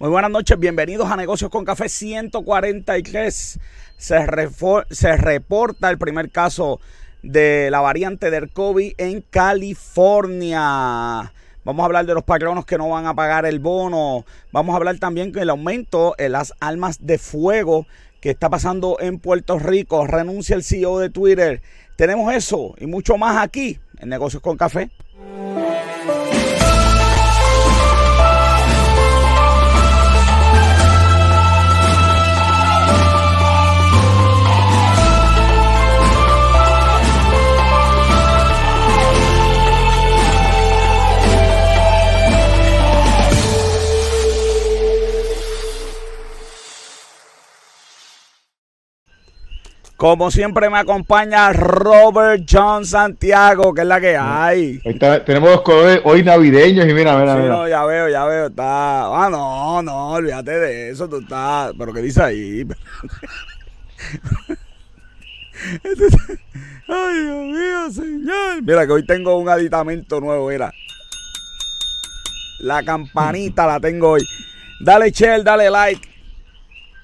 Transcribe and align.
Muy 0.00 0.10
buenas 0.10 0.32
noches, 0.32 0.58
bienvenidos 0.58 1.08
a 1.08 1.14
Negocios 1.16 1.52
con 1.52 1.64
Café 1.64 1.88
143. 1.88 3.60
Se, 3.96 4.26
se 4.90 5.16
reporta 5.16 5.88
el 5.88 5.98
primer 5.98 6.30
caso 6.30 6.80
de 7.22 7.68
la 7.70 7.80
variante 7.80 8.32
del 8.32 8.50
COVID 8.50 8.94
en 8.98 9.20
California. 9.20 10.60
Vamos 11.64 11.82
a 11.82 11.86
hablar 11.86 12.06
de 12.06 12.14
los 12.14 12.24
patronos 12.24 12.66
que 12.66 12.76
no 12.76 12.88
van 12.88 13.06
a 13.06 13.14
pagar 13.14 13.46
el 13.46 13.60
bono. 13.60 14.24
Vamos 14.50 14.74
a 14.74 14.78
hablar 14.78 14.98
también 14.98 15.30
del 15.30 15.48
aumento 15.48 16.16
en 16.18 16.32
las 16.32 16.54
almas 16.58 17.06
de 17.06 17.18
fuego 17.18 17.86
que 18.20 18.30
está 18.30 18.50
pasando 18.50 18.96
en 18.98 19.20
Puerto 19.20 19.60
Rico. 19.60 20.08
Renuncia 20.08 20.56
el 20.56 20.64
CEO 20.64 20.98
de 20.98 21.10
Twitter. 21.10 21.62
Tenemos 21.94 22.34
eso 22.34 22.74
y 22.78 22.86
mucho 22.86 23.16
más 23.16 23.40
aquí 23.40 23.78
en 24.00 24.08
Negocios 24.08 24.42
con 24.42 24.56
Café. 24.56 24.90
Como 49.96 50.30
siempre 50.32 50.68
me 50.70 50.78
acompaña 50.78 51.52
Robert 51.52 52.44
John 52.50 52.84
Santiago, 52.84 53.72
que 53.72 53.82
es 53.82 53.86
la 53.86 54.00
que 54.00 54.16
hay. 54.16 54.80
tenemos 55.24 55.50
los 55.50 55.62
colores 55.62 56.00
hoy 56.04 56.24
navideños 56.24 56.88
y 56.88 56.92
mira, 56.92 57.16
mira, 57.16 57.36
sí, 57.36 57.42
No, 57.48 57.68
ya 57.68 57.84
veo, 57.84 58.08
ya 58.08 58.24
veo, 58.24 58.46
está. 58.48 59.06
Ah, 59.06 59.28
no, 59.30 59.82
no, 59.82 60.10
olvídate 60.10 60.50
de 60.50 60.90
eso, 60.90 61.08
tú 61.08 61.18
estás. 61.18 61.72
Pero 61.78 61.92
¿qué 61.92 62.02
dice 62.02 62.22
ahí? 62.22 62.66
Ay, 66.88 67.22
Dios 67.22 67.44
mío, 67.44 67.90
señor. 67.92 68.62
Mira 68.62 68.86
que 68.86 68.92
hoy 68.92 69.06
tengo 69.06 69.38
un 69.38 69.48
aditamento 69.48 70.20
nuevo, 70.20 70.48
mira. 70.48 70.72
La 72.58 72.82
campanita 72.82 73.64
la 73.66 73.78
tengo 73.78 74.10
hoy. 74.10 74.26
Dale 74.80 75.10
share, 75.12 75.44
dale 75.44 75.70
like 75.70 76.13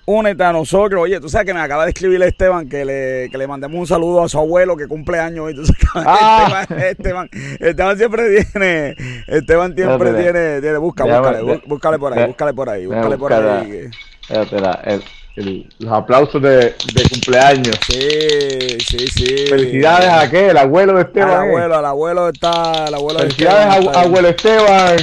únete 0.06 0.42
a 0.42 0.52
nosotros. 0.52 1.02
Oye, 1.02 1.20
tú 1.20 1.28
sabes 1.28 1.46
que 1.46 1.54
me 1.54 1.60
acaba 1.60 1.84
de 1.84 1.90
escribir 1.90 2.22
Esteban 2.22 2.68
que 2.68 2.84
le, 2.84 3.28
que 3.30 3.38
le 3.38 3.46
mandemos 3.46 3.78
un 3.78 3.86
saludo 3.86 4.22
a 4.22 4.28
su 4.28 4.38
abuelo 4.38 4.76
que 4.76 4.86
cumple 4.86 5.18
años 5.18 5.46
hoy. 5.46 5.56
Ah. 5.94 6.66
Esteban, 6.70 7.28
Esteban, 7.58 7.96
siempre 7.96 8.44
tiene, 8.44 8.96
Esteban 9.26 9.74
siempre 9.74 10.12
tiene, 10.14 10.60
tiene, 10.60 10.78
busca, 10.78 11.04
búscale, 11.04 11.62
búscale 11.66 11.98
por 11.98 12.12
ahí, 12.12 12.26
búscale 12.26 12.54
por 12.54 12.68
ahí, 12.68 12.86
búscale 12.86 13.18
por 13.18 13.32
ahí. 13.32 13.90
los 15.78 15.92
aplausos 15.92 16.42
de, 16.42 16.56
de, 16.56 17.08
cumpleaños. 17.10 17.76
Sí, 17.88 18.78
sí, 18.86 19.06
sí. 19.08 19.46
Felicidades 19.48 20.08
a 20.08 20.20
aquel, 20.22 20.50
el 20.50 20.56
abuelo 20.58 20.94
de 20.94 21.02
Esteban. 21.02 21.30
Al 21.30 21.48
abuelo, 21.48 21.76
al 21.76 21.84
abuelo 21.84 22.28
está, 22.28 22.84
el 22.88 22.94
abuelo 22.94 23.20
Felicidades 23.20 23.74
de 23.74 23.80
Esteban, 23.80 24.04
abuelo 24.04 24.28
Esteban. 24.28 24.96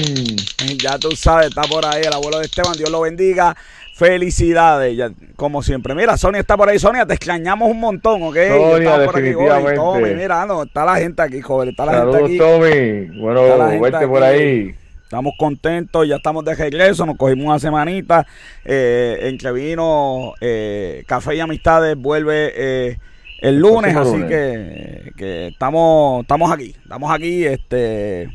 Ya 0.82 0.98
tú 1.00 1.12
sabes, 1.16 1.48
está 1.48 1.64
por 1.64 1.86
ahí 1.86 2.04
el 2.04 2.14
abuelo 2.14 2.40
de 2.40 2.46
Esteban, 2.46 2.74
Dios 2.74 2.90
lo 2.90 3.02
bendiga. 3.02 3.56
Felicidades, 3.98 4.96
ya, 4.96 5.10
como 5.36 5.64
siempre. 5.64 5.96
Mira, 5.96 6.18
Sonia 6.18 6.42
está 6.42 6.56
por 6.56 6.70
ahí. 6.70 6.78
Sonia, 6.78 7.04
te 7.08 7.16
extrañamos 7.16 7.68
un 7.68 7.80
montón, 7.80 8.22
¿ok? 8.22 8.38
Sonia, 8.48 9.00
definitivamente. 9.00 9.74
Tommy, 9.74 10.14
mira, 10.14 10.46
no, 10.46 10.62
está 10.62 10.86
la 10.86 10.98
gente 10.98 11.20
aquí, 11.24 11.42
joven. 11.42 11.70
Está 11.70 11.88
la 11.88 11.94
Saludos, 11.94 12.30
gente 12.30 12.36
aquí. 12.36 12.38
Tommy. 12.38 13.20
Bueno, 13.20 13.82
vete 13.82 14.08
por 14.08 14.22
ahí. 14.22 14.76
Estamos 15.02 15.34
contentos, 15.40 16.08
ya 16.08 16.18
estamos 16.18 16.46
de 16.46 16.54
regreso, 16.54 17.08
nos 17.08 17.18
cogimos 17.18 17.48
una 17.48 17.58
semanita. 17.58 18.28
Eh, 18.64 19.18
entre 19.24 19.52
vino 19.52 20.34
eh, 20.42 21.04
Café 21.08 21.36
y 21.36 21.40
Amistades 21.40 21.98
vuelve 21.98 22.54
eh, 22.56 22.98
el 23.42 23.58
lunes, 23.58 23.96
así 23.96 24.22
Que, 24.28 25.12
que 25.18 25.48
estamos, 25.48 26.22
estamos 26.22 26.52
aquí. 26.52 26.76
Estamos 26.84 27.12
aquí, 27.12 27.46
este 27.46 28.30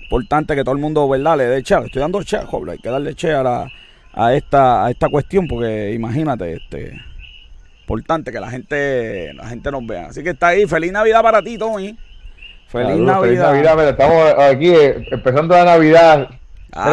importante 0.00 0.56
que 0.56 0.64
todo 0.64 0.74
el 0.74 0.80
mundo, 0.80 1.08
¿verdad? 1.08 1.36
Le 1.36 1.44
dé 1.44 1.62
che. 1.62 1.76
estoy 1.76 2.00
dando 2.00 2.20
che, 2.24 2.38
joven, 2.38 2.70
hay 2.70 2.78
que 2.78 2.88
darle 2.88 3.14
che 3.14 3.32
a 3.32 3.44
la 3.44 3.68
a 4.16 4.34
esta, 4.34 4.86
a 4.86 4.90
esta 4.90 5.08
cuestión, 5.08 5.46
porque 5.46 5.92
imagínate, 5.92 6.54
este 6.54 6.98
importante 7.82 8.32
que 8.32 8.40
la 8.40 8.50
gente, 8.50 9.32
la 9.34 9.46
gente 9.46 9.70
nos 9.70 9.86
vea. 9.86 10.06
Así 10.06 10.24
que 10.24 10.30
está 10.30 10.48
ahí, 10.48 10.66
feliz 10.66 10.90
Navidad 10.90 11.22
para 11.22 11.42
ti, 11.42 11.56
Tony. 11.56 11.96
Feliz 12.66 12.96
Navidad. 12.96 13.50
Feliz 13.52 13.64
Navidad, 13.64 13.88
estamos 13.90 14.34
aquí 14.40 14.70
eh, 14.70 15.06
empezando 15.12 15.54
la 15.54 15.64
Navidad. 15.64 16.30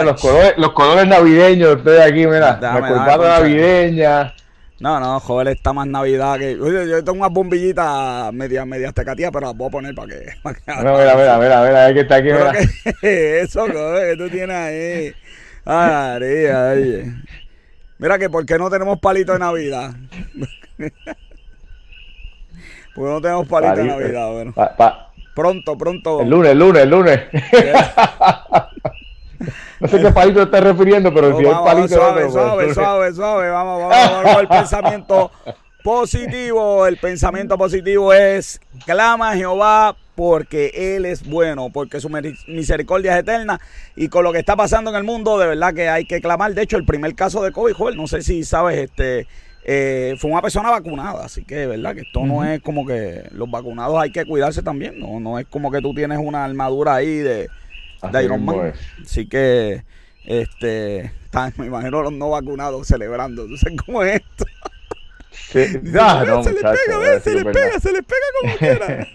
los 0.03 0.21
colores, 0.21 0.53
los 0.57 0.71
colores 0.73 1.07
navideños, 1.07 1.77
estoy 1.77 1.97
aquí, 1.97 2.27
mira, 2.27 2.59
la 2.61 3.17
navideña. 3.17 4.33
No, 4.79 4.99
no, 4.99 5.17
joder, 5.21 5.47
está 5.47 5.71
más 5.71 5.87
Navidad 5.87 6.37
que. 6.37 6.59
Oye, 6.59 6.89
yo 6.89 7.01
tengo 7.05 7.19
unas 7.19 7.31
bombillitas 7.31 8.33
medias, 8.33 8.67
medias 8.67 8.93
tecatías, 8.93 9.31
pero 9.31 9.47
las 9.47 9.55
voy 9.55 9.67
a 9.67 9.71
poner 9.71 9.95
para 9.95 10.09
que. 10.09 10.25
no, 10.43 10.97
mira, 10.97 11.15
mira, 11.15 11.37
mira, 11.37 11.63
mira, 11.63 11.93
que 11.93 12.01
está 12.01 12.15
aquí, 12.17 12.27
mira. 12.27 12.51
eso, 13.01 13.61
joder, 13.61 14.11
que 14.17 14.23
tú 14.23 14.29
tienes 14.29 14.55
ahí. 14.55 15.13
Ah, 15.65 16.17
oye. 16.19 17.13
Mira 17.97 18.19
que 18.19 18.29
por 18.29 18.45
qué 18.45 18.57
no 18.57 18.69
tenemos 18.69 18.99
palito 18.99 19.33
de 19.33 19.39
Navidad. 19.39 19.91
Porque 22.95 23.09
no 23.09 23.21
tenemos 23.21 23.47
palito, 23.47 23.75
de 23.75 23.85
Navidad, 23.85 24.31
bueno. 24.31 24.53
pronto, 25.33 25.77
pronto. 25.77 26.21
El 26.21 26.29
lunes, 26.29 26.51
el 26.51 26.59
lunes, 26.59 26.83
el 26.83 26.89
lunes. 26.89 27.21
no 29.79 29.87
sé 29.87 29.99
qué 29.99 30.11
palito 30.11 30.39
te 30.39 30.43
estás 30.45 30.63
refiriendo, 30.63 31.11
pero 31.13 31.37
si 31.37 31.45
es 31.45 31.53
palito 31.53 31.87
suave, 31.87 32.29
suave, 32.29 32.73
suave, 32.73 33.13
suave, 33.13 33.49
vamos, 33.49 33.81
vamos, 33.81 33.97
vamos, 33.97 34.23
vamos, 34.23 34.41
el 34.41 34.47
pensamiento 34.47 35.31
positivo. 35.83 36.87
El 36.87 36.97
pensamiento 36.97 37.57
positivo 37.57 38.13
es 38.13 38.59
clama 38.85 39.31
a 39.31 39.35
Jehová 39.35 39.95
porque 40.15 40.95
Él 40.95 41.05
es 41.05 41.27
bueno, 41.27 41.69
porque 41.69 41.99
su 41.99 42.09
misericordia 42.47 43.13
es 43.13 43.19
eterna. 43.19 43.59
Y 43.95 44.07
con 44.07 44.23
lo 44.23 44.31
que 44.31 44.39
está 44.39 44.55
pasando 44.55 44.89
en 44.89 44.95
el 44.95 45.03
mundo, 45.03 45.37
de 45.37 45.47
verdad 45.47 45.73
que 45.73 45.89
hay 45.89 46.05
que 46.05 46.21
clamar. 46.21 46.53
De 46.53 46.63
hecho, 46.63 46.77
el 46.77 46.85
primer 46.85 47.13
caso 47.15 47.43
de 47.43 47.51
COVID, 47.51 47.73
joder, 47.73 47.95
no 47.95 48.07
sé 48.07 48.21
si 48.21 48.43
sabes, 48.43 48.79
este 48.79 49.27
eh, 49.65 50.15
fue 50.17 50.31
una 50.31 50.41
persona 50.41 50.69
vacunada. 50.69 51.25
Así 51.25 51.43
que, 51.43 51.55
de 51.55 51.67
verdad, 51.67 51.95
que 51.95 52.01
esto 52.01 52.25
no 52.25 52.43
es 52.45 52.61
como 52.61 52.85
que 52.85 53.27
los 53.31 53.49
vacunados 53.49 53.99
hay 53.99 54.11
que 54.11 54.25
cuidarse 54.25 54.61
también. 54.61 54.99
No, 54.99 55.19
no 55.19 55.39
es 55.39 55.45
como 55.47 55.71
que 55.71 55.81
tú 55.81 55.93
tienes 55.93 56.19
una 56.21 56.45
armadura 56.45 56.95
ahí 56.95 57.17
de, 57.17 57.49
de 58.11 58.23
Iron 58.23 58.45
Man. 58.45 58.73
Así 59.01 59.27
que, 59.27 59.83
este, 60.25 61.11
me 61.57 61.65
imagino 61.65 62.01
los 62.01 62.13
no 62.13 62.29
vacunados 62.29 62.87
celebrando. 62.87 63.47
¿Tú 63.47 63.57
sabes 63.57 63.77
cómo 63.85 64.03
es 64.03 64.21
esto? 64.21 64.45
Se, 65.53 65.69
le 65.73 65.79
pega, 65.79 67.19
se 67.19 67.33
le 67.35 67.45
pega, 67.45 67.79
se 67.79 67.91
le 67.91 68.03
pega 68.03 68.27
como 68.41 68.55
quiera. 68.59 69.07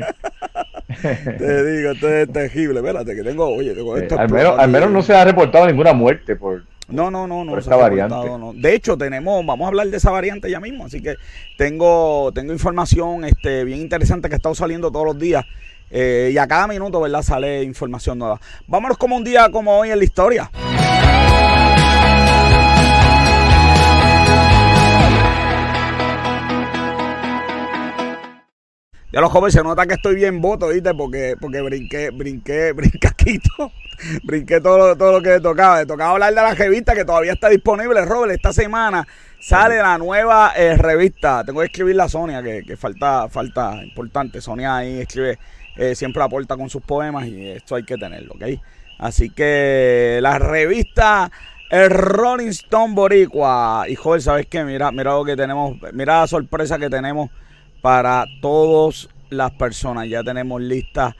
Te 1.39 1.73
digo, 1.73 1.91
esto 1.93 2.09
es 2.09 2.33
terrible. 2.33 2.81
Espérate, 2.81 3.15
que 3.15 3.23
tengo, 3.23 3.49
oye, 3.49 3.75
tengo 3.75 3.97
esto. 3.97 4.19
al, 4.19 4.31
menos, 4.31 4.59
al 4.59 4.71
menos 4.71 4.91
no 4.91 5.03
se 5.03 5.15
ha 5.15 5.25
reportado 5.25 5.67
ninguna 5.67 5.93
muerte 5.93 6.37
por, 6.37 6.63
no, 6.89 7.11
no, 7.11 7.27
no, 7.27 7.45
no. 7.45 7.51
Por 7.51 7.59
esta 7.59 7.77
variante. 7.77 8.15
No. 8.15 8.53
De 8.55 8.75
hecho, 8.75 8.97
tenemos, 8.97 9.45
vamos 9.45 9.67
a 9.67 9.69
hablar 9.69 9.89
de 9.89 9.97
esa 9.99 10.11
variante 10.11 10.51
ya 10.51 10.59
mismo, 10.59 10.87
así 10.87 11.03
que 11.03 11.17
tengo, 11.59 12.33
tengo 12.33 12.53
información 12.53 13.25
este, 13.25 13.65
bien 13.65 13.81
interesante 13.81 14.29
que 14.29 14.37
ha 14.37 14.39
estado 14.39 14.55
saliendo 14.55 14.91
todos 14.91 15.05
los 15.05 15.19
días. 15.19 15.45
Eh, 15.91 16.31
y 16.33 16.39
a 16.39 16.47
cada 16.47 16.67
minuto, 16.67 17.01
¿verdad? 17.01 17.23
Sale 17.23 17.63
información 17.63 18.19
nueva. 18.19 18.41
Vámonos 18.67 18.97
como 18.97 19.17
un 19.17 19.25
día 19.25 19.51
como 19.51 19.79
hoy 19.79 19.91
en 19.91 19.99
la 19.99 20.05
historia. 20.05 20.51
Ya 29.11 29.23
los 29.23 29.33
jóvenes 29.33 29.55
se 29.55 29.63
nota 29.63 29.87
que 29.87 29.95
estoy 29.95 30.17
bien 30.17 30.43
voto, 30.43 30.69
¿viste? 30.69 30.93
Porque, 30.93 31.35
porque 31.41 31.63
brinqué, 31.63 32.11
brinqué, 32.11 32.73
brincaquito. 32.77 33.73
brinqué 34.23 34.61
todo 34.61 34.77
lo, 34.79 34.97
todo 34.97 35.13
lo 35.13 35.23
que 35.23 35.41
tocaba. 35.41 35.81
Le 35.81 35.87
tocaba 35.87 36.11
hablar 36.11 36.35
de 36.35 36.43
la 36.43 36.55
revista 36.55 36.95
que 36.95 37.07
todavía 37.07 37.33
está 37.33 37.49
disponible, 37.49 38.05
Robert. 38.05 38.33
Esta 38.33 38.53
semana 38.53 39.07
sale 39.41 39.79
la 39.79 39.97
nueva 39.97 40.53
eh, 40.55 40.77
revista. 40.77 41.43
Tengo 41.43 41.61
que 41.61 41.67
escribir 41.67 41.97
la 41.97 42.09
Sonia, 42.09 42.43
que, 42.43 42.77
falta, 42.77 43.31
falta 43.31 43.83
importante. 43.83 44.43
Sonia 44.43 44.77
ahí 44.77 45.01
escribe, 45.01 45.39
eh, 45.77 45.95
siempre 45.95 46.23
aporta 46.23 46.59
con 46.59 46.69
sus 46.69 46.83
poemas 46.83 47.27
y 47.27 47.49
esto 47.49 47.77
hay 47.77 47.85
que 47.85 47.97
tenerlo, 47.97 48.35
¿ok? 48.35 48.61
Así 48.99 49.31
que 49.31 50.19
la 50.21 50.39
revista 50.39 51.31
el 51.71 51.91
Rolling 51.91 52.49
Stone 52.49 52.95
Boricua. 52.95 53.87
Y 53.89 53.97
¿sabes 54.21 54.47
qué? 54.47 54.65
Mira, 54.65 54.91
mira 54.91 55.13
lo 55.13 55.25
que 55.25 55.37
tenemos, 55.37 55.77
mira 55.93 56.21
la 56.21 56.27
sorpresa 56.27 56.79
que 56.79 56.91
tenemos 56.91 57.31
para 57.81 58.27
todas 58.41 59.09
las 59.31 59.51
personas. 59.53 60.09
Ya 60.09 60.23
tenemos 60.23 60.61
lista. 60.61 61.15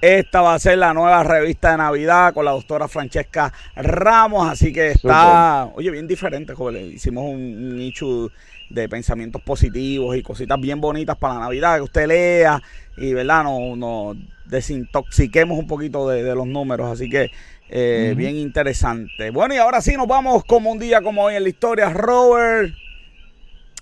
Esta 0.00 0.42
va 0.42 0.54
a 0.54 0.58
ser 0.60 0.78
la 0.78 0.94
nueva 0.94 1.24
revista 1.24 1.72
de 1.72 1.78
Navidad 1.78 2.32
con 2.32 2.44
la 2.44 2.52
doctora 2.52 2.86
Francesca 2.86 3.52
Ramos. 3.74 4.48
Así 4.48 4.72
que 4.72 4.92
está, 4.92 5.70
oye, 5.74 5.90
bien 5.90 6.06
diferente, 6.06 6.54
joven. 6.54 6.92
Hicimos 6.92 7.24
un, 7.24 7.76
nicho 7.76 8.30
de 8.70 8.88
pensamientos 8.88 9.42
positivos 9.42 10.16
y 10.16 10.22
cositas 10.22 10.60
bien 10.60 10.80
bonitas 10.80 11.16
para 11.16 11.34
la 11.34 11.40
Navidad 11.40 11.76
que 11.76 11.82
usted 11.82 12.06
lea 12.06 12.62
y, 12.96 13.12
¿verdad? 13.12 13.44
Nos 13.44 13.76
no 13.76 14.14
desintoxiquemos 14.44 15.58
un 15.58 15.66
poquito 15.66 16.08
de, 16.08 16.34
los 16.34 16.46
números. 16.46 16.90
Así 16.90 17.08
que 17.08 17.30
Eh, 17.70 18.14
bien 18.16 18.34
interesante. 18.36 19.30
Bueno, 19.30 19.54
y 19.54 19.58
ahora 19.58 19.82
sí 19.82 19.94
nos 19.94 20.06
vamos 20.06 20.42
como 20.44 20.70
un 20.70 20.78
día 20.78 21.02
como 21.02 21.24
hoy 21.24 21.34
en 21.34 21.42
la 21.42 21.50
historia. 21.50 21.90
Robert 21.90 22.72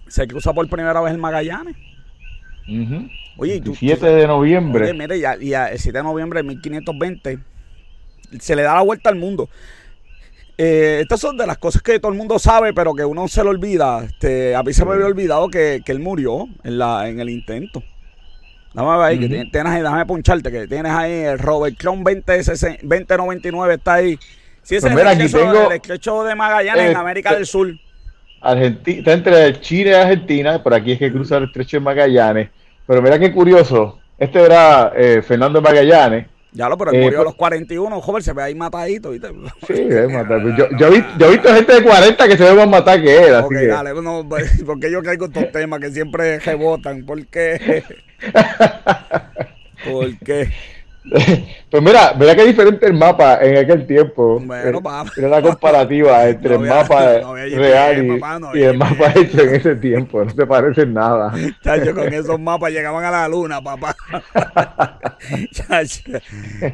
se 0.08 0.26
cruza 0.26 0.52
por 0.52 0.68
primera 0.68 1.00
vez 1.00 1.12
el 1.12 1.18
Magallanes. 1.18 1.76
Oye, 3.36 3.62
7 3.74 4.06
de 4.06 4.26
noviembre. 4.26 4.84
Oye, 4.84 4.94
mire, 4.94 5.18
ya, 5.20 5.36
ya, 5.36 5.68
el 5.68 5.78
7 5.78 5.98
de 5.98 6.04
noviembre 6.04 6.40
de 6.40 6.48
1520 6.48 7.38
se 8.40 8.56
le 8.56 8.62
da 8.62 8.74
la 8.74 8.82
vuelta 8.82 9.08
al 9.08 9.16
mundo. 9.16 9.48
Eh, 10.58 11.00
estas 11.02 11.20
son 11.20 11.36
de 11.36 11.46
las 11.46 11.58
cosas 11.58 11.82
que 11.82 11.98
todo 12.00 12.10
el 12.10 12.18
mundo 12.18 12.38
sabe, 12.38 12.72
pero 12.72 12.94
que 12.94 13.04
uno 13.04 13.28
se 13.28 13.44
lo 13.44 13.50
olvida. 13.50 14.04
Este, 14.04 14.54
a 14.54 14.62
mí 14.62 14.72
se 14.72 14.84
me 14.84 14.92
había 14.92 15.06
olvidado 15.06 15.48
que, 15.48 15.82
él 15.84 15.98
murió 16.00 16.48
en, 16.64 16.78
la, 16.78 17.08
en 17.08 17.20
el 17.20 17.28
intento. 17.28 17.82
Dame 18.72 19.04
ahí, 19.04 19.18
que 19.18 19.28
tienes 19.28 19.72
ahí, 19.72 19.80
déjame 19.80 20.04
poncharte, 20.04 20.50
que 20.50 20.66
tienes 20.66 20.92
ahí 20.92 21.12
el 21.12 21.38
Robert 21.38 21.78
Clon 21.78 22.04
20, 22.04 22.42
2099 22.82 23.74
está 23.74 23.94
ahí. 23.94 24.18
Sí, 24.62 24.76
ese 24.76 24.90
pues 24.90 25.02
es 25.06 25.34
el, 25.34 25.72
estrecho, 25.72 26.24
de 26.24 26.34
Magallanes 26.34 26.82
en 26.82 26.88
este 26.88 26.98
América 26.98 27.34
del 27.34 27.46
Sur. 27.46 27.72
Argentina, 28.50 28.98
está 28.98 29.12
entre 29.12 29.60
Chile 29.60 29.90
y 29.90 29.94
Argentina, 29.94 30.62
por 30.62 30.74
aquí 30.74 30.92
es 30.92 30.98
que 30.98 31.12
cruza 31.12 31.38
el 31.38 31.44
estrecho 31.44 31.76
de 31.76 31.80
Magallanes. 31.80 32.48
Pero 32.86 33.02
mira 33.02 33.18
qué 33.18 33.32
curioso, 33.32 33.98
este 34.18 34.40
era 34.40 34.92
eh, 34.96 35.22
Fernando 35.22 35.60
Magallanes, 35.60 36.26
ya 36.56 36.70
lo, 36.70 36.78
pero 36.78 36.90
él 36.90 36.96
eh, 36.96 37.02
murió 37.02 37.18
a 37.18 37.22
pues- 37.24 37.32
los 37.32 37.34
41, 37.34 38.00
joven, 38.00 38.22
se 38.22 38.32
ve 38.32 38.42
ahí 38.42 38.54
matadito, 38.54 39.10
¿viste? 39.10 39.28
Sí, 39.66 39.74
es 39.74 40.10
matadito. 40.10 40.56
Yo, 40.56 40.68
yo, 40.78 40.86
he 40.86 41.30
visto 41.32 41.54
gente 41.54 41.74
de 41.74 41.82
40 41.82 42.28
que 42.28 42.36
se 42.38 42.44
ve 42.44 42.54
más 42.54 42.68
matar 42.68 43.02
que 43.02 43.14
él. 43.14 43.34
Ok, 43.34 43.52
dale, 43.52 43.92
no, 44.00 44.26
pues, 44.26 44.62
porque 44.66 44.90
yo 44.90 45.02
caigo 45.02 45.26
estos 45.26 45.52
temas 45.52 45.80
que 45.80 45.90
siempre 45.90 46.38
rebotan, 46.38 47.04
¿por 47.04 47.26
qué? 47.26 47.84
¿Por 49.84 50.18
qué? 50.20 50.48
Pues 51.68 51.82
mira, 51.82 52.14
mira 52.18 52.34
qué 52.36 52.44
diferente 52.44 52.86
el 52.86 52.94
mapa 52.94 53.38
en 53.42 53.56
aquel 53.58 53.86
tiempo. 53.86 54.38
Bueno, 54.40 54.80
Era 55.16 55.28
la 55.28 55.42
comparativa 55.42 56.28
entre 56.28 56.54
el 56.54 56.60
mapa 56.60 57.18
real 57.34 58.20
y, 58.54 58.62
el 58.62 58.78
mapa 58.78 59.12
hecho 59.16 59.40
en 59.40 59.54
ese 59.56 59.74
tiempo. 59.74 60.24
No 60.24 60.30
se 60.30 60.46
parecen 60.46 60.94
nada. 60.94 61.32
Chacho, 61.62 61.92
con 61.94 62.12
esos 62.14 62.38
mapas 62.38 62.72
llegaban 62.72 63.04
a 63.04 63.10
la 63.10 63.28
luna, 63.28 63.60
papá. 63.60 63.96
Chacho, 65.50 66.02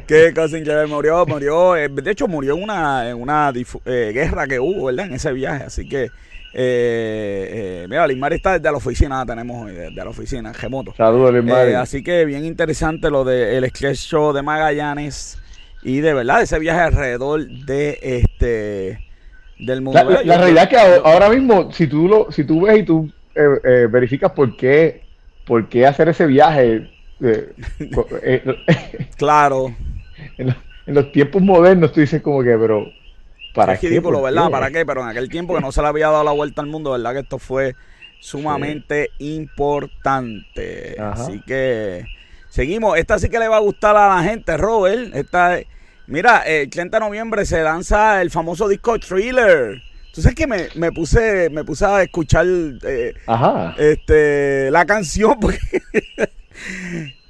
qué 0.07 0.31
cosa 0.33 0.57
increíble. 0.57 0.85
Murió, 0.85 1.25
murió. 1.25 1.75
Eh, 1.75 1.89
de 1.89 2.11
hecho, 2.11 2.27
murió 2.27 2.55
en 2.55 2.63
una, 2.63 3.09
en 3.09 3.19
una 3.19 3.51
eh, 3.85 4.11
guerra 4.13 4.45
que 4.45 4.59
hubo, 4.59 4.85
¿verdad? 4.85 5.07
En 5.07 5.13
ese 5.13 5.33
viaje. 5.33 5.63
Así 5.65 5.89
que 5.89 6.09
eh, 6.55 7.81
eh, 7.83 7.87
mira, 7.89 8.05
Limari 8.05 8.35
está 8.35 8.53
desde 8.53 8.71
la 8.71 8.77
oficina, 8.77 9.25
tenemos 9.25 9.65
hoy, 9.65 9.73
desde 9.73 9.95
la 9.95 10.09
oficina, 10.09 10.53
remoto. 10.53 10.93
Saludos, 10.95 11.33
Limari. 11.33 11.71
Eh, 11.71 11.75
así 11.75 12.03
que 12.03 12.25
bien 12.25 12.45
interesante 12.45 13.09
lo 13.09 13.23
del 13.23 13.63
de 13.63 13.95
Show 13.95 14.33
de 14.33 14.43
Magallanes 14.43 15.39
y 15.81 15.99
de 15.99 16.13
verdad 16.13 16.43
ese 16.43 16.59
viaje 16.59 16.81
alrededor 16.81 17.47
de 17.47 17.97
este 18.01 18.99
del 19.57 19.81
mundo. 19.81 20.03
La, 20.03 20.37
realidad 20.37 20.63
es 20.63 20.69
que 20.69 20.77
ahora 21.03 21.29
mismo, 21.29 21.71
si 21.71 21.87
tú 21.87 22.07
lo, 22.07 22.31
si 22.31 22.43
tú 22.43 22.61
ves 22.61 22.79
y 22.79 22.83
tú 22.83 23.11
eh, 23.33 23.87
verificas 23.89 24.31
por 24.33 24.55
qué, 24.55 25.01
por 25.45 25.67
qué 25.69 25.87
hacer 25.87 26.07
ese 26.09 26.27
viaje, 26.27 26.89
claro. 29.17 29.75
En, 30.37 30.55
en, 30.85 30.93
los 30.93 31.11
tiempos 31.11 31.41
modernos 31.41 31.91
tú 31.91 31.99
dices 31.99 32.21
como 32.21 32.41
que, 32.43 32.55
pero 32.57 32.87
¿Para 33.53 33.73
es 33.73 33.81
ridículo, 33.81 34.21
¿verdad? 34.21 34.49
¿Para 34.49 34.71
qué? 34.71 34.85
Pero 34.85 35.01
en 35.01 35.09
aquel 35.09 35.29
tiempo 35.29 35.55
que 35.55 35.61
no 35.61 35.71
se 35.71 35.81
le 35.81 35.87
había 35.87 36.09
dado 36.09 36.23
la 36.23 36.31
vuelta 36.31 36.61
al 36.61 36.67
mundo, 36.67 36.91
¿verdad? 36.91 37.13
Que 37.13 37.19
esto 37.19 37.37
fue 37.39 37.75
sumamente 38.19 39.11
importante. 39.19 40.95
Así 40.99 41.41
que 41.45 42.05
seguimos. 42.49 42.97
Esta 42.97 43.19
sí 43.19 43.29
que 43.29 43.39
le 43.39 43.47
va 43.47 43.57
a 43.57 43.61
gustar 43.61 43.95
a 43.95 44.15
la 44.15 44.23
gente, 44.23 44.55
Robert. 44.57 45.13
Esta, 45.13 45.59
mira, 46.07 46.39
el 46.39 46.69
30 46.69 46.97
de 46.97 47.05
noviembre 47.05 47.45
se 47.45 47.61
lanza 47.61 48.21
el 48.21 48.31
famoso 48.31 48.67
disco 48.67 48.97
Thriller. 48.97 49.81
Tú 50.13 50.21
sabes 50.21 50.35
que 50.35 50.47
me, 50.47 50.67
me 50.75 50.91
puse 50.91 51.49
me 51.49 51.63
puse 51.63 51.85
a 51.85 52.03
escuchar 52.03 52.45
eh, 52.47 53.15
este 53.79 54.69
la 54.69 54.85
canción 54.85 55.37
porque 55.41 55.57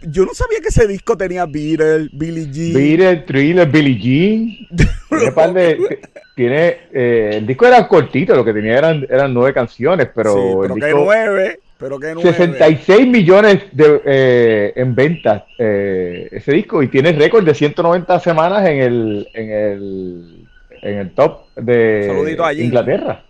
yo 0.02 0.26
no 0.26 0.34
sabía 0.34 0.60
que 0.60 0.68
ese 0.68 0.86
disco 0.86 1.16
tenía 1.16 1.46
Beatles, 1.46 2.10
Billie 2.12 2.52
Jean. 2.52 2.74
Beatles, 2.74 3.26
Thriller, 3.26 3.70
Billie 3.70 3.98
Jean. 3.98 4.68
tiene, 6.36 6.78
eh, 6.92 7.32
el 7.34 7.48
disco 7.48 7.68
era 7.68 7.88
cortito, 7.88 8.36
lo 8.36 8.44
que 8.44 8.54
tenía 8.54 8.78
eran, 8.78 9.06
eran 9.10 9.34
nueve 9.34 9.54
canciones, 9.54 10.10
pero. 10.14 10.60
pero 10.62 10.76
que 10.76 10.92
nueve. 10.92 11.60
Pero 11.78 12.00
que 12.00 12.14
nueve. 12.14 12.34
66 12.34 13.08
millones 13.08 13.64
de, 13.72 14.02
eh, 14.06 14.74
en 14.76 14.96
ventas 14.96 15.44
eh, 15.58 16.30
ese 16.32 16.54
disco 16.54 16.82
y 16.82 16.88
tiene 16.88 17.12
récord 17.12 17.44
de 17.44 17.54
190 17.54 18.20
semanas 18.20 18.68
en 18.68 18.78
el, 18.78 19.28
en 19.34 19.52
el, 19.52 20.48
en 20.82 20.98
el 20.98 21.12
top 21.12 21.48
de 21.56 22.38
Inglaterra. 22.58 23.24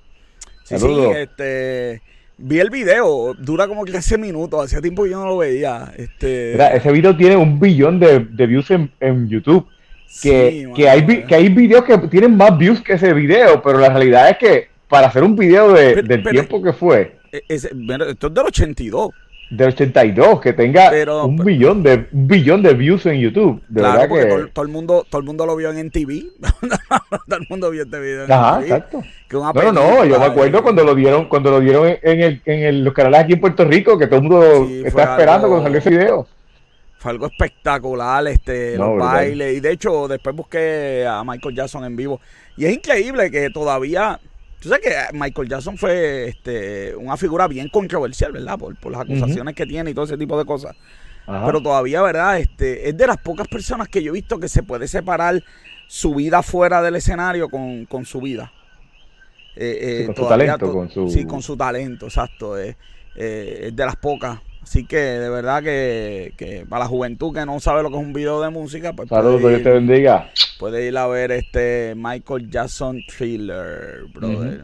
Sí, 0.64 0.78
sí, 0.78 1.02
este 1.16 2.02
Vi 2.38 2.60
el 2.60 2.72
video, 2.72 3.36
dura 3.36 3.68
como 3.68 3.86
15 3.86 4.18
minutos, 4.18 4.66
hacía 4.66 4.82
tiempo 4.82 5.04
que 5.04 5.12
yo 5.12 5.20
no 5.20 5.28
lo 5.28 5.38
veía. 5.38 5.94
Este... 5.96 6.56
ese 6.76 6.92
video 6.92 7.16
tiene 7.16 7.38
un 7.38 7.60
billón 7.60 8.00
de, 8.00 8.20
views 8.20 8.72
en, 8.72 9.30
YouTube. 9.30 9.68
Que, 10.21 10.71
que, 10.75 10.89
hay, 10.89 11.25
que 11.25 11.36
hay 11.36 11.50
videos 11.50 11.83
que 11.83 11.98
tienen 11.98 12.38
más 12.38 12.57
views 12.57 12.81
que 12.81 12.94
ese 12.94 13.13
video, 13.13 13.62
pero 13.62 13.80
la 13.80 13.89
realidad 13.89 14.30
es 14.30 14.38
que 14.38 14.68
para 14.88 15.07
hacer 15.07 15.24
un 15.24 15.36
video 15.36 15.74
de, 15.74 16.04
del 16.04 16.24
tiempo 16.24 16.62
que 16.62 16.71
fue. 16.71 17.18
E, 17.31 17.44
esto 17.48 17.69
es 18.27 18.33
del 18.33 18.45
82 18.45 19.10
de 19.50 19.65
82 19.65 20.42
que 20.42 20.54
tenga 20.54 20.92
un 21.25 21.38
billón 21.38 21.83
de 21.83 22.07
un 22.12 22.27
billón 22.27 22.63
de 22.63 22.74
views 22.74 23.06
en 23.06 23.19
YouTube. 23.19 23.62
De 23.68 23.81
claro, 23.81 23.94
verdad 23.94 24.10
porque 24.10 24.27
que... 24.27 24.51
todo, 24.51 24.65
el 24.65 24.71
mundo 24.71 25.06
todo 25.10 25.19
el 25.19 25.25
mundo 25.25 25.45
lo 25.45 25.56
vio 25.56 25.71
en 25.71 25.92
TV. 25.92 26.25
todo 27.27 27.39
el 27.39 27.48
mundo 27.50 27.69
vio 27.69 27.83
este 27.83 28.00
video. 28.00 28.25
En 28.25 28.31
Ajá, 28.31 28.62
exacto. 28.62 29.04
no, 29.31 29.71
no, 29.71 30.06
yo 30.06 30.19
me 30.19 30.25
acuerdo 30.25 30.63
cuando 30.63 30.83
lo 30.83 30.95
dieron 30.95 31.27
cuando 31.27 31.51
lo 31.51 31.60
dieron 31.60 31.88
en, 32.01 32.21
el, 32.21 32.42
en 32.45 32.63
el, 32.63 32.83
los 32.83 32.94
canales 32.94 33.21
aquí 33.21 33.33
en 33.33 33.42
Puerto 33.42 33.65
Rico 33.65 33.98
que 33.98 34.07
todo 34.07 34.18
el 34.18 34.24
mundo 34.24 34.68
está 34.86 35.04
esperando 35.04 35.48
cuando 35.48 35.63
salió 35.63 35.80
ese 35.80 35.89
video. 35.89 36.27
Fue 37.04 37.12
algo 37.12 37.26
espectacular, 37.26 38.26
este, 38.28 38.78
los 38.78 38.98
bailes. 38.98 39.58
Y 39.58 39.60
de 39.60 39.72
hecho, 39.74 40.08
después 40.08 40.34
busqué 40.34 41.06
a 41.06 41.22
Michael 41.26 41.54
Jackson 41.54 41.84
en 41.84 41.98
vivo. 41.98 42.22
Y 42.56 42.64
es 42.64 42.74
increíble 42.74 43.30
que 43.30 43.50
todavía 43.50 44.22
Tú 44.62 44.70
sabes 44.70 44.86
que 44.86 45.18
Michael 45.18 45.50
Jackson 45.50 45.78
fue 45.78 46.30
este, 46.30 46.96
una 46.96 47.18
figura 47.18 47.50
bien 47.50 47.68
controversial, 47.68 48.32
¿verdad? 48.32 48.58
Por, 48.58 48.90
las 48.90 49.02
acusaciones 49.02 49.54
que 49.56 49.66
tiene 49.66 49.92
y 49.92 49.94
todo 49.94 50.06
ese 50.06 50.18
tipo 50.18 50.38
de 50.38 50.46
cosas. 50.46 50.74
Pero 51.26 51.62
todavía, 51.62 52.02
¿verdad? 52.02 52.40
Este, 52.40 52.88
es 52.88 52.96
de 52.96 53.06
las 53.06 53.18
pocas 53.18 53.50
personas 53.50 53.90
que 53.90 54.02
yo 54.02 54.12
he 54.12 54.14
visto 54.14 54.40
que 54.40 54.48
se 54.48 54.64
puede 54.64 54.88
separar 54.88 55.44
su 55.88 56.16
vida 56.16 56.42
fuera 56.42 56.82
del 56.82 56.96
escenario 56.96 57.50
con, 57.50 58.06
su 58.06 58.22
vida. 58.22 58.54
Eh, 59.58 60.04
con 60.06 60.16
su 60.16 60.30
talento. 60.30 60.72
con 60.72 60.89
su... 60.89 61.10
Sí, 61.10 61.25
con 61.25 61.42
su 61.42 61.58
talento, 61.58 62.06
exacto. 62.06 62.58
Eh, 62.58 62.77
es 63.16 63.75
de 63.75 63.86
las 63.86 63.98
pocas. 63.98 64.39
Así 64.63 64.86
que 64.86 64.98
de 64.98 65.29
verdad 65.29 65.62
que, 65.62 66.65
para 66.70 66.86
la 66.86 66.89
juventud 66.89 67.34
que 67.34 67.46
no 67.46 67.60
sabe 67.60 67.84
lo 67.84 67.89
que 67.89 67.98
es 67.98 68.01
un 68.01 68.13
video 68.13 68.41
de 68.41 68.50
música, 68.50 68.93
pues 68.93 69.10
Saludos, 69.10 69.41
puede 69.41 69.58
ir, 69.58 69.63
te 69.63 69.70
bendiga. 69.70 70.32
Puede 70.58 70.88
ir 70.88 70.98
a 70.98 71.05
ver 71.08 71.32
este 71.34 71.93
Michael 71.96 72.50
Jackson 72.50 73.01
Thriller, 73.05 74.05
brother. 74.13 74.63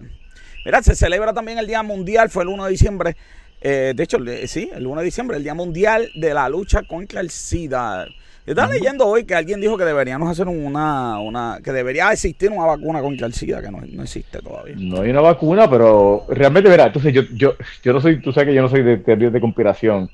Mira, 0.65 0.81
se 0.81 0.95
celebra 0.95 1.33
también 1.33 1.57
el 1.57 1.67
Día 1.67 1.83
Mundial, 1.83 2.29
fue 2.29 2.43
el 2.43 2.49
1 2.49 2.65
de 2.65 2.71
diciembre. 2.71 3.17
Eh, 3.61 3.93
de 3.93 4.03
hecho, 4.03 4.17
sí, 4.47 4.69
el 4.73 4.87
1 4.87 5.01
de 5.01 5.05
diciembre, 5.05 5.35
el 5.35 5.43
Día 5.43 5.53
Mundial 5.53 6.09
de 6.15 6.33
la 6.33 6.47
Lucha 6.47 6.83
contra 6.83 7.19
el 7.19 7.29
SIDA. 7.29 8.07
Estaba 8.49 8.73
leyendo 8.73 9.05
hoy 9.05 9.25
que 9.25 9.35
alguien 9.35 9.61
dijo 9.61 9.77
que 9.77 9.85
deberíamos 9.85 10.27
hacer 10.27 10.47
una, 10.47 11.19
una, 11.19 11.59
que 11.63 11.71
debería 11.71 12.11
existir 12.11 12.49
una 12.49 12.65
vacuna 12.65 12.99
contra 12.99 13.27
el 13.27 13.33
SIDA, 13.33 13.61
que 13.61 13.69
no, 13.69 13.79
existe 14.01 14.39
todavía. 14.39 14.73
No 14.75 15.01
hay 15.01 15.11
una 15.11 15.21
vacuna, 15.21 15.69
pero 15.69 16.25
realmente, 16.29 16.67
verá, 16.67 16.87
entonces 16.87 17.13
yo, 17.13 17.21
yo, 17.35 17.53
yo 17.83 17.93
no 17.93 18.01
soy, 18.01 18.19
tú 18.19 18.33
sabes 18.33 18.49
que 18.49 18.55
yo 18.55 18.63
no 18.63 18.69
soy 18.69 18.81
de 18.81 18.97
teorías 18.97 19.31
de 19.31 19.39
conspiración, 19.39 20.09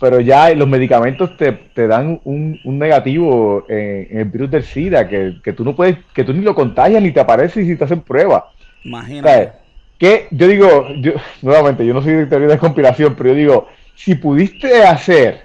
pero 0.00 0.20
ya 0.20 0.54
los 0.54 0.66
medicamentos 0.66 1.36
te, 1.36 1.52
te 1.52 1.86
dan 1.86 2.18
un, 2.24 2.58
un 2.64 2.78
negativo 2.78 3.66
en, 3.68 4.20
el 4.20 4.24
virus 4.24 4.50
del 4.50 4.64
SIDA, 4.64 5.06
que, 5.06 5.36
que, 5.44 5.52
tú 5.52 5.62
no 5.62 5.76
puedes, 5.76 5.98
que 6.14 6.24
tú 6.24 6.32
ni 6.32 6.40
lo 6.40 6.54
contagias 6.54 7.02
ni 7.02 7.12
te 7.12 7.20
aparece 7.20 7.62
si 7.62 7.76
te 7.76 7.84
hacen 7.84 8.00
prueba. 8.00 8.52
Imagínate. 8.84 9.52
que 9.98 10.28
yo 10.30 10.48
digo, 10.48 10.88
yo, 11.02 11.12
nuevamente, 11.42 11.84
yo 11.84 11.92
no 11.92 12.00
soy 12.00 12.14
de 12.14 12.26
teoría 12.26 12.48
de 12.48 12.58
conspiración, 12.58 13.14
pero 13.14 13.30
yo 13.30 13.34
digo, 13.34 13.68
si 13.94 14.14
pudiste 14.14 14.82
hacer 14.82 15.42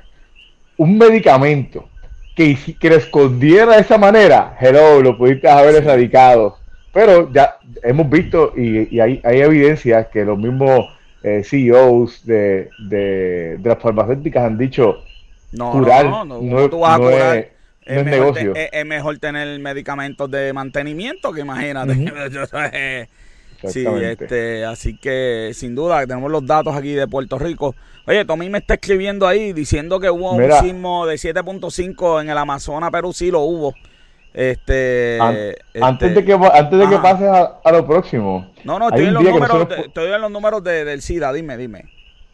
un 0.77 0.97
medicamento 0.97 1.90
que, 2.35 2.57
que 2.79 2.89
lo 2.89 2.95
escondiera 2.95 3.75
de 3.75 3.81
esa 3.81 3.97
manera, 3.97 4.57
hello, 4.59 5.01
lo 5.01 5.17
pudiste 5.17 5.49
haber 5.49 5.75
erradicado. 5.75 6.57
Pero 6.93 7.31
ya 7.31 7.57
hemos 7.83 8.09
visto 8.09 8.53
y, 8.55 8.99
hay, 8.99 9.21
hay 9.23 9.41
evidencia 9.41 10.09
que 10.09 10.25
los 10.25 10.37
mismos 10.37 10.87
eh, 11.23 11.43
CEOs 11.43 12.25
de, 12.25 12.69
de, 12.89 13.59
las 13.63 13.79
farmacéuticas 13.79 14.43
han 14.43 14.57
dicho 14.57 14.97
no, 15.51 15.71
curar 15.71 16.05
no, 16.05 16.25
no, 16.25 16.41
no, 16.41 16.69
tú 16.69 16.79
vas 16.79 16.95
a 16.95 16.97
curar. 16.97 17.37
Es, 17.37 17.47
es, 17.85 18.05
mejor 18.05 18.35
negocio. 18.35 18.53
es, 18.55 18.85
mejor 18.85 19.17
tener 19.19 19.59
medicamentos 19.59 20.29
de 20.29 20.51
mantenimiento 20.53 21.31
que 21.31 21.41
imagínate. 21.41 21.93
Sí, 23.67 23.85
este, 23.85 24.65
así 24.65 24.95
que 24.95 25.51
sin 25.53 25.75
duda 25.75 26.05
tenemos 26.07 26.31
los 26.31 26.45
datos 26.45 26.75
aquí 26.75 26.93
de 26.93 27.07
Puerto 27.07 27.37
Rico. 27.37 27.75
Oye, 28.07 28.25
Tommy 28.25 28.49
me 28.49 28.57
está 28.57 28.75
escribiendo 28.75 29.27
ahí 29.27 29.53
diciendo 29.53 29.99
que 29.99 30.09
hubo 30.09 30.33
un 30.33 30.51
sismo 30.61 31.05
de 31.05 31.15
7.5 31.15 32.21
en 32.21 32.29
el 32.29 32.37
Amazonas, 32.37 32.91
Perú 32.91 33.13
sí 33.13 33.31
lo 33.31 33.41
hubo. 33.41 33.73
Este, 34.33 35.19
antes 35.81 36.15
de 36.15 36.23
que 36.23 36.33
antes 36.33 36.79
de 36.79 36.89
que 36.89 36.97
pases 36.97 37.27
a, 37.29 37.71
lo 37.71 37.85
próximo. 37.85 38.49
No, 38.63 38.79
no, 38.79 38.87
estoy 38.87 39.07
en, 39.07 39.13
los 39.13 39.23
números, 39.23 39.67
estoy 39.85 40.11
en 40.11 40.21
los 40.21 40.31
números 40.31 40.63
de, 40.63 40.85
del 40.85 41.01
SIDA, 41.01 41.33
dime, 41.33 41.57
dime. 41.57 41.83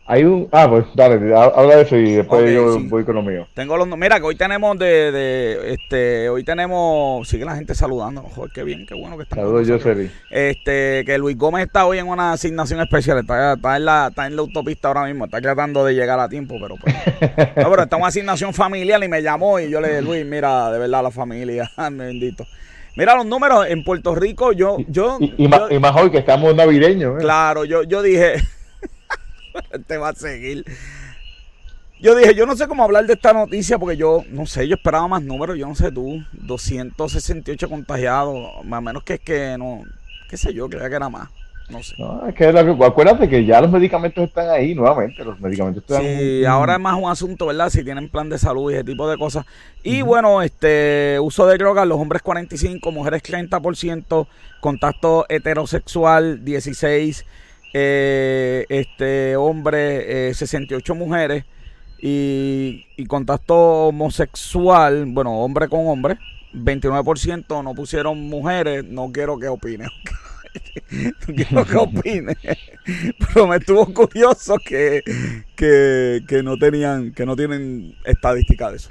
Hay 0.09 0.23
un. 0.23 0.47
Ah, 0.53 0.67
pues 0.69 0.85
dale, 0.95 1.35
habla 1.35 1.75
de 1.75 1.81
eso 1.81 1.97
y 1.97 2.13
después 2.13 2.49
yo 2.49 2.79
voy 2.83 3.03
con 3.03 3.15
lo 3.15 3.21
mío. 3.21 3.45
Tengo 3.53 3.75
los. 3.75 3.85
Mira, 3.97 4.19
que 4.19 4.25
hoy 4.25 4.35
tenemos 4.35 4.79
de, 4.79 5.11
de. 5.11 5.73
Este. 5.73 6.29
Hoy 6.29 6.45
tenemos. 6.45 7.27
Sigue 7.27 7.43
la 7.43 7.57
gente 7.57 7.75
saludando. 7.75 8.21
Joder, 8.21 8.51
qué 8.53 8.63
bien, 8.63 8.85
qué 8.85 8.95
bueno 8.95 9.17
que 9.17 9.23
están. 9.23 9.39
Saludos, 9.39 9.67
yo, 9.67 9.75
Este. 10.31 11.03
Que 11.05 11.17
Luis 11.17 11.37
Gómez 11.37 11.65
está 11.65 11.85
hoy 11.85 11.99
en 11.99 12.07
una 12.07 12.31
asignación 12.31 12.79
especial. 12.79 13.19
Está, 13.19 13.53
está, 13.53 13.75
en 13.75 13.83
la, 13.83 14.07
está 14.07 14.27
en 14.27 14.37
la 14.37 14.43
autopista 14.43 14.87
ahora 14.87 15.03
mismo. 15.03 15.25
Está 15.25 15.41
tratando 15.41 15.83
de 15.83 15.93
llegar 15.93 16.19
a 16.21 16.29
tiempo, 16.29 16.55
pero 16.61 16.75
pues. 16.77 16.95
no, 17.57 17.69
pero 17.69 17.83
está 17.83 17.97
en 17.97 18.01
una 18.01 18.07
asignación 18.07 18.53
familiar 18.53 19.03
y 19.03 19.09
me 19.09 19.21
llamó 19.21 19.59
y 19.59 19.69
yo 19.69 19.81
le 19.81 19.89
dije, 19.89 20.01
Luis, 20.03 20.25
mira, 20.25 20.71
de 20.71 20.79
verdad, 20.79 21.03
la 21.03 21.11
familia. 21.11 21.69
bendito. 21.91 22.45
Mira 22.95 23.13
los 23.13 23.25
números 23.25 23.67
en 23.67 23.83
Puerto 23.83 24.15
Rico, 24.15 24.53
yo, 24.53 24.77
yo, 24.87 25.19
y, 25.19 25.47
más, 25.47 25.69
y 25.69 25.77
más, 25.77 25.95
hoy 25.95 26.09
que 26.09 26.17
estamos 26.17 26.55
navideños. 26.55 27.17
¿eh? 27.17 27.21
Claro, 27.21 27.63
yo, 27.63 27.83
yo 27.83 28.01
dije, 28.01 28.37
te 29.79 29.97
va 29.97 30.09
a 30.09 30.15
seguir. 30.15 30.65
Yo 31.99 32.15
dije, 32.15 32.35
yo 32.35 32.45
no 32.45 32.55
sé 32.55 32.67
cómo 32.67 32.83
hablar 32.83 33.07
de 33.07 33.13
esta 33.13 33.33
noticia 33.33 33.79
porque 33.79 33.97
yo, 33.97 34.23
no 34.29 34.45
sé, 34.45 34.67
yo 34.67 34.75
esperaba 34.75 35.07
más 35.07 35.23
números, 35.23 35.57
yo 35.57 35.67
no 35.67 35.73
sé 35.73 35.91
tú, 35.91 36.23
268 36.33 37.69
contagiados, 37.69 38.63
más 38.65 38.77
o 38.77 38.81
menos 38.81 39.03
que 39.03 39.15
es 39.15 39.19
que 39.19 39.57
no, 39.57 39.81
qué 40.29 40.37
sé 40.37 40.53
yo, 40.53 40.69
creía 40.69 40.89
que 40.89 40.95
era 40.95 41.09
más. 41.09 41.29
No 41.69 41.83
sé. 41.83 41.95
No, 41.97 42.25
es 42.27 42.35
que, 42.35 42.45
acuérdate 42.47 43.27
que 43.27 43.43
ya 43.43 43.59
los 43.59 43.71
medicamentos 43.71 44.23
están 44.23 44.49
ahí 44.49 44.73
nuevamente, 44.73 45.25
los 45.25 45.37
medicamentos 45.39 45.83
están 45.83 46.01
Sí, 46.01 46.45
ahora 46.45 46.75
es 46.75 46.79
más 46.79 46.95
un 46.95 47.09
asunto, 47.09 47.47
¿verdad? 47.47 47.69
Si 47.69 47.83
tienen 47.83 48.09
plan 48.09 48.29
de 48.29 48.37
salud 48.37 48.71
y 48.71 48.75
ese 48.75 48.85
tipo 48.85 49.09
de 49.09 49.17
cosas. 49.17 49.45
Y 49.83 50.01
bueno, 50.01 50.41
este 50.41 51.17
uso 51.19 51.45
de 51.45 51.57
drogas, 51.57 51.85
los 51.87 51.99
hombres 51.99 52.21
45, 52.21 52.91
mujeres 52.91 53.21
30%, 53.23 54.27
contacto 54.61 55.25
heterosexual 55.27 56.45
16, 56.45 57.25
eh, 57.79 58.65
este 58.69 59.35
hombre, 59.35 60.33
68 60.33 60.93
eh, 60.93 60.95
mujeres 60.95 61.45
y, 61.99 63.05
contacto 63.05 63.87
homosexual, 63.87 65.05
bueno, 65.05 65.39
hombre 65.39 65.67
con 65.69 65.87
hombre, 65.87 66.17
29% 66.53 67.63
no 67.63 67.75
pusieron 67.75 68.19
mujeres, 68.29 68.83
no 68.83 69.11
quiero 69.11 69.37
que 69.37 69.47
opine. 69.47 69.85
no 70.91 71.35
quiero 71.35 71.65
que 71.65 71.75
opine. 71.75 72.37
Pero 73.33 73.47
me 73.47 73.57
estuvo 73.57 73.85
curioso 73.93 74.55
que, 74.57 75.03
que, 75.55 76.23
que, 76.27 76.41
no 76.41 76.57
tenían, 76.57 77.11
que 77.11 77.27
no 77.27 77.35
tienen 77.35 77.95
estadística 78.05 78.71
de 78.71 78.77
eso. 78.77 78.89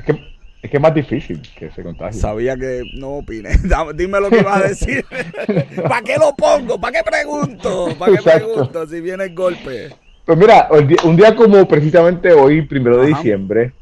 Es 0.67 0.71
que 0.71 0.79
es 0.79 0.83
más 0.83 0.95
difícil 0.95 1.41
que 1.57 1.71
se 1.71 1.81
contagie. 1.81 2.21
Sabía 2.21 2.57
que 2.57 2.83
no 2.95 3.19
opine. 3.19 3.51
Dime 3.95 4.19
lo 4.19 4.29
que 4.29 4.43
vas 4.43 4.65
a 4.65 4.69
decir. 4.69 5.05
¿Para 5.77 6.03
qué 6.03 6.17
lo 6.19 6.35
pongo? 6.35 6.81
¿Para 6.81 6.99
qué 6.99 7.09
pregunto? 7.09 7.91
¿Para 7.97 8.17
qué 8.17 8.23
pregunto 8.23 8.85
si 8.89 9.01
viene 9.01 9.25
el 9.27 9.35
golpe? 9.37 9.91
Pues 10.25 10.37
mira, 10.37 10.69
un 11.05 11.17
día 11.17 11.37
como 11.37 11.69
precisamente 11.69 12.33
hoy, 12.33 12.63
primero 12.63 13.01
de 13.01 13.07
diciembre, 13.07 13.75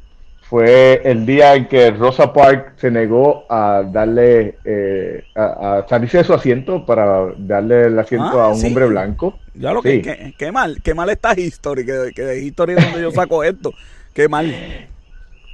fue 0.42 1.00
el 1.04 1.24
día 1.24 1.54
en 1.54 1.68
que 1.68 1.90
Rosa 1.90 2.34
Parks 2.34 2.82
se 2.82 2.90
negó 2.90 3.46
a 3.48 3.82
darle, 3.90 4.58
eh, 4.66 5.24
a, 5.34 5.86
salirse 5.88 6.18
de 6.18 6.24
su 6.24 6.34
asiento 6.34 6.84
para 6.84 7.32
darle 7.38 7.86
el 7.86 7.98
asiento 7.98 8.42
ah, 8.42 8.44
a 8.44 8.48
un 8.48 8.62
hombre 8.62 8.84
blanco. 8.84 9.38
Ya 9.54 9.72
lo 9.72 9.80
que, 9.80 10.34
qué 10.36 10.52
mal, 10.52 10.82
qué 10.82 10.92
mal 10.92 11.08
está 11.08 11.32
History, 11.34 11.86
que, 11.86 12.10
que 12.14 12.22
de 12.22 12.44
History 12.44 12.74
es 12.74 12.84
donde 12.84 13.00
yo 13.00 13.10
saco 13.10 13.42
esto. 13.42 13.72
Qué 14.12 14.28
mal. 14.28 14.54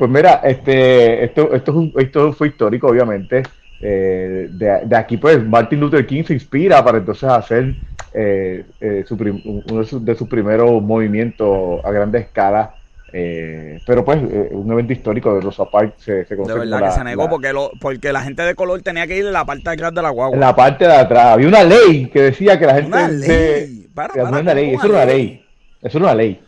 Pues 0.00 0.10
mira, 0.10 0.40
este, 0.44 1.24
esto, 1.24 1.52
esto, 1.52 1.90
esto 1.98 2.32
fue 2.32 2.48
histórico, 2.48 2.86
obviamente. 2.86 3.42
Eh, 3.82 4.48
de, 4.50 4.96
aquí, 4.96 5.18
pues, 5.18 5.44
Martin 5.44 5.78
Luther 5.78 6.06
King 6.06 6.24
se 6.24 6.32
inspira 6.32 6.82
para 6.82 6.96
entonces 6.96 7.28
hacer 7.28 7.74
eh, 8.14 8.64
eh, 8.80 9.04
uno 9.10 9.84
de 10.00 10.14
sus, 10.14 10.26
primeros 10.26 10.82
movimientos 10.82 11.84
a 11.84 11.90
gran 11.90 12.14
escala. 12.16 12.76
pero 13.12 14.02
pues, 14.02 14.22
un 14.52 14.72
evento 14.72 14.94
histórico 14.94 15.34
de 15.34 15.42
Rosa 15.42 15.66
Parks 15.66 16.02
se, 16.02 16.24
se 16.24 16.34
De 16.34 16.44
verdad 16.44 16.82
que 16.82 16.92
se 16.92 17.04
negó 17.04 17.28
porque, 17.28 17.52
lo, 17.52 17.70
porque 17.78 18.10
la 18.10 18.22
gente 18.22 18.40
de 18.40 18.54
color 18.54 18.80
tenía 18.80 19.06
que 19.06 19.18
ir 19.18 19.26
en 19.26 19.34
la 19.34 19.44
parte 19.44 19.64
de 19.64 19.74
atrás 19.74 19.92
de 19.92 20.00
la 20.00 20.08
guagua. 20.08 20.34
En 20.34 20.40
la 20.40 20.56
parte 20.56 20.86
de 20.86 20.94
atrás. 20.94 21.26
Había 21.26 21.48
una 21.48 21.62
ley 21.62 22.06
que 22.06 22.22
decía 22.22 22.58
que 22.58 22.64
la 22.64 22.76
gente. 22.76 22.88
Una 22.88 23.06
ley. 23.06 23.86
para, 23.94 24.14
una 24.24 24.54
ley. 24.54 24.70
Eso 24.72 24.86
era 24.86 24.94
una 24.94 25.04
ley. 25.04 25.44
Eso 25.82 25.98
era 25.98 26.06
una 26.06 26.14
ley. 26.14 26.40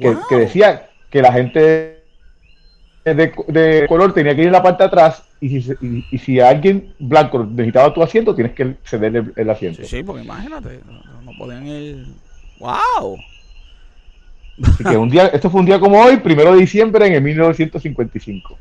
Que, 0.00 0.16
que 0.28 0.36
decía 0.36 0.88
que 1.10 1.20
la 1.20 1.32
gente 1.32 2.01
de, 3.04 3.86
color 3.88 4.14
tenía 4.14 4.34
que 4.34 4.42
ir 4.42 4.46
en 4.46 4.52
la 4.52 4.62
parte 4.62 4.84
de 4.84 4.86
atrás 4.88 5.24
y 5.40 5.60
si, 5.60 6.04
y, 6.10 6.18
si 6.18 6.40
alguien 6.40 6.94
blanco 6.98 7.44
necesitaba 7.44 7.92
tu 7.92 8.02
asiento, 8.02 8.34
tienes 8.34 8.54
que 8.54 8.76
ceder 8.84 9.32
el, 9.34 9.50
asiento. 9.50 9.82
Sí, 9.82 9.88
sí, 9.88 10.02
porque 10.02 10.22
imagínate, 10.22 10.80
no, 11.24 11.32
podían 11.36 11.66
ir. 11.66 12.06
¡Wow! 12.60 13.18
que 14.88 14.96
un 14.96 15.08
día, 15.08 15.26
esto 15.28 15.50
fue 15.50 15.60
un 15.60 15.66
día 15.66 15.80
como 15.80 16.00
hoy, 16.00 16.18
primero 16.18 16.52
de 16.52 16.60
diciembre 16.60 17.06
en 17.06 17.14
el 17.14 17.22
1955. 17.22 18.56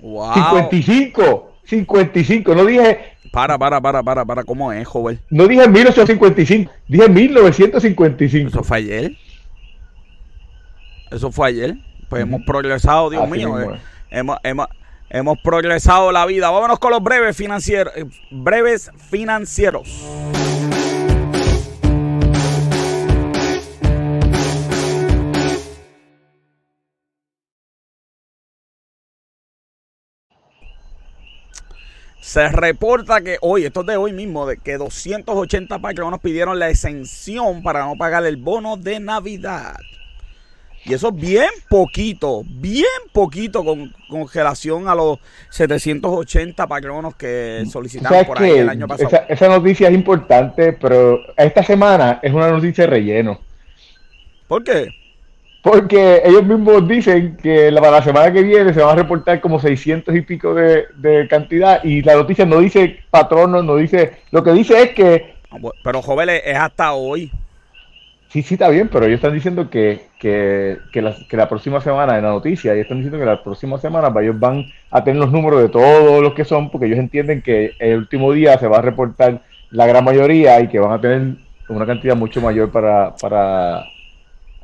¡Wow! 0.00 0.34
55, 0.34 1.52
55, 1.64 2.54
no 2.54 2.64
dije. 2.66 2.98
Para, 3.32 3.56
para, 3.58 3.80
para, 3.80 4.02
para, 4.02 4.24
para, 4.24 4.44
¿cómo 4.44 4.70
es, 4.72 4.86
joven? 4.86 5.18
No 5.30 5.46
dije 5.46 5.66
1855, 5.66 6.70
dije 6.88 7.08
1955. 7.08 8.48
¿Eso 8.48 8.64
fue 8.64 8.76
ayer? 8.76 9.16
¿Eso 11.10 11.32
fue 11.32 11.48
ayer? 11.48 11.87
Pues 12.08 12.22
hemos 12.22 12.42
progresado, 12.42 13.10
Dios 13.10 13.28
mío. 13.28 13.60
Eh. 13.60 13.80
hemos, 14.10 14.38
hemos, 14.42 14.66
hemos 15.10 15.38
progresado 15.40 16.10
la 16.10 16.24
vida. 16.26 16.50
Vámonos 16.50 16.78
con 16.78 16.90
los 16.90 17.02
breves 17.02 17.36
financieros. 17.36 17.92
Eh, 17.96 18.06
breves 18.30 18.90
financieros. 19.10 19.88
Se 32.28 32.46
reporta 32.48 33.22
que 33.22 33.38
hoy, 33.40 33.64
esto 33.64 33.80
es 33.80 33.86
de 33.86 33.96
hoy 33.96 34.12
mismo, 34.12 34.46
de 34.46 34.58
que 34.58 34.76
280 34.76 35.78
nos 35.78 36.20
pidieron 36.20 36.58
la 36.58 36.68
exención 36.68 37.62
para 37.62 37.86
no 37.86 37.96
pagar 37.96 38.26
el 38.26 38.36
bono 38.36 38.76
de 38.76 39.00
Navidad. 39.00 39.76
Y 40.88 40.94
eso 40.94 41.08
es 41.08 41.16
bien 41.16 41.50
poquito, 41.68 42.42
bien 42.46 42.86
poquito 43.12 43.62
con 43.62 43.92
congelación 44.08 44.88
a 44.88 44.94
los 44.94 45.18
780 45.50 46.66
patronos 46.66 47.14
que 47.14 47.64
solicitaron 47.70 48.24
por 48.24 48.40
ahí 48.40 48.52
el 48.52 48.70
año 48.70 48.88
pasado. 48.88 49.24
Esa, 49.28 49.48
noticia 49.48 49.88
es 49.88 49.94
importante, 49.94 50.72
pero 50.72 51.20
esta 51.36 51.62
semana 51.62 52.20
es 52.22 52.32
una 52.32 52.50
noticia 52.50 52.84
de 52.84 52.90
relleno. 52.90 53.38
¿Por 54.46 54.64
qué? 54.64 54.88
Porque 55.62 56.22
ellos 56.24 56.46
mismos 56.46 56.88
dicen 56.88 57.36
que 57.36 57.70
para 57.74 57.90
la 57.90 58.02
semana 58.02 58.32
que 58.32 58.42
viene 58.42 58.72
se 58.72 58.80
van 58.80 58.98
a 58.98 59.02
reportar 59.02 59.42
como 59.42 59.60
600 59.60 60.16
y 60.16 60.22
pico 60.22 60.54
de, 60.54 60.86
de 60.96 61.28
cantidad 61.28 61.84
y 61.84 62.00
la 62.00 62.14
noticia 62.14 62.46
no 62.46 62.60
dice 62.60 63.00
patronos, 63.10 63.62
no 63.62 63.76
dice... 63.76 64.22
Lo 64.30 64.42
que 64.42 64.52
dice 64.52 64.82
es 64.84 64.90
que... 64.94 65.34
Ah, 65.50 65.58
pero 65.84 66.00
jóvenes, 66.00 66.40
es 66.46 66.56
hasta 66.56 66.94
hoy. 66.94 67.30
Sí, 68.30 68.42
sí, 68.42 68.54
está 68.54 68.68
bien, 68.68 68.90
pero 68.90 69.06
ellos 69.06 69.16
están 69.16 69.32
diciendo 69.32 69.70
que, 69.70 70.10
que, 70.18 70.76
que, 70.92 71.00
la, 71.00 71.16
que 71.28 71.36
la 71.36 71.48
próxima 71.48 71.80
semana, 71.80 72.18
en 72.18 72.24
la 72.24 72.30
noticia, 72.30 72.72
ellos 72.74 72.82
están 72.82 72.98
diciendo 72.98 73.18
que 73.18 73.24
la 73.24 73.42
próxima 73.42 73.78
semana 73.78 74.12
ellos 74.20 74.38
van 74.38 74.66
a 74.90 75.02
tener 75.02 75.18
los 75.18 75.32
números 75.32 75.62
de 75.62 75.70
todos 75.70 76.22
los 76.22 76.34
que 76.34 76.44
son, 76.44 76.70
porque 76.70 76.86
ellos 76.86 76.98
entienden 76.98 77.40
que 77.40 77.72
el 77.78 77.96
último 77.96 78.30
día 78.32 78.58
se 78.58 78.68
va 78.68 78.78
a 78.78 78.82
reportar 78.82 79.42
la 79.70 79.86
gran 79.86 80.04
mayoría 80.04 80.60
y 80.60 80.68
que 80.68 80.78
van 80.78 80.92
a 80.92 81.00
tener 81.00 81.36
una 81.70 81.86
cantidad 81.86 82.16
mucho 82.16 82.42
mayor 82.42 82.70
para, 82.70 83.16
para 83.16 83.84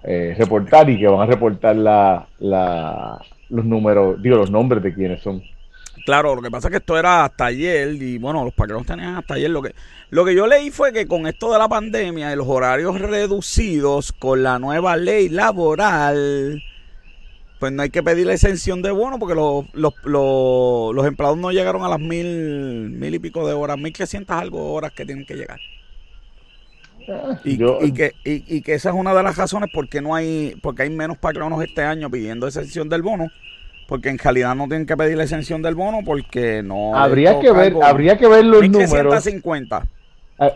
eh, 0.02 0.34
reportar 0.38 0.90
y 0.90 0.98
que 0.98 1.08
van 1.08 1.22
a 1.22 1.26
reportar 1.26 1.76
la, 1.76 2.28
la, 2.38 3.18
los 3.48 3.64
números, 3.64 4.20
digo, 4.22 4.36
los 4.36 4.50
nombres 4.50 4.82
de 4.82 4.94
quienes 4.94 5.22
son. 5.22 5.42
Claro, 6.04 6.34
lo 6.34 6.42
que 6.42 6.50
pasa 6.50 6.68
es 6.68 6.72
que 6.72 6.78
esto 6.78 6.98
era 6.98 7.24
hasta 7.24 7.46
ayer 7.46 7.94
y 7.94 8.18
bueno, 8.18 8.44
los 8.44 8.52
paqueros 8.52 8.84
tenían 8.84 9.16
hasta 9.16 9.34
ayer. 9.34 9.50
Lo 9.50 9.62
que, 9.62 9.74
lo 10.10 10.24
que 10.24 10.34
yo 10.34 10.46
leí 10.46 10.70
fue 10.70 10.92
que 10.92 11.06
con 11.06 11.26
esto 11.26 11.52
de 11.52 11.58
la 11.58 11.68
pandemia 11.68 12.32
y 12.32 12.36
los 12.36 12.46
horarios 12.46 13.00
reducidos 13.00 14.12
con 14.12 14.42
la 14.42 14.58
nueva 14.58 14.96
ley 14.96 15.30
laboral, 15.30 16.62
pues 17.58 17.72
no 17.72 17.82
hay 17.82 17.90
que 17.90 18.02
pedir 18.02 18.26
la 18.26 18.34
exención 18.34 18.82
de 18.82 18.90
bono 18.90 19.18
porque 19.18 19.34
los, 19.34 19.64
los, 19.72 19.94
los, 20.04 21.06
empleados 21.06 21.38
no 21.38 21.52
llegaron 21.52 21.82
a 21.84 21.88
las 21.88 22.00
mil, 22.00 22.90
mil 22.90 23.14
y 23.14 23.18
pico 23.18 23.46
de 23.46 23.54
horas, 23.54 23.78
mil 23.78 23.92
quinientas 23.92 24.42
algo 24.42 24.72
horas 24.72 24.92
que 24.92 25.06
tienen 25.06 25.24
que 25.24 25.34
llegar. 25.34 25.60
Y, 27.44 27.62
y, 27.84 27.92
que, 27.92 28.12
y, 28.24 28.56
y, 28.56 28.62
que 28.62 28.74
esa 28.74 28.88
es 28.88 28.94
una 28.94 29.14
de 29.14 29.22
las 29.22 29.36
razones 29.36 29.70
por 29.72 29.88
qué 29.90 30.00
no 30.00 30.14
hay, 30.14 30.56
porque 30.62 30.84
hay 30.84 30.90
menos 30.90 31.18
patronos 31.18 31.62
este 31.62 31.82
año 31.82 32.10
pidiendo 32.10 32.46
exención 32.46 32.88
del 32.88 33.02
bono 33.02 33.30
porque 33.86 34.08
en 34.08 34.18
realidad 34.18 34.54
no 34.54 34.66
tienen 34.66 34.86
que 34.86 34.96
pedir 34.96 35.16
la 35.16 35.24
exención 35.24 35.62
del 35.62 35.74
bono 35.74 36.00
porque 36.04 36.62
no 36.62 36.96
habría 36.96 37.38
que 37.40 37.52
ver 37.52 37.74
habría 37.82 38.16
que 38.16 38.26
ver 38.26 38.44
los 38.44 38.68
números. 38.68 39.26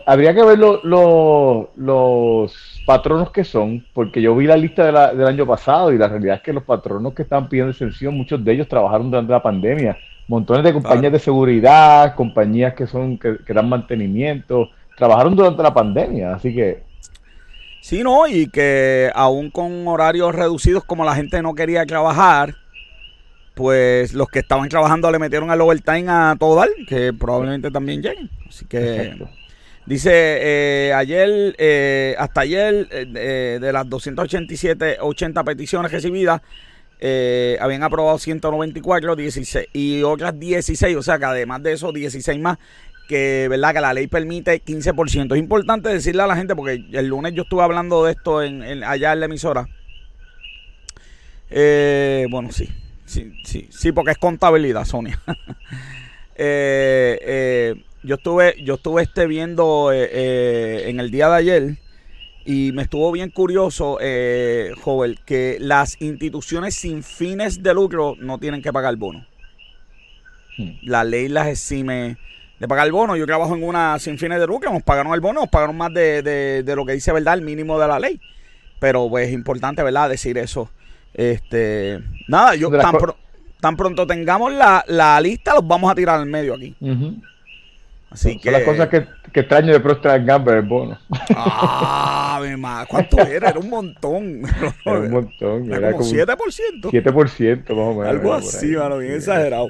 habría 0.05 0.33
que 0.33 0.43
ver 0.43 0.57
los 1.75 2.53
patronos 2.85 3.31
que 3.31 3.43
son 3.43 3.85
porque 3.93 4.21
yo 4.21 4.35
vi 4.35 4.47
la 4.47 4.57
lista 4.57 5.11
del 5.13 5.27
año 5.27 5.45
pasado 5.45 5.91
y 5.91 5.97
la 5.97 6.07
realidad 6.07 6.37
es 6.37 6.41
que 6.41 6.53
los 6.53 6.63
patronos 6.63 7.13
que 7.13 7.23
estaban 7.23 7.47
pidiendo 7.49 7.71
exención 7.71 8.15
muchos 8.15 8.43
de 8.43 8.53
ellos 8.53 8.67
trabajaron 8.67 9.09
durante 9.09 9.31
la 9.31 9.41
pandemia. 9.41 9.97
Montones 10.27 10.63
de 10.63 10.73
compañías 10.73 11.11
de 11.11 11.19
seguridad, 11.19 12.13
compañías 12.13 12.75
que 12.75 12.85
son 12.85 13.17
que, 13.17 13.39
dan 13.47 13.67
mantenimiento, 13.67 14.69
trabajaron 14.95 15.35
durante 15.35 15.63
la 15.63 15.73
pandemia, 15.73 16.35
así 16.35 16.53
que 16.53 16.87
Sí, 17.81 18.03
no, 18.03 18.27
y 18.27 18.47
que 18.47 19.09
aún 19.15 19.49
con 19.49 19.87
horarios 19.87 20.35
reducidos 20.35 20.83
como 20.83 21.05
la 21.05 21.15
gente 21.15 21.41
no 21.41 21.55
quería 21.55 21.85
trabajar, 21.85 22.55
pues 23.59 24.13
los 24.13 24.29
que 24.29 24.39
estaban 24.39 24.69
trabajando 24.69 25.11
le 25.11 25.19
metieron 25.19 25.51
el 25.51 25.59
overtime 25.59 26.05
a 26.07 26.37
todo 26.39 26.55
dar, 26.55 26.69
que 26.87 27.11
probablemente 27.11 27.69
también 27.69 28.01
lleguen. 28.01 28.29
Así 28.47 28.63
que 28.63 29.17
dice 29.85 30.11
eh, 30.13 30.93
ayer, 30.93 31.57
eh, 31.57 32.15
hasta 32.17 32.39
ayer, 32.39 32.87
eh, 32.89 33.57
de 33.59 33.73
las 33.73 33.89
287, 33.89 34.99
80 35.01 35.43
peticiones 35.43 35.91
recibidas, 35.91 36.41
habían 37.59 37.83
aprobado 37.83 38.17
194, 38.17 39.17
16 39.17 39.67
y 39.73 40.03
otras 40.03 40.39
16, 40.39 40.95
o 40.95 41.03
sea 41.03 41.19
que 41.19 41.25
además 41.25 41.61
de 41.61 41.73
eso, 41.73 41.91
16 41.91 42.39
más 42.39 42.59
que, 43.09 43.47
¿verdad? 43.49 43.73
que 43.73 43.81
la 43.81 43.93
ley 43.93 44.07
permite 44.07 44.63
15%. 44.63 45.33
Es 45.33 45.37
importante 45.37 45.89
decirle 45.89 46.23
a 46.23 46.27
la 46.27 46.37
gente, 46.37 46.55
porque 46.55 46.85
el 46.93 47.07
lunes 47.07 47.33
yo 47.33 47.43
estuve 47.43 47.63
hablando 47.63 48.05
de 48.05 48.13
esto 48.13 48.41
en, 48.41 48.85
allá 48.85 49.11
en 49.11 49.19
la 49.19 49.25
emisora. 49.25 49.67
Eh, 51.49 52.25
bueno, 52.29 52.51
sí, 52.51 52.69
sí, 53.09 53.33
sí, 53.43 53.67
sí, 53.71 53.91
porque 53.91 54.11
es 54.11 54.17
contabilidad, 54.17 54.85
Sonia. 54.85 55.19
Eh, 56.41 57.75
yo 58.01 58.15
estuve, 58.15 58.55
yo 58.63 58.75
estuve 58.75 59.01
este 59.01 59.27
viendo 59.27 59.91
en 59.91 61.01
el 61.01 61.11
día 61.11 61.27
de 61.27 61.35
ayer 61.35 61.77
y 62.45 62.71
me 62.71 62.81
estuvo 62.81 63.11
bien 63.11 63.29
curioso, 63.29 63.99
eh, 64.01 64.71
Joven, 64.81 65.19
que 65.23 65.57
las 65.59 66.01
instituciones 66.01 66.73
sin 66.73 67.03
fines 67.03 67.61
de 67.61 67.73
lucro 67.75 68.15
no 68.17 68.39
tienen 68.39 68.63
que 68.63 68.73
pagar 68.73 68.95
bono. 68.95 69.23
Hmm. 70.57 70.71
La 70.81 71.03
ley 71.03 71.27
las 71.27 71.47
exime 71.47 72.17
de 72.59 72.67
pagar 72.67 72.87
el 72.87 72.91
bono. 72.91 73.15
Yo 73.15 73.27
trabajo 73.27 73.55
en 73.55 73.63
una 73.63 73.99
sin 73.99 74.17
fines 74.17 74.39
de 74.39 74.47
lucro, 74.47 74.71
nos 74.71 74.81
pagaron 74.81 75.13
el 75.13 75.19
bono, 75.19 75.41
nos 75.41 75.49
pagaron 75.49 75.77
más 75.77 75.93
de, 75.93 76.63
lo 76.75 76.85
que 76.87 76.93
dice, 76.93 77.11
¿verdad? 77.11 77.35
El 77.35 77.43
mínimo 77.43 77.79
de 77.79 77.87
la 77.87 77.99
ley. 77.99 78.19
Pero 78.79 79.07
pues 79.09 79.27
es 79.27 79.33
importante, 79.33 79.83
¿verdad? 79.83 80.09
Decir 80.09 80.37
eso. 80.39 80.71
Este, 81.13 81.99
nada, 82.27 82.55
yo 82.55 82.69
tan, 82.69 82.95
tan, 83.59 83.75
pronto 83.75 84.05
tengamos 84.07 84.53
la, 84.53 85.19
lista, 85.21 85.53
los 85.55 85.67
vamos 85.67 85.91
a 85.91 85.95
tirar 85.95 86.19
al 86.19 86.25
medio 86.25 86.55
aquí. 86.55 86.75
Así 88.11 88.39
que. 88.39 88.49
las 88.51 88.63
cosas 88.63 88.89
que, 88.89 89.05
que 89.31 89.41
extraño 89.41 89.71
de 89.71 89.79
Procter 89.79 90.23
Gamble, 90.23 90.57
el 90.57 90.61
bono. 90.63 90.97
Ah, 91.35 92.41
mi 92.43 92.55
madre, 92.57 92.87
¿cuánto 92.89 93.19
era? 93.27 93.49
Era 93.49 93.59
un 93.59 93.69
montón. 93.69 94.41
Era 94.85 94.99
un 94.99 95.11
montón. 95.11 95.71
Era, 95.71 95.91
como, 95.91 96.03
7%. 96.03 96.81
7% 96.81 97.59
más 97.69 97.69
o 97.69 97.93
menos. 97.93 98.07
Algo 98.07 98.33
así, 98.33 98.67
mano, 98.67 98.97
bien 98.97 99.13
exagerado. 99.13 99.67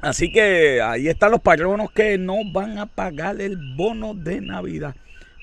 Así 0.00 0.32
que 0.32 0.80
ahí 0.80 1.08
están 1.08 1.30
los 1.30 1.40
patronos 1.40 1.90
que 1.92 2.18
no 2.18 2.36
van 2.52 2.78
a 2.78 2.86
pagar 2.86 3.40
el 3.40 3.56
bono 3.76 4.14
de 4.14 4.40
Navidad. 4.40 4.94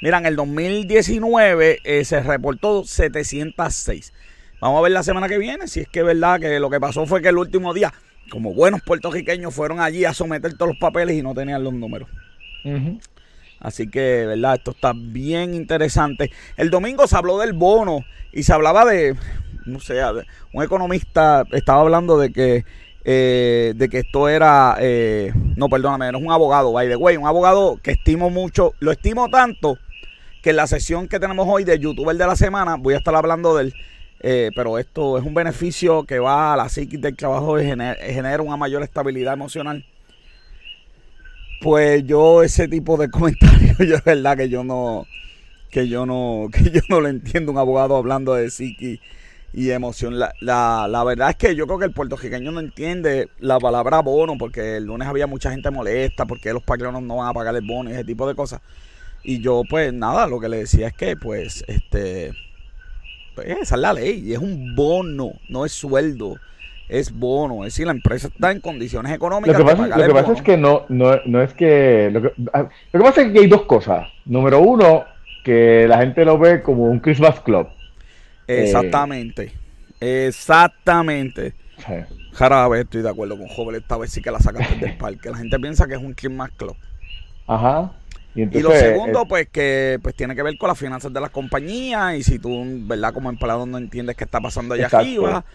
Mira, 0.06 0.20
en 0.20 0.28
el 0.28 0.36
2019 0.36 1.80
eh, 1.84 2.06
se 2.06 2.22
reportó 2.22 2.84
706. 2.84 4.14
Vamos 4.62 4.78
a 4.78 4.84
ver 4.84 4.92
la 4.92 5.02
semana 5.02 5.28
que 5.28 5.40
viene 5.40 5.68
si 5.68 5.80
es 5.80 5.88
que 5.88 6.02
es 6.02 6.06
verdad 6.06 6.40
que 6.40 6.60
lo 6.60 6.70
que 6.70 6.80
pasó 6.80 7.08
fue 7.08 7.24
que 7.24 7.30
el 7.30 7.40
último 7.40 7.74
día 7.74 7.92
como 8.30 8.54
buenos 8.54 8.84
puertorriqueños, 8.84 9.52
fueron 9.52 9.80
allí 9.80 10.06
a 10.06 10.14
someter 10.14 10.54
todos 10.54 10.70
los 10.70 10.78
papeles 10.78 11.18
y 11.18 11.24
no 11.24 11.34
tenían 11.34 11.64
los 11.64 11.74
números. 11.74 12.08
Así 13.60 13.90
que, 13.90 14.28
¿verdad? 14.28 14.58
Esto 14.58 14.72
está 14.72 14.94
bien 14.96 15.56
interesante. 15.56 16.30
El 16.56 16.70
domingo 16.70 17.08
se 17.08 17.18
habló 17.18 17.40
del 17.40 17.54
bono 17.54 18.06
y 18.32 18.44
se 18.44 18.54
hablaba 18.54 18.86
de, 18.86 19.16
no 19.66 19.80
sé, 19.80 20.02
un 20.54 20.64
economista 20.64 21.48
estaba 21.52 21.82
hablando 21.82 22.20
de 22.20 22.32
que, 22.32 22.64
eh, 23.06 23.74
de 23.76 23.90
que 23.90 24.02
esto 24.02 24.30
era, 24.30 24.78
eh, 24.80 25.34
no, 25.56 25.68
perdóname, 25.68 26.12
no 26.12 26.20
es 26.20 26.24
un 26.24 26.32
abogado, 26.32 26.74
by 26.74 26.90
the 26.90 26.96
way, 26.96 27.18
un 27.18 27.26
abogado 27.26 27.80
que 27.82 27.94
estimo 27.94 28.30
mucho, 28.30 28.76
lo 28.78 28.92
estimo 28.92 29.30
tanto 29.30 29.80
que 30.46 30.52
en 30.52 30.58
la 30.58 30.68
sesión 30.68 31.08
que 31.08 31.20
tenemos 31.20 31.48
hoy 31.50 31.64
de 31.64 31.80
YouTuber 31.80 32.16
de 32.16 32.28
la 32.28 32.36
semana 32.36 32.76
voy 32.76 32.94
a 32.94 32.98
estar 32.98 33.16
hablando 33.16 33.56
del 33.56 33.74
eh, 34.20 34.52
pero 34.56 34.78
esto 34.78 35.18
es 35.18 35.26
un 35.26 35.34
beneficio 35.34 36.04
que 36.04 36.20
va 36.20 36.54
a 36.54 36.56
la 36.56 36.70
psiquis 36.70 37.02
del 37.02 37.16
trabajo 37.16 37.60
y 37.60 37.66
genera, 37.66 38.44
una 38.44 38.56
mayor 38.56 38.84
estabilidad 38.84 39.34
emocional. 39.34 39.84
Pues 41.62 42.06
yo 42.06 42.44
ese 42.44 42.68
tipo 42.68 42.96
de 42.96 43.10
comentarios, 43.12 43.76
yo 43.80 43.96
es 43.96 44.04
verdad 44.04 44.38
que 44.38 44.48
yo 44.48 44.64
no, 44.64 45.08
que 45.72 45.88
yo 45.88 46.06
no, 46.06 46.48
que 46.54 46.70
yo 46.70 46.82
no 46.90 47.02
le 47.02 47.10
entiendo 47.10 47.52
un 47.52 47.58
abogado 47.58 47.96
hablando 47.96 48.36
de 48.36 48.52
psiquis 48.52 49.00
y 49.52 49.72
emoción. 49.72 50.20
La, 50.20 50.32
la, 50.42 50.88
la, 50.88 51.04
verdad 51.04 51.32
es 51.32 51.38
que 51.38 51.56
yo 51.56 51.66
creo 51.66 51.80
que 51.80 51.86
el 51.86 51.94
puertorriqueño 51.94 52.52
no 52.52 52.60
entiende 52.60 53.30
la 53.40 53.60
palabra 53.60 54.04
bono, 54.04 54.38
porque 54.38 54.78
el 54.78 54.86
lunes 54.86 55.08
había 55.08 55.26
mucha 55.26 55.50
gente 55.50 55.72
molesta, 55.72 56.28
porque 56.28 56.54
los 56.54 56.62
patronos 56.62 57.02
no 57.02 57.16
van 57.16 57.30
a 57.30 57.34
pagar 57.34 57.56
el 57.56 57.66
bono 57.66 57.90
y 57.90 57.94
ese 57.94 58.04
tipo 58.04 58.28
de 58.28 58.36
cosas. 58.36 58.62
Y 59.26 59.40
yo, 59.40 59.64
pues 59.68 59.92
nada, 59.92 60.28
lo 60.28 60.40
que 60.40 60.50
le 60.50 60.58
decía 60.58 60.88
es 60.88 60.94
que, 60.94 61.16
pues, 61.18 61.66
este, 61.68 62.32
pues, 63.34 63.48
esa 63.48 63.76
es 63.76 63.82
la 63.82 63.92
ley, 63.92 64.24
y 64.24 64.34
es 64.34 64.40
un 64.40 64.76
bono, 64.76 65.32
no 65.50 65.66
es 65.66 65.72
sueldo, 65.72 66.38
es 66.88 67.12
bono. 67.12 67.66
Es 67.66 67.74
decir, 67.74 67.88
la 67.88 67.94
empresa 67.94 68.28
está 68.28 68.52
en 68.52 68.62
condiciones 68.62 69.12
económicas. 69.12 69.58
Lo 69.58 69.66
que 69.66 70.14
pasa, 70.14 70.34
es 70.34 70.42
que 70.42 70.58
no, 70.58 70.84
no, 70.90 71.42
es 71.42 71.54
que 71.54 72.10
lo, 72.12 72.22
que. 72.22 72.34
Ah, 72.54 72.70
lo 72.92 73.00
que 73.00 73.04
pasa 73.04 73.22
es 73.24 73.32
que 73.32 73.40
hay 73.40 73.48
dos 73.48 73.64
cosas. 73.64 74.08
Número 74.26 74.60
uno, 74.60 75.06
que 75.44 75.88
la 75.88 75.98
gente 76.00 76.24
lo 76.24 76.38
ve 76.38 76.62
como 76.62 76.86
un 76.86 77.00
Christmas 77.00 77.40
Club. 77.40 77.68
Exactamente. 78.48 79.52
Exactamente. 80.00 81.54
Jarabe, 82.34 82.82
estoy 82.82 83.02
de 83.02 83.10
acuerdo 83.10 83.38
con 83.38 83.48
Joven, 83.48 83.76
esta 83.76 83.98
vez 83.98 84.12
sí 84.12 84.22
que 84.22 84.30
la 84.30 84.40
sacaste 84.40 84.76
del 84.76 84.98
parque. 85.00 85.30
La 85.30 85.38
gente 85.38 85.60
piensa 85.60 85.88
que 85.88 85.96
es 85.96 86.02
un 86.02 86.14
Christmas 86.14 86.52
Club. 86.52 86.76
Ajá. 87.48 87.92
Y, 88.36 88.60
lo 88.60 88.72
segundo, 88.72 89.22
eh, 89.22 89.26
pues 89.30 89.48
que 89.48 89.98
pues 90.04 90.14
tiene 90.14 90.36
que 90.36 90.44
ver 90.44 90.58
con 90.58 90.68
las 90.68 90.78
finanzas 90.78 91.14
de 91.14 91.22
las 91.22 91.30
compañías 91.30 92.18
y 92.18 92.24
si 92.24 92.38
tú, 92.38 92.64
¿verdad? 92.82 93.14
Como 93.14 93.30
empleado 93.30 93.66
no 93.66 93.78
entiendes 93.78 94.18
qué 94.18 94.26
está 94.26 94.42
pasando 94.42 94.74
allá 94.74 94.90
arriba, 94.92 95.46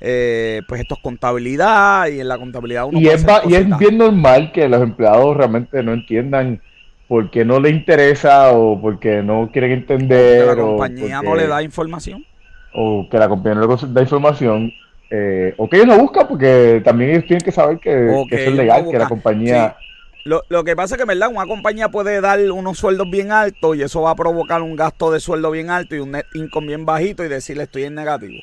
eh, 0.00 0.60
pues 0.66 0.80
esto 0.80 0.96
es 0.96 1.00
contabilidad 1.00 2.08
y 2.08 2.20
en 2.20 2.26
la 2.26 2.36
contabilidad 2.36 2.86
uno 2.86 2.98
y, 2.98 3.06
es, 3.06 3.24
y 3.48 3.54
es 3.54 3.78
bien 3.78 3.98
normal 3.98 4.50
que 4.52 4.68
los 4.68 4.82
empleados 4.82 5.36
realmente 5.36 5.80
no 5.84 5.92
entiendan 5.92 6.60
por 7.06 7.30
qué 7.30 7.44
no 7.44 7.60
le 7.60 7.70
interesa 7.70 8.50
o 8.52 8.80
porque 8.80 9.22
no 9.22 9.50
quieren 9.52 9.70
entender. 9.70 10.42
O 10.42 10.50
que 10.50 10.56
la 10.56 10.56
compañía 10.56 11.22
no 11.22 11.36
le 11.36 11.46
da 11.46 11.62
información. 11.62 12.24
O 12.72 13.06
que 13.08 13.16
la 13.16 13.28
compañía 13.28 13.60
no 13.60 13.76
le 13.76 13.86
da 13.92 14.02
información. 14.02 14.72
Eh, 15.10 15.54
o 15.58 15.68
que 15.68 15.76
ellos 15.76 15.88
no 15.88 15.98
buscan 15.98 16.26
porque 16.26 16.82
también 16.84 17.10
ellos 17.10 17.24
tienen 17.26 17.44
que 17.44 17.52
saber 17.52 17.78
que, 17.78 18.08
eso 18.08 18.26
es 18.30 18.54
legal, 18.54 18.88
que 18.90 18.98
la 18.98 19.08
compañía... 19.08 19.76
Lo, 20.24 20.42
lo, 20.48 20.64
que 20.64 20.74
pasa 20.74 20.94
es 20.94 21.00
que, 21.00 21.06
¿verdad? 21.06 21.28
Una 21.30 21.46
compañía 21.46 21.90
puede 21.90 22.20
dar 22.20 22.40
unos 22.50 22.78
sueldos 22.78 23.10
bien 23.10 23.30
altos 23.30 23.76
y 23.76 23.82
eso 23.82 24.00
va 24.00 24.10
a 24.10 24.16
provocar 24.16 24.62
un 24.62 24.74
gasto 24.74 25.10
de 25.12 25.20
sueldo 25.20 25.50
bien 25.50 25.68
alto 25.68 25.94
y 25.94 25.98
un 25.98 26.12
net 26.12 26.26
income 26.34 26.68
bien 26.68 26.86
bajito 26.86 27.24
y 27.24 27.28
decirle 27.28 27.64
estoy 27.64 27.84
en 27.84 27.94
negativo. 27.94 28.40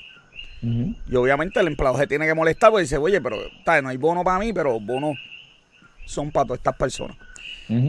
Y 0.63 1.15
obviamente 1.15 1.60
el 1.60 1.67
empleado 1.67 1.98
se 1.98 2.06
tiene 2.06 2.28
que 2.28 2.36
molestar 2.36 2.70
porque 2.70 2.84
dice, 2.84 2.98
oye, 2.98 3.20
pero 3.20 3.38
no 3.82 3.89
hay 3.89 3.98
bono 3.98 4.24
para 4.24 4.38
mí, 4.38 4.54
pero 4.54 4.80
bonos 4.80 5.17
son 6.06 6.32
para 6.32 6.46
todas 6.46 6.60
estas 6.60 6.76
personas. 6.76 7.17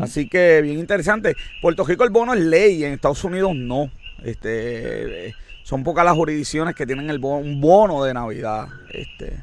Así 0.00 0.28
que 0.28 0.62
bien 0.62 0.78
interesante. 0.78 1.34
Puerto 1.60 1.84
Rico 1.84 2.04
el 2.04 2.10
bono 2.10 2.32
es 2.32 2.40
ley, 2.40 2.84
en 2.84 2.92
Estados 2.92 3.24
Unidos 3.24 3.54
no. 3.54 3.90
Este, 4.24 5.34
son 5.64 5.82
pocas 5.82 6.04
las 6.04 6.14
jurisdicciones 6.14 6.74
que 6.74 6.86
tienen 6.86 7.10
el 7.10 7.18
bono, 7.18 7.44
un 7.44 7.60
bono 7.60 8.04
de 8.04 8.14
Navidad. 8.14 8.68
Este, 8.90 9.42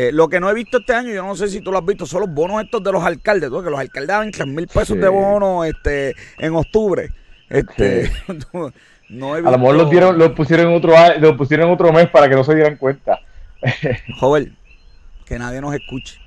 eh, 0.00 0.12
lo 0.12 0.28
que 0.28 0.38
no 0.38 0.48
he 0.48 0.54
visto 0.54 0.78
este 0.78 0.94
año, 0.94 1.12
yo 1.12 1.26
no 1.26 1.34
sé 1.34 1.48
si 1.48 1.60
tú 1.60 1.72
lo 1.72 1.78
has 1.78 1.84
visto, 1.84 2.06
son 2.06 2.20
los 2.20 2.30
bonos 2.32 2.62
estos 2.62 2.84
de 2.84 2.92
los 2.92 3.02
alcaldes, 3.02 3.50
que 3.50 3.68
los 3.68 3.80
alcaldes 3.80 4.06
daban 4.06 4.30
3 4.30 4.46
mil 4.46 4.68
pesos 4.68 4.96
de 4.96 5.08
bono 5.08 5.64
este, 5.64 6.14
en 6.38 6.54
octubre. 6.54 7.08
Este, 7.50 8.08
no, 9.08 9.36
he 9.36 9.40
visto... 9.40 9.48
A 9.48 9.50
lo 9.50 9.58
mejor 9.58 9.74
los, 9.74 9.90
dieron, 9.90 10.16
los 10.16 10.30
pusieron 10.34 10.68
en 10.68 10.76
otro, 10.76 10.94
los 11.18 11.36
pusieron 11.36 11.68
otro 11.72 11.92
mes 11.92 12.08
para 12.10 12.28
que 12.28 12.36
no 12.36 12.44
se 12.44 12.54
dieran 12.54 12.76
cuenta. 12.76 13.18
Joven, 14.20 14.56
que 15.26 15.36
nadie 15.36 15.60
nos 15.60 15.74
escuche. 15.74 16.20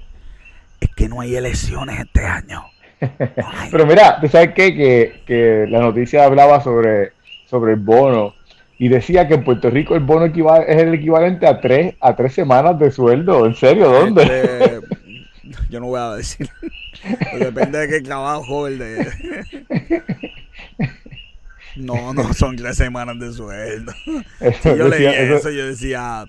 Es 0.82 0.90
que 0.94 1.08
no 1.08 1.22
hay 1.22 1.38
elecciones 1.38 1.98
este 1.98 2.26
año. 2.26 2.66
Pero 3.72 3.86
mira, 3.86 4.20
¿tú 4.20 4.28
sabes 4.28 4.50
qué? 4.54 4.76
Que, 4.76 5.22
que 5.26 5.66
la 5.70 5.80
noticia 5.80 6.26
hablaba 6.26 6.60
sobre, 6.60 7.14
sobre 7.46 7.72
el 7.72 7.80
bono 7.80 8.34
y 8.82 8.90
decía 8.90 9.28
que 9.28 9.36
en 9.36 9.44
Puerto 9.44 9.70
Rico 9.70 9.94
el 9.94 10.00
bono 10.00 10.26
es 10.26 10.82
el 10.82 10.96
equivalente 10.96 11.46
a 11.46 11.62
tres, 11.62 11.94
a 12.02 12.16
tres 12.16 12.34
semanas 12.34 12.80
de 12.80 12.90
sueldo. 12.90 13.46
¿En 13.46 13.54
serio? 13.54 13.92
¿Dónde? 13.92 14.24
Este, 14.24 14.80
yo 15.70 15.80
no 15.80 15.86
voy 15.86 16.00
a 16.00 16.16
decir. 16.16 16.50
Depende 17.40 17.78
de 17.78 17.88
qué 17.88 18.02
trabajo, 18.02 18.44
joven. 18.44 18.80
De... 18.80 20.02
No, 21.76 22.12
no 22.12 22.34
son 22.34 22.56
tres 22.56 22.76
semanas 22.76 23.20
de 23.20 23.32
sueldo. 23.32 23.94
si 24.64 24.70
yo 24.76 24.88
leí 24.88 25.06
eso, 25.06 25.52
yo 25.52 25.68
decía... 25.68 26.26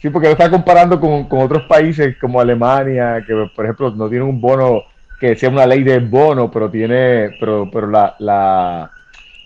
Sí, 0.00 0.08
porque 0.08 0.28
lo 0.28 0.32
está 0.32 0.50
comparando 0.50 0.98
con, 0.98 1.28
con, 1.28 1.40
otros 1.40 1.64
países 1.64 2.16
como 2.18 2.40
Alemania, 2.40 3.22
que 3.26 3.34
por 3.54 3.66
ejemplo 3.66 3.90
no 3.90 4.08
tienen 4.08 4.28
un 4.28 4.40
bono 4.40 4.82
que 5.20 5.36
sea 5.36 5.50
una 5.50 5.66
ley 5.66 5.82
de 5.82 5.98
bono, 5.98 6.50
pero 6.50 6.70
tiene, 6.70 7.36
pero, 7.38 7.70
pero 7.70 7.86
la, 7.86 8.16
la 8.18 8.90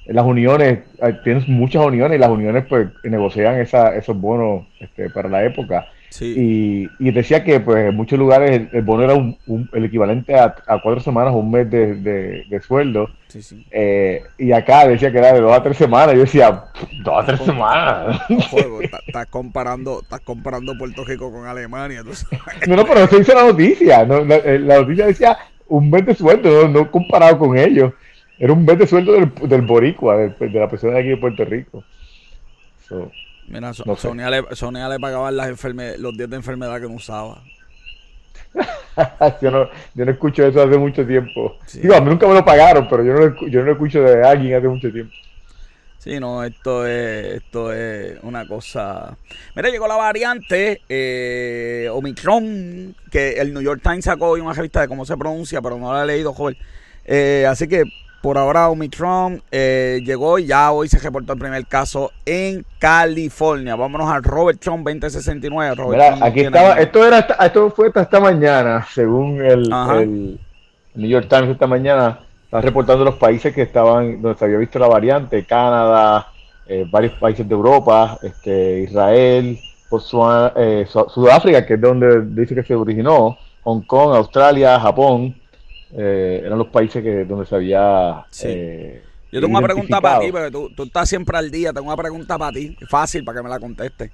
las 0.08 0.24
uniones, 0.24 0.80
tienes 1.22 1.46
muchas 1.48 1.84
uniones 1.84 2.16
y 2.16 2.20
las 2.20 2.30
uniones 2.30 2.64
pues 2.68 2.88
negocian 3.04 3.60
esa, 3.60 3.94
esos 3.94 4.18
bonos 4.18 4.66
este, 4.80 5.10
para 5.10 5.28
la 5.28 5.44
época. 5.44 5.86
Y, 6.20 6.88
y, 6.98 7.10
decía 7.12 7.44
que 7.44 7.60
pues 7.60 7.90
en 7.90 7.94
muchos 7.94 8.18
lugares 8.18 8.62
el, 8.72 8.82
bono 8.82 9.04
era 9.04 9.14
un, 9.14 9.36
el 9.72 9.84
equivalente 9.84 10.34
a, 10.34 10.54
a, 10.66 10.80
cuatro 10.80 11.00
semanas 11.00 11.32
o 11.34 11.36
un 11.36 11.50
mes 11.50 11.70
de, 11.70 11.94
de, 11.94 12.60
sueldo. 12.60 13.08
Eh, 13.70 14.22
y 14.38 14.50
acá 14.52 14.88
decía 14.88 15.12
que 15.12 15.18
era 15.18 15.34
de 15.34 15.40
dos 15.40 15.52
a 15.52 15.62
tres 15.62 15.76
semanas. 15.76 16.14
Yo 16.14 16.22
decía, 16.22 16.64
dos 17.04 17.22
a 17.22 17.26
tres 17.26 17.40
semanas. 17.42 18.20
Estás 19.06 19.26
comparando, 19.26 20.00
estás 20.00 20.20
comparando 20.20 20.76
Puerto 20.78 21.04
Rico 21.04 21.30
con 21.30 21.46
Alemania. 21.46 22.02
No, 22.66 22.76
no, 22.76 22.84
pero 22.84 23.00
eso 23.00 23.18
dice 23.18 23.34
la 23.34 23.44
noticia. 23.44 24.02
Eh, 24.02 24.58
la, 24.60 24.80
noticia 24.80 25.06
decía 25.06 25.38
un 25.68 25.90
mes 25.90 26.06
de 26.06 26.14
sueldo, 26.14 26.68
no, 26.68 26.90
comparado 26.90 27.38
con 27.38 27.56
ellos. 27.56 27.92
Era 28.38 28.52
un 28.52 28.64
mes 28.64 28.78
de 28.78 28.86
sueldo 28.86 29.12
del, 29.12 29.32
del 29.48 29.62
boricua, 29.62 30.16
de, 30.16 30.50
la 30.50 30.70
persona 30.70 30.94
de 30.94 31.00
aquí 31.00 31.08
de 31.08 31.16
Puerto 31.16 31.44
Rico. 31.44 31.84
Mira, 33.48 33.72
Sonia, 33.74 34.30
le, 34.30 34.44
Sonia 34.54 34.88
le 34.88 35.00
pagaban 35.00 35.36
las 35.36 35.48
los 35.98 36.16
días 36.16 36.30
de 36.30 36.36
enfermedad 36.36 36.80
que 36.80 36.88
no 36.88 36.94
usaba. 36.94 37.42
yo, 39.42 39.50
no, 39.50 39.68
yo 39.94 40.04
no 40.04 40.10
escucho 40.10 40.46
eso 40.46 40.62
hace 40.62 40.78
mucho 40.78 41.06
tiempo. 41.06 41.56
Digo, 41.72 41.94
a 41.94 42.00
mí 42.00 42.10
nunca 42.10 42.26
me 42.28 42.34
lo 42.34 42.44
pagaron, 42.44 42.86
pero 42.88 43.04
yo 43.04 43.14
no, 43.14 43.48
yo 43.48 43.60
no 43.60 43.66
lo 43.66 43.72
escucho 43.72 44.02
de 44.02 44.22
alguien 44.22 44.54
hace 44.54 44.68
mucho 44.68 44.92
tiempo. 44.92 45.12
Sí, 45.98 46.20
no, 46.20 46.44
esto 46.44 46.86
es, 46.86 47.42
esto 47.42 47.72
es 47.72 48.18
una 48.22 48.46
cosa. 48.46 49.16
Mira, 49.56 49.68
llegó 49.68 49.88
la 49.88 49.96
variante 49.96 50.80
eh, 50.88 51.88
Omicron, 51.92 52.94
que 53.10 53.32
el 53.32 53.52
New 53.52 53.62
York 53.62 53.80
Times 53.82 54.04
sacó 54.04 54.28
hoy 54.28 54.40
una 54.40 54.52
revista 54.52 54.80
de 54.80 54.88
cómo 54.88 55.04
se 55.04 55.16
pronuncia, 55.16 55.60
pero 55.60 55.76
no 55.76 55.92
la 55.92 56.04
he 56.04 56.06
leído, 56.06 56.32
joven. 56.32 56.56
Eh, 57.04 57.46
así 57.48 57.66
que 57.66 57.82
por 58.20 58.36
ahora 58.36 58.68
Omicron 58.68 59.42
eh, 59.50 60.00
llegó 60.04 60.38
y 60.38 60.46
ya 60.46 60.72
hoy 60.72 60.88
se 60.88 60.98
reportó 60.98 61.34
el 61.34 61.38
primer 61.38 61.66
caso 61.66 62.10
en 62.26 62.64
California. 62.78 63.76
Vámonos 63.76 64.10
al 64.10 64.22
Robert 64.22 64.60
Trump 64.60 64.84
2069. 64.84 65.74
Robert 65.76 66.22
aquí 66.22 66.40
estaba, 66.40 66.74
esto 66.74 67.06
era 67.06 67.18
esto 67.18 67.70
fue 67.70 67.88
hasta 67.88 68.02
esta 68.02 68.20
mañana, 68.20 68.86
según 68.92 69.44
el, 69.44 69.68
New 70.94 71.08
York 71.08 71.28
Times 71.28 71.50
esta 71.50 71.66
mañana, 71.66 72.20
está 72.44 72.60
reportando 72.60 73.04
los 73.04 73.14
países 73.14 73.54
que 73.54 73.62
estaban, 73.62 74.20
donde 74.20 74.36
se 74.36 74.44
había 74.44 74.58
visto 74.58 74.78
la 74.78 74.88
variante, 74.88 75.44
Canadá, 75.44 76.26
eh, 76.66 76.84
varios 76.90 77.12
países 77.14 77.48
de 77.48 77.54
Europa, 77.54 78.18
este, 78.22 78.80
Israel, 78.80 79.58
eh, 80.56 80.86
Sudáfrica, 80.86 81.64
que 81.64 81.74
es 81.74 81.80
donde 81.80 82.22
dice 82.22 82.54
que 82.54 82.64
se 82.64 82.74
originó, 82.74 83.38
Hong 83.62 83.82
Kong, 83.82 84.14
Australia, 84.16 84.80
Japón, 84.80 85.34
eh, 85.92 86.42
eran 86.44 86.58
los 86.58 86.68
países 86.68 87.02
que 87.02 87.24
donde 87.24 87.46
se 87.46 87.54
había. 87.54 88.26
Eh, 88.42 89.02
Yo 89.32 89.40
tengo 89.40 89.56
una 89.56 89.66
pregunta 89.66 90.00
para 90.00 90.20
ti, 90.20 90.30
porque 90.30 90.50
tú, 90.50 90.82
estás 90.82 91.08
siempre 91.08 91.36
al 91.36 91.50
día. 91.50 91.72
Tengo 91.72 91.86
una 91.86 91.96
pregunta 91.96 92.38
para 92.38 92.52
ti, 92.52 92.76
fácil 92.88 93.24
para 93.24 93.38
que 93.38 93.42
me 93.42 93.48
la 93.48 93.58
conteste. 93.58 94.10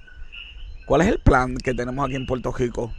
¿Cuál 0.85 1.01
es 1.01 1.07
el 1.07 1.19
plan 1.19 1.55
que 1.57 1.73
tenemos 1.73 2.05
aquí 2.05 2.15
en 2.15 2.25
Puerto 2.25 2.51
Rico? 2.51 2.93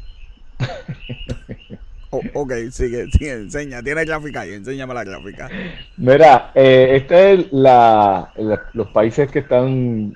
ok, 2.11 2.53
sigue, 2.71 3.07
sigue, 3.13 3.33
enseña. 3.33 3.83
Tiene 3.83 4.05
gráfica 4.05 4.41
ahí, 4.41 4.55
enséñame 4.55 4.93
la 4.93 5.05
gráfica. 5.05 5.49
Mira, 5.97 6.51
eh, 6.55 6.97
este 6.97 7.35
es 7.35 7.53
la, 7.53 8.33
los 8.73 8.89
países 8.89 9.31
que 9.31 9.39
están 9.39 10.15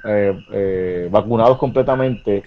vacunados 1.11 1.59
completamente 1.59 2.43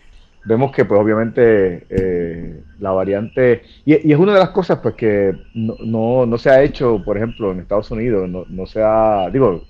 vemos 0.45 0.71
que 0.71 0.85
pues 0.85 0.99
obviamente 0.99 1.85
eh, 1.89 2.63
la 2.79 2.91
variante, 2.91 3.63
y, 3.85 4.11
es 4.11 4.19
una 4.19 4.33
de 4.33 4.39
las 4.39 4.49
cosas 4.49 4.79
pues 4.79 4.95
que 4.95 5.33
no, 5.53 6.25
no, 6.25 6.37
se 6.37 6.49
ha 6.49 6.61
hecho, 6.61 7.01
por 7.03 7.17
ejemplo, 7.17 7.51
en 7.51 7.59
Estados 7.59 7.91
Unidos, 7.91 8.27
no, 8.29 8.45
no 8.49 8.65
se 8.65 8.81
ha, 8.83 9.29
digo, 9.31 9.63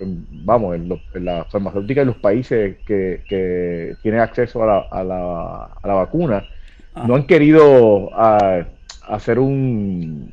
vamos, 0.44 0.74
en, 0.74 0.88
la 1.24 1.44
farmacéutica 1.44 2.00
de 2.00 2.06
los 2.06 2.16
países 2.16 2.76
que, 2.86 3.22
que 3.28 3.94
tienen 4.02 4.20
acceso 4.20 4.62
a 4.62 4.66
la, 4.66 4.78
a 4.90 5.04
la, 5.04 5.64
a 5.82 5.88
la 5.88 5.94
vacuna, 5.94 6.44
ah. 6.94 7.04
no 7.06 7.14
han 7.14 7.26
querido 7.26 8.10
ah, 8.14 8.64
hacer 9.08 9.38
un, 9.38 10.32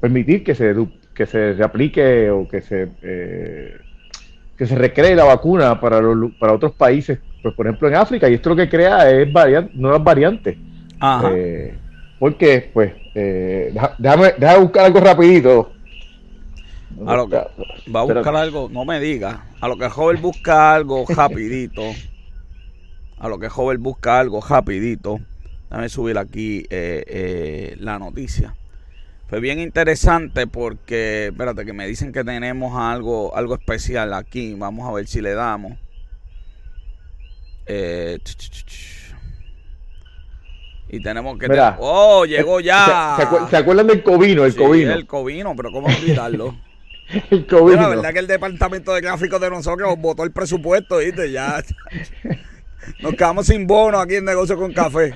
permitir 0.00 0.44
que 0.44 0.54
se, 0.54 0.74
que 1.14 1.26
se 1.26 1.54
reaplique 1.54 2.30
o 2.30 2.46
que 2.48 2.60
se... 2.60 2.88
Eh, 3.02 3.76
que 4.58 4.66
se 4.66 4.74
recree 4.74 5.14
la 5.14 5.24
vacuna 5.24 5.80
para, 5.80 6.00
los, 6.00 6.32
para 6.32 6.52
otros 6.52 6.72
países 6.72 7.20
pues 7.42 7.54
por 7.54 7.66
ejemplo 7.66 7.88
en 7.88 7.94
África, 7.94 8.28
y 8.28 8.34
esto 8.34 8.50
lo 8.50 8.56
que 8.56 8.68
crea 8.68 9.08
es 9.10 9.28
nuevas 9.74 10.02
variantes. 10.02 10.56
Ajá. 10.98 11.30
Eh, 11.32 11.78
porque, 12.18 12.68
pues, 12.74 12.92
eh, 13.14 13.72
déjame, 13.98 14.32
déjame, 14.38 14.60
buscar 14.60 14.86
algo 14.86 15.00
rapidito. 15.00 15.72
A 17.06 17.14
lo 17.14 17.28
que, 17.28 17.36
va 17.94 18.00
a 18.00 18.02
buscar 18.02 18.34
algo, 18.34 18.68
no 18.72 18.84
me 18.84 18.98
diga. 18.98 19.44
A 19.60 19.68
lo 19.68 19.76
que 19.76 19.88
joven 19.88 20.20
busca 20.20 20.74
algo 20.74 21.04
rapidito. 21.08 21.82
a 23.18 23.28
lo 23.28 23.38
que 23.38 23.48
joven 23.48 23.80
busca 23.82 24.18
algo 24.18 24.40
rapidito. 24.40 25.20
Déjame 25.70 25.88
subir 25.88 26.18
aquí 26.18 26.66
eh, 26.70 27.04
eh, 27.06 27.76
la 27.78 27.98
noticia. 28.00 28.56
Fue 29.28 29.40
bien 29.40 29.60
interesante 29.60 30.46
porque, 30.46 31.26
espérate, 31.26 31.66
que 31.66 31.74
me 31.74 31.86
dicen 31.86 32.12
que 32.12 32.24
tenemos 32.24 32.74
algo, 32.80 33.36
algo 33.36 33.56
especial 33.56 34.14
aquí. 34.14 34.54
Vamos 34.54 34.88
a 34.88 34.92
ver 34.92 35.06
si 35.06 35.20
le 35.20 35.34
damos. 35.34 35.74
Eh, 37.66 38.18
y 40.88 41.02
tenemos 41.02 41.38
que... 41.38 41.46
¡Oh, 41.78 42.24
llegó 42.24 42.60
ya! 42.60 43.18
¿Se, 43.50 43.56
acuerdan 43.58 43.88
del 43.88 44.02
Covino? 44.02 44.46
El 44.46 44.56
Covino. 44.56 44.94
el 44.94 45.06
Covino, 45.06 45.54
pero 45.54 45.72
¿cómo 45.72 45.88
olvidarlo? 45.88 46.56
el 47.30 47.46
Covino. 47.46 47.82
la 47.82 47.88
verdad 47.88 48.12
que 48.14 48.20
el 48.20 48.26
departamento 48.26 48.94
de 48.94 49.02
gráficos 49.02 49.38
de 49.42 49.50
nosotros 49.50 49.94
votó 49.98 50.24
el 50.24 50.32
presupuesto, 50.32 50.98
¿viste? 50.98 51.30
Ya... 51.30 51.62
Nos 53.00 53.12
quedamos 53.12 53.46
sin 53.46 53.66
bono 53.66 54.00
aquí 54.00 54.14
en 54.14 54.24
negocio 54.24 54.56
con 54.56 54.72
café. 54.72 55.14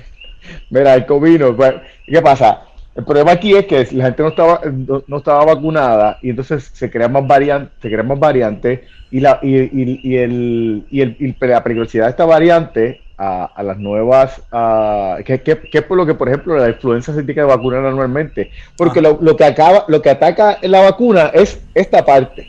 Mira, 0.69 0.93
el 0.93 1.07
Covino, 1.07 1.55
pues, 1.55 1.73
¿qué 2.05 2.21
pasa? 2.21 2.72
El 2.95 3.05
problema 3.05 3.31
aquí 3.31 3.55
es 3.55 3.65
que 3.65 3.87
la 3.91 4.05
gente 4.05 4.21
no 4.21 4.29
estaba, 4.29 4.61
no, 5.07 5.17
estaba 5.17 5.45
vacunada 5.45 6.19
y 6.21 6.29
entonces 6.29 6.69
se 6.73 6.91
crean 6.91 7.11
más 7.11 7.25
variantes, 7.25 7.71
se 7.81 7.89
crean 7.89 8.07
más 8.07 8.19
variantes 8.19 8.81
y 9.09 9.19
la, 9.19 9.39
y, 9.41 9.57
y, 9.57 9.99
y 10.03 10.17
el, 10.17 10.85
y, 10.91 11.01
el, 11.01 11.35
la 11.39 11.63
peligrosidad 11.63 12.05
de 12.05 12.11
esta 12.11 12.25
variante 12.25 13.01
a, 13.17 13.45
a 13.45 13.63
las 13.63 13.77
nuevas, 13.77 14.43
a, 14.51 15.17
que, 15.25 15.41
que, 15.41 15.59
es 15.71 15.83
por 15.83 15.97
lo 15.97 16.05
que, 16.05 16.13
por 16.13 16.27
ejemplo, 16.27 16.55
la 16.55 16.69
influenza 16.69 17.13
se 17.13 17.23
tiene 17.23 17.33
que 17.33 17.41
vacunar 17.41 17.83
anualmente, 17.83 18.51
porque 18.77 19.01
lo, 19.01 19.17
lo, 19.21 19.35
que 19.35 19.45
acaba, 19.45 19.85
lo 19.87 20.01
que 20.01 20.11
ataca 20.11 20.59
en 20.61 20.71
la 20.71 20.81
vacuna 20.81 21.31
es 21.33 21.63
esta 21.73 22.05
parte. 22.05 22.47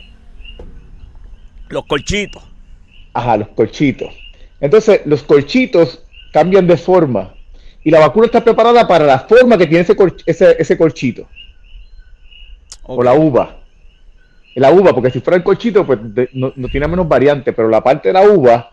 Los 1.69 1.85
colchitos. 1.85 2.43
Ajá, 3.13 3.37
los 3.37 3.47
colchitos. 3.49 4.13
Entonces, 4.59 5.01
los 5.05 5.23
colchitos 5.23 6.03
cambian 6.31 6.67
de 6.67 6.77
forma 6.77 7.34
y 7.85 7.91
la 7.91 7.99
vacuna 7.99 8.25
está 8.25 8.43
preparada 8.43 8.87
para 8.87 9.05
la 9.05 9.19
forma 9.19 9.59
que 9.59 9.67
tiene 9.67 9.83
ese, 9.83 9.95
ese, 10.25 10.55
ese 10.57 10.75
colchito. 10.75 11.27
O 12.81 13.03
la 13.03 13.13
uva. 13.13 13.57
La 14.55 14.71
uva, 14.71 14.91
porque 14.91 15.11
si 15.11 15.19
fuera 15.19 15.37
el 15.37 15.43
colchito, 15.43 15.85
pues 15.85 15.99
no, 16.33 16.51
tiene 16.71 16.87
menos 16.87 17.07
variante, 17.07 17.53
pero 17.53 17.69
la 17.69 17.83
parte 17.83 18.09
de 18.09 18.13
la 18.13 18.27
uva, 18.27 18.71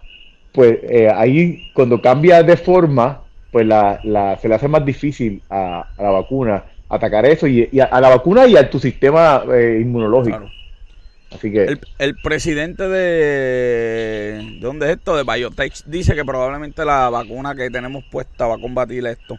pues 0.50 0.78
eh, 0.84 1.12
ahí 1.14 1.70
cuando 1.74 2.00
cambia 2.00 2.42
de 2.42 2.56
forma, 2.56 3.20
pues 3.50 3.66
la, 3.66 4.00
la, 4.02 4.38
se 4.38 4.48
le 4.48 4.54
hace 4.54 4.66
más 4.66 4.82
difícil 4.82 5.42
a, 5.50 5.86
la 5.98 6.10
vacuna 6.10 6.64
atacar 6.88 7.26
eso 7.26 7.46
y, 7.46 7.68
a, 7.80 8.00
la 8.00 8.08
vacuna 8.08 8.46
y 8.46 8.56
a 8.56 8.70
tu 8.70 8.78
sistema 8.78 9.42
eh, 9.52 9.78
inmunológico. 9.82 10.50
Así 11.34 11.52
que... 11.52 11.78
El, 11.98 12.16
presidente 12.16 12.88
de... 12.88 14.58
¿De 14.60 14.60
dónde 14.60 14.86
es 14.86 14.96
esto? 14.96 15.16
De 15.16 15.24
Biotech 15.24 15.84
dice 15.86 16.14
que 16.14 16.24
probablemente 16.24 16.84
la 16.84 17.10
vacuna 17.10 17.54
que 17.54 17.70
tenemos 17.70 18.04
puesta 18.10 18.46
va 18.46 18.56
a 18.56 18.60
combatir 18.60 19.06
esto. 19.06 19.38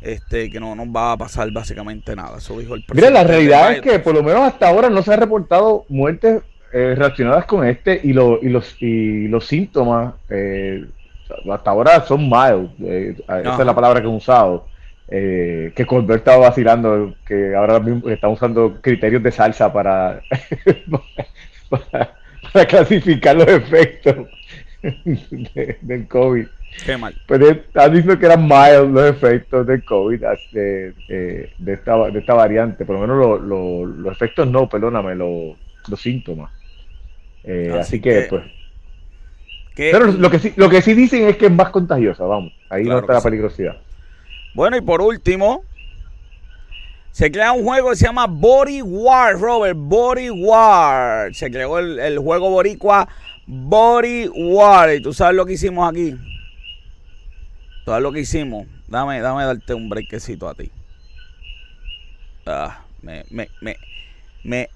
Este, 0.00 0.48
que 0.48 0.60
no 0.60 0.76
nos 0.76 0.86
va 0.86 1.12
a 1.12 1.16
pasar 1.16 1.50
básicamente 1.50 2.14
nada. 2.14 2.38
Eso 2.38 2.58
dijo 2.58 2.74
el 2.74 2.84
presidente. 2.84 3.10
Mira, 3.10 3.22
la 3.22 3.28
realidad 3.28 3.72
es 3.72 3.80
que 3.80 3.98
por 3.98 4.14
lo 4.14 4.22
menos 4.22 4.42
hasta 4.42 4.68
ahora 4.68 4.88
no 4.88 5.02
se 5.02 5.12
han 5.12 5.20
reportado 5.20 5.84
muertes 5.88 6.42
eh, 6.72 6.94
relacionadas 6.96 7.46
con 7.46 7.66
este 7.66 8.00
y, 8.04 8.12
lo, 8.12 8.38
y, 8.40 8.48
los, 8.48 8.76
y 8.80 9.26
los 9.26 9.46
síntomas 9.46 10.14
eh, 10.28 10.84
hasta 11.50 11.70
ahora 11.70 12.00
son 12.02 12.28
mild. 12.28 12.70
Eh, 12.84 13.16
esa 13.18 13.58
es 13.58 13.66
la 13.66 13.74
palabra 13.74 14.00
que 14.00 14.06
he 14.06 14.10
usado 14.10 14.66
eh, 15.10 15.72
que 15.74 15.86
Colbert 15.86 16.20
estaba 16.20 16.48
vacilando, 16.48 17.14
que 17.26 17.54
ahora 17.54 17.80
mismo 17.80 18.08
están 18.10 18.30
usando 18.30 18.78
criterios 18.82 19.22
de 19.22 19.32
salsa 19.32 19.72
para, 19.72 20.20
para, 21.70 22.66
clasificar 22.66 23.36
los 23.36 23.48
efectos 23.48 24.28
del 25.80 26.06
COVID. 26.08 26.46
Qué 26.84 26.96
mal. 26.98 27.14
Pues 27.26 27.40
está 27.40 27.88
diciendo 27.88 28.18
que 28.18 28.26
eran 28.26 28.42
mild 28.42 28.92
los 28.92 29.10
efectos 29.10 29.66
del 29.66 29.82
COVID 29.82 30.22
de, 30.52 30.92
de, 31.08 31.72
esta, 31.72 31.96
de 32.10 32.18
esta 32.18 32.34
variante, 32.34 32.84
por 32.84 32.96
lo 32.96 33.06
menos 33.06 33.40
los 33.96 34.12
efectos 34.12 34.46
no, 34.46 34.68
perdóname, 34.68 35.14
los 35.14 35.56
síntomas. 35.96 36.52
Eh, 37.44 37.74
así, 37.80 37.98
que, 37.98 38.26
pues. 38.28 38.44
Pero 39.74 40.06
lo 40.12 40.30
que, 40.30 40.38
sí, 40.38 40.52
lo 40.56 40.68
que 40.68 40.82
sí 40.82 40.92
dicen 40.92 41.26
es 41.28 41.36
que 41.36 41.46
es 41.46 41.52
más 41.52 41.70
contagiosa, 41.70 42.24
vamos. 42.24 42.52
Ahí 42.68 42.84
no 42.84 42.98
está 42.98 43.14
la 43.14 43.22
peligrosidad. 43.22 43.78
Bueno, 44.58 44.76
y 44.76 44.80
por 44.80 45.00
último, 45.00 45.62
se 47.12 47.30
crea 47.30 47.52
un 47.52 47.62
juego 47.62 47.90
que 47.90 47.96
se 47.96 48.06
llama 48.06 48.26
Body 48.26 48.82
War, 48.82 49.38
Robert. 49.38 49.76
Body 49.78 50.30
War. 50.30 51.32
Se 51.32 51.48
creó 51.48 51.78
el, 51.78 52.18
juego 52.18 52.50
boricua 52.50 53.08
Body 53.46 54.26
War. 54.26 54.92
Y 54.92 55.00
tú 55.00 55.12
sabes 55.12 55.36
lo 55.36 55.46
que 55.46 55.52
hicimos 55.52 55.88
aquí. 55.88 56.16
Todo 57.84 58.00
lo 58.00 58.10
que 58.10 58.18
hicimos. 58.18 58.66
Dame, 58.88 59.20
dame 59.20 59.44
darte 59.44 59.74
un 59.74 59.88
brequecito 59.88 60.48
a 60.48 60.54
ti. 60.54 60.72
Ah, 62.44 62.80
me, 63.00 63.22
me, 63.30 63.48
me, 63.60 63.76
me. 64.42 64.70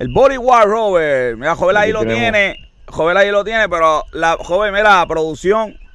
El 0.00 0.08
Body 0.08 0.38
War, 0.38 0.66
Robert. 0.66 1.38
Mira, 1.38 1.54
Joven 1.54 1.76
ahí 1.76 1.92
lo 1.92 2.04
tiene. 2.04 2.68
Joven 2.88 3.16
ahí 3.16 3.30
lo 3.30 3.44
tiene, 3.44 3.68
pero 3.68 4.02
la 4.10 4.36
joven, 4.40 4.72
mira, 4.74 4.98
la 4.98 5.06
producción. 5.06 5.85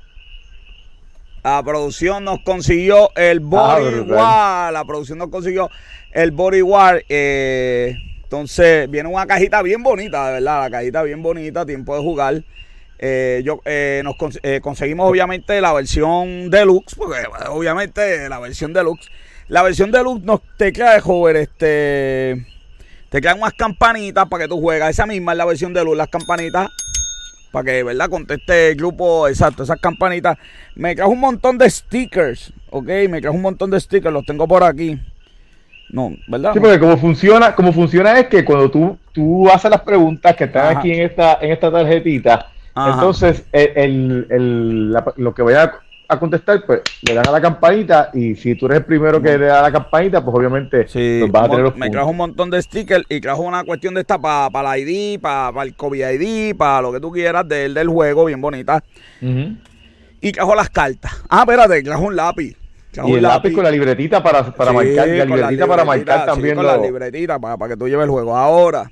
La 1.43 1.63
producción 1.63 2.23
nos 2.23 2.39
consiguió 2.43 3.09
el 3.15 3.39
Body 3.39 4.01
War. 4.01 4.71
La 4.71 4.83
producción 4.85 5.17
nos 5.17 5.29
consiguió 5.29 5.69
el 6.11 6.31
Body 6.31 6.61
War. 6.61 7.03
Eh, 7.09 7.95
entonces, 8.23 8.89
viene 8.89 9.09
una 9.09 9.25
cajita 9.25 9.61
bien 9.63 9.81
bonita, 9.81 10.27
de 10.27 10.33
verdad. 10.33 10.63
La 10.63 10.69
cajita 10.69 11.01
bien 11.01 11.23
bonita, 11.23 11.65
tiempo 11.65 11.95
de 11.95 12.01
jugar. 12.01 12.43
Eh, 12.99 13.41
yo, 13.43 13.59
eh, 13.65 14.01
nos 14.03 14.15
conseguimos 14.61 15.09
obviamente 15.09 15.59
la 15.59 15.73
versión 15.73 16.51
deluxe, 16.51 16.93
porque 16.95 17.17
obviamente 17.49 18.29
la 18.29 18.37
versión 18.37 18.71
deluxe. 18.71 19.09
La 19.47 19.63
versión 19.63 19.91
deluxe 19.91 20.23
nos 20.23 20.41
tecla 20.57 20.93
de 20.93 21.01
joven, 21.01 21.37
este. 21.37 22.45
Te 23.09 23.19
quedan 23.19 23.39
unas 23.39 23.53
campanitas 23.53 24.27
para 24.29 24.43
que 24.43 24.47
tú 24.47 24.61
juegas. 24.61 24.91
Esa 24.91 25.07
misma 25.07 25.31
es 25.31 25.39
la 25.39 25.45
versión 25.45 25.73
deluxe, 25.73 25.97
las 25.97 26.07
campanitas. 26.07 26.69
Para 27.51 27.65
que, 27.65 27.83
¿verdad? 27.83 28.09
Conteste 28.09 28.69
el 28.69 28.75
grupo, 28.75 29.27
exacto, 29.27 29.63
esas 29.63 29.79
campanitas. 29.79 30.37
Me 30.75 30.95
trajo 30.95 31.11
un 31.11 31.19
montón 31.19 31.57
de 31.57 31.69
stickers, 31.69 32.53
¿ok? 32.69 32.87
Me 33.09 33.21
trajo 33.21 33.35
un 33.35 33.41
montón 33.41 33.71
de 33.71 33.79
stickers, 33.79 34.13
los 34.13 34.25
tengo 34.25 34.47
por 34.47 34.63
aquí. 34.63 34.99
No, 35.89 36.15
¿verdad? 36.27 36.53
Sí, 36.53 36.59
porque 36.59 36.79
como 36.79 36.97
funciona, 36.97 37.53
como 37.53 37.73
funciona 37.73 38.17
es 38.17 38.27
que 38.27 38.45
cuando 38.45 38.71
tú, 38.71 38.97
tú 39.11 39.49
haces 39.49 39.69
las 39.69 39.81
preguntas 39.81 40.35
que 40.37 40.45
están 40.45 40.77
aquí 40.77 40.91
en 40.91 41.01
esta, 41.01 41.37
en 41.41 41.51
esta 41.51 41.69
tarjetita, 41.69 42.47
entonces 42.73 43.43
el, 43.51 44.25
el, 44.29 44.91
lo 45.17 45.33
que 45.33 45.41
vaya 45.41 45.63
a 45.63 45.71
contestar, 46.19 46.63
pues 46.65 46.81
le 47.01 47.13
dan 47.13 47.27
a 47.27 47.31
la 47.31 47.41
campanita 47.41 48.09
y 48.13 48.35
si 48.35 48.55
tú 48.55 48.65
eres 48.67 48.79
el 48.79 48.85
primero 48.85 49.21
que 49.21 49.37
le 49.37 49.45
da 49.45 49.59
a 49.59 49.63
la 49.63 49.71
campanita, 49.71 50.23
pues 50.23 50.35
obviamente 50.35 50.87
sí, 50.87 51.21
vas 51.29 51.45
a 51.45 51.49
tener 51.49 51.63
los 51.63 51.75
Me 51.77 51.89
trajo 51.89 52.09
un 52.09 52.17
montón 52.17 52.49
de 52.49 52.61
stickers 52.61 53.05
y 53.09 53.21
trajo 53.21 53.41
una 53.41 53.63
cuestión 53.63 53.93
de 53.93 54.01
esta 54.01 54.19
para 54.19 54.49
pa 54.49 54.63
la 54.63 54.77
ID, 54.77 55.19
para 55.19 55.63
el 55.63 55.75
COVID 55.75 56.09
ID, 56.09 56.55
para 56.55 56.81
lo 56.81 56.91
que 56.91 56.99
tú 56.99 57.11
quieras 57.11 57.47
del, 57.47 57.73
del 57.73 57.87
juego, 57.87 58.25
bien 58.25 58.41
bonita. 58.41 58.83
Y 60.23 60.31
trajo 60.31 60.55
las 60.55 60.69
cartas. 60.69 61.23
Ah, 61.29 61.41
espérate, 61.41 61.81
trajo 61.83 62.03
un 62.03 62.15
lápiz 62.15 62.61
y 62.93 63.13
el 63.13 63.21
lápiz, 63.21 63.53
con 63.53 63.63
la 63.63 63.71
libretita 63.71 64.21
para, 64.21 64.51
para 64.53 64.73
marcar, 64.73 65.07
y 65.07 65.17
la 65.17 65.25
libretita, 65.25 65.67
para 65.67 65.85
marcar 65.85 66.25
también. 66.25 66.55
con 66.55 66.65
la 66.65 66.77
libretita 66.77 67.39
para, 67.39 67.57
para, 67.57 67.73
que 67.73 67.79
tú 67.79 67.87
lleves 67.87 68.03
el 68.03 68.09
juego. 68.09 68.35
Ahora, 68.35 68.89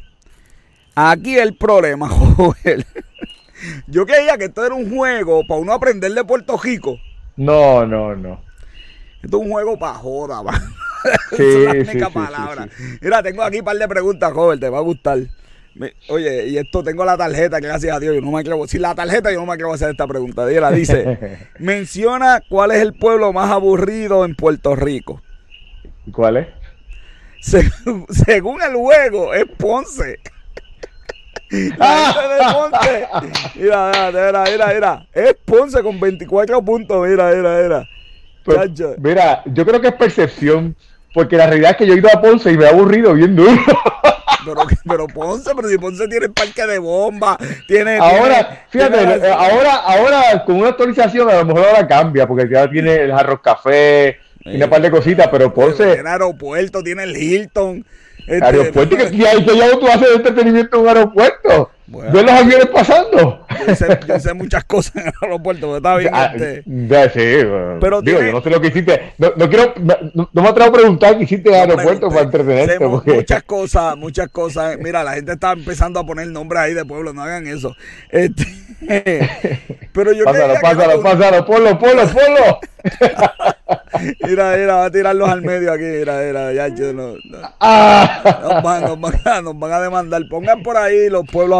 aquí 0.96 1.38
el 1.38 1.56
problema, 1.56 2.08
joven. 2.10 2.86
Yo 3.88 4.06
creía 4.06 4.38
que 4.38 4.46
esto 4.46 4.66
era 4.66 4.74
un 4.74 4.90
juego 4.90 5.42
para 5.46 5.60
uno 5.60 5.74
aprender 5.74 6.14
de 6.14 6.24
Puerto 6.24 6.58
Rico. 6.58 6.98
No, 7.40 7.86
no, 7.86 8.16
no. 8.16 8.42
Esto 9.22 9.38
es 9.38 9.44
un 9.44 9.52
juego 9.52 9.78
para 9.78 9.96
joda, 9.96 10.44
pa. 10.44 10.62
Sí, 11.32 11.44
es 11.44 11.66
la 11.66 11.92
única 11.92 12.10
palabra. 12.10 12.68
Mira, 13.00 13.24
tengo 13.24 13.42
aquí 13.42 13.60
un 13.60 13.66
par 13.66 13.78
de 13.78 13.88
preguntas, 13.88 14.34
joven, 14.34 14.60
te 14.60 14.68
va 14.68 14.80
a 14.80 14.82
gustar 14.82 15.20
oye, 16.10 16.48
y 16.48 16.58
esto 16.58 16.84
tengo 16.84 17.06
la 17.06 17.18
tarjeta, 17.18 17.60
gracias 17.60 17.96
a 17.96 18.00
Dios, 18.00 18.16
yo 18.16 18.22
no 18.22 18.32
me 18.32 18.44
quiero. 18.44 18.68
Sin 18.68 18.82
la 18.82 18.96
tarjeta, 18.96 19.32
yo 19.32 19.40
no 19.40 19.46
me 19.46 19.56
quiero 19.56 19.74
hacer 19.74 19.90
esta 19.92 20.08
pregunta. 20.08 20.46
la 20.46 20.72
dice: 20.72 21.48
Menciona 21.60 22.42
cuál 22.50 22.72
es 22.72 22.82
el 22.82 22.94
pueblo 22.94 23.32
más 23.34 23.52
aburrido 23.52 24.26
en 24.26 24.36
Puerto 24.36 24.76
Rico. 24.76 25.22
¿Cuál 26.12 26.38
es? 26.38 26.48
según 28.10 28.62
el 28.62 28.76
juego, 28.76 29.34
es 29.34 29.46
Ponce. 29.58 30.20
Ponce. 32.54 33.08
Mira, 33.56 33.92
mira, 34.12 34.44
mira, 34.52 34.68
mira, 34.74 35.08
Es 35.14 35.34
Ponce 35.46 35.82
con 35.82 36.00
24 36.00 36.62
puntos. 36.64 37.08
Mira, 37.08 37.32
mira, 37.32 37.62
mira. 37.62 37.90
Pues, 38.44 38.72
mira, 39.00 39.44
yo 39.46 39.66
creo 39.66 39.82
que 39.82 39.88
es 39.88 39.96
percepción. 39.96 40.76
Porque 41.14 41.38
la 41.38 41.48
realidad 41.48 41.72
es 41.72 41.78
que 41.78 41.88
yo 41.88 41.94
he 41.94 41.98
ido 41.98 42.10
a 42.14 42.22
Ponce 42.22 42.52
y 42.52 42.58
me 42.58 42.66
he 42.66 42.70
aburrido 42.70 43.14
bien 43.14 43.36
duro. 43.36 43.52
Pero, 44.46 44.62
pero 44.88 45.08
Ponce, 45.08 45.52
pero 45.54 45.68
si 45.68 45.78
Ponce 45.78 46.08
tiene 46.08 46.28
el 46.28 46.32
parque 46.32 46.66
de 46.66 46.80
bomba, 46.80 47.38
tiene. 47.68 47.98
Ahora, 47.98 48.66
fíjate, 48.70 48.98
eh, 48.98 49.32
ahora, 49.32 49.76
ahora 49.76 50.46
con 50.46 50.56
una 50.56 50.70
actualización 50.70 51.30
a 51.30 51.40
lo 51.40 51.46
mejor 51.46 51.66
ahora 51.68 51.86
cambia, 51.86 52.26
porque 52.26 52.48
ya 52.50 52.68
tiene 52.70 52.96
el 52.96 53.12
Jarros 53.12 53.42
Café, 53.42 54.18
tiene 54.42 54.64
un 54.64 54.70
par 54.70 54.82
de 54.82 54.90
cositas, 54.90 55.28
pero 55.28 55.54
Ponce. 55.54 55.94
Tiene 55.94 56.10
aeropuerto, 56.10 56.82
tiene 56.82 57.04
el 57.04 57.18
Hilton. 57.18 57.86
Este, 58.28 58.46
aeropuerto, 58.46 58.98
que, 58.98 59.18
ya, 59.18 59.34
ya 59.38 59.80
tú 59.80 59.88
haces 59.88 60.16
entretenimiento 60.16 60.78
en 60.78 60.84
un 60.84 60.88
aeropuerto. 60.90 61.72
Bueno, 61.90 62.12
¿Ves 62.12 62.24
los 62.24 62.32
aviones 62.32 62.68
pasando? 62.68 63.46
Yo 64.08 64.20
sé, 64.20 64.34
muchas 64.34 64.64
cosas 64.66 64.96
en 64.98 65.08
el 65.08 65.14
aeropuerto, 65.22 65.78
está 65.78 65.98
bien. 65.98 66.12
Ah, 66.14 66.32
este. 66.36 66.62
sí, 66.62 67.48
pero 67.82 68.02
digo, 68.02 68.22
yo 68.22 68.32
no 68.32 68.42
sé 68.42 68.50
lo 68.52 68.62
que 68.62 68.68
hiciste. 68.68 69.14
No, 69.18 69.32
no 69.36 69.50
quiero, 69.50 69.74
no, 70.14 70.30
me 70.34 70.48
atrevo 70.48 70.70
a 70.70 70.74
preguntar 70.74 71.18
qué 71.18 71.24
hiciste 71.24 71.50
en 71.50 71.56
el 71.56 71.62
aeropuerto 71.62 72.10
para 72.10 72.22
entretenerte. 72.22 72.80
Muchas 72.80 73.44
cosas, 73.44 73.98
muchas 73.98 74.30
cosas. 74.30 74.78
Mira, 74.80 75.04
la 75.04 75.14
gente 75.14 75.34
está 75.34 75.54
empezando 75.54 76.00
a 76.00 76.06
poner 76.06 76.28
nombres 76.28 76.62
ahí 76.62 76.74
de 76.74 76.86
pueblo, 76.86 77.12
no 77.12 77.24
hagan 77.24 77.48
eso. 77.48 77.76
Este, 78.10 78.46
pero 79.94 80.14
yo 80.14 80.26
pásalo, 80.26 80.54
pásalo, 80.62 81.02
pásalo, 81.02 81.46
ponlo, 81.46 81.80
ponlo, 81.80 82.04
ponlo. 82.08 82.60
mira, 84.26 84.56
mira, 84.56 84.76
va 84.76 84.86
a 84.86 84.92
tirarlos 84.92 85.30
al 85.30 85.42
medio 85.42 85.72
aquí, 85.72 85.84
mira, 85.84 86.22
mira, 86.22 86.54
ya, 86.54 86.68
yo 86.70 86.94
no, 86.94 87.16
ah. 87.60 88.40
nos, 88.42 88.64
van, 88.64 88.82
nos, 88.84 89.00
van, 89.00 89.44
nos, 89.44 89.60
van, 89.60 89.72
a 89.72 89.82
demandar. 89.82 90.22
Pongan 90.30 90.64
por 90.64 90.78
ahí 90.78 91.10
los 91.10 91.28
pueblos 91.28 91.60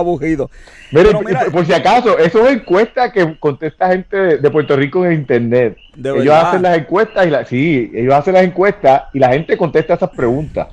por 1.52 1.66
si 1.66 1.74
acaso, 1.74 2.18
eso 2.18 2.46
es 2.46 2.58
encuesta 2.58 3.12
que 3.12 3.38
contesta 3.40 3.90
gente 3.90 4.38
de 4.38 4.52
Puerto 4.52 4.76
Rico 4.76 5.06
en 5.06 5.14
internet. 5.14 5.78
ellos 5.98 6.34
hacen 6.34 6.62
las 6.62 6.78
encuestas 6.78 7.28
y 7.28 7.30
la, 7.30 7.46
sí, 7.46 7.92
ellos 7.94 8.14
hacen 8.14 8.34
las 8.34 8.44
encuestas 8.44 9.04
y 9.14 9.20
la 9.20 9.30
gente 9.30 9.58
contesta 9.58 9.94
esas 9.94 10.10
preguntas. 10.10 10.68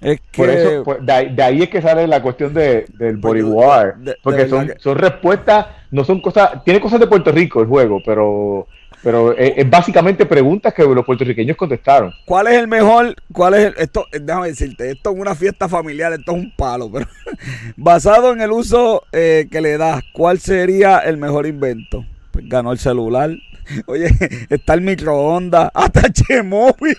Es 0.00 0.20
que... 0.32 0.36
Por 0.36 0.50
eso, 0.50 0.84
pues, 0.84 0.98
de, 1.06 1.42
ahí, 1.42 1.62
es 1.62 1.68
que 1.68 1.80
sale 1.80 2.06
la 2.06 2.20
cuestión 2.20 2.52
de, 2.52 2.86
del 2.98 3.16
body 3.18 3.42
war. 3.42 3.96
porque 4.22 4.48
son, 4.48 4.72
son 4.78 4.98
respuestas, 4.98 5.66
no 5.90 6.04
son 6.04 6.20
cosas, 6.20 6.64
tiene 6.64 6.80
cosas 6.80 6.98
de 6.98 7.06
Puerto 7.06 7.30
Rico 7.30 7.60
el 7.60 7.68
juego, 7.68 8.00
pero 8.04 8.66
pero 9.02 9.36
es, 9.36 9.68
básicamente 9.68 10.26
preguntas 10.26 10.72
que 10.72 10.84
los 10.84 11.04
puertorriqueños 11.04 11.56
contestaron. 11.56 12.12
¿Cuál 12.24 12.46
es 12.48 12.54
el 12.54 12.68
mejor? 12.68 13.16
¿Cuál 13.32 13.54
es 13.54 13.64
el, 13.66 13.74
esto? 13.78 14.06
Déjame 14.12 14.48
decirte, 14.48 14.90
esto 14.90 15.10
es 15.10 15.18
una 15.18 15.34
fiesta 15.34 15.68
familiar, 15.68 16.12
esto 16.12 16.32
es 16.32 16.38
un 16.38 16.52
palo, 16.56 16.90
pero 16.90 17.06
basado 17.76 18.32
en 18.32 18.40
el 18.40 18.52
uso 18.52 19.04
eh, 19.12 19.48
que 19.50 19.60
le 19.60 19.76
das, 19.76 20.02
¿cuál 20.12 20.38
sería 20.38 20.98
el 20.98 21.16
mejor 21.16 21.46
invento? 21.46 22.04
Pues 22.30 22.48
ganó 22.48 22.72
el 22.72 22.78
celular. 22.78 23.30
Oye, 23.86 24.08
está 24.48 24.74
el 24.74 24.82
microondas, 24.82 25.70
hasta 25.74 26.12
Chemóvil, 26.12 26.96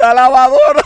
la 0.00 0.14
lavadora, 0.14 0.82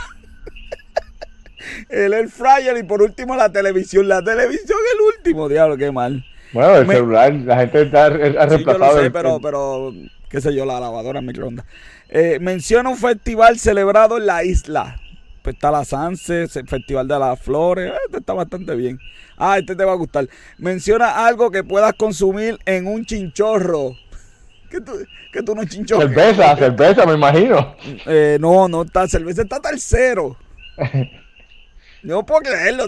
el 1.89 2.13
air 2.13 2.29
fryer 2.29 2.77
y 2.79 2.83
por 2.83 3.03
último 3.03 3.37
la 3.37 3.51
televisión. 3.51 4.09
La 4.09 4.23
televisión 4.23 4.79
el 4.95 5.17
último, 5.17 5.49
diablo, 5.49 5.77
qué 5.77 5.93
mal. 5.93 6.25
Bueno, 6.53 6.77
el 6.77 6.87
celular, 6.87 7.33
la 7.33 7.57
gente 7.59 7.83
está, 7.83 8.07
ha 8.07 8.11
reemplazado. 8.11 8.99
Sí, 8.99 9.05
sé, 9.05 9.11
pero, 9.11 9.41
pero, 9.41 9.93
qué 10.29 10.41
sé 10.41 10.55
yo, 10.55 10.65
la 10.65 10.81
lavadora 10.81 11.21
microondas. 11.21 11.65
Eh, 12.09 12.39
menciona 12.41 12.91
un 12.91 12.97
festival 12.97 13.59
celebrado 13.59 14.19
en 14.19 14.27
la 14.27 14.45
isla. 14.45 14.97
Pues 15.43 15.57
está 15.57 15.71
la 15.71 15.85
Sanse, 15.85 16.43
el 16.43 16.69
Festival 16.69 17.09
de 17.09 17.19
las 17.19 17.41
Flores. 17.41 17.93
Este 18.07 18.19
está 18.19 18.33
bastante 18.33 18.77
bien. 18.77 18.99
Ah, 19.37 19.59
este 19.59 19.75
te 19.75 19.85
va 19.85 19.93
a 19.93 19.97
gustar. 19.97 20.29
Menciona 20.59 21.27
algo 21.27 21.51
que 21.51 21.65
puedas 21.65 21.95
consumir 21.95 22.59
en 22.65 22.87
un 22.87 23.05
chinchorro. 23.05 23.97
¿Qué 24.71 24.81
tú, 24.81 24.93
que 25.33 25.43
tú 25.43 25.55
no 25.55 25.65
chinchorro? 25.65 26.03
Cerveza, 26.03 26.57
cerveza, 26.57 27.07
me 27.07 27.15
imagino. 27.15 27.75
Eh, 28.07 28.39
no, 28.41 28.69
no 28.69 28.83
está. 28.83 29.09
Cerveza 29.09 29.43
está 29.43 29.59
tercero. 29.61 30.37
No 32.03 32.27
puedo 32.27 32.41
creerlo. 32.41 32.87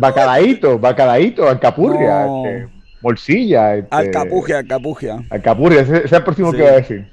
Bacalaíto, 0.00 0.78
bacalaíto, 0.78 1.48
alcapurria, 1.48 2.26
este, 2.26 2.68
morcilla. 3.02 3.76
Este, 3.76 3.94
alcapugia, 3.94 4.58
alcapugia. 4.58 5.24
Alcapugia, 5.30 5.80
ese, 5.80 6.04
es 6.04 6.12
el 6.12 6.24
próximo 6.24 6.52
que 6.52 6.62
voy 6.62 6.70
a 6.70 6.76
decir. 6.76 7.10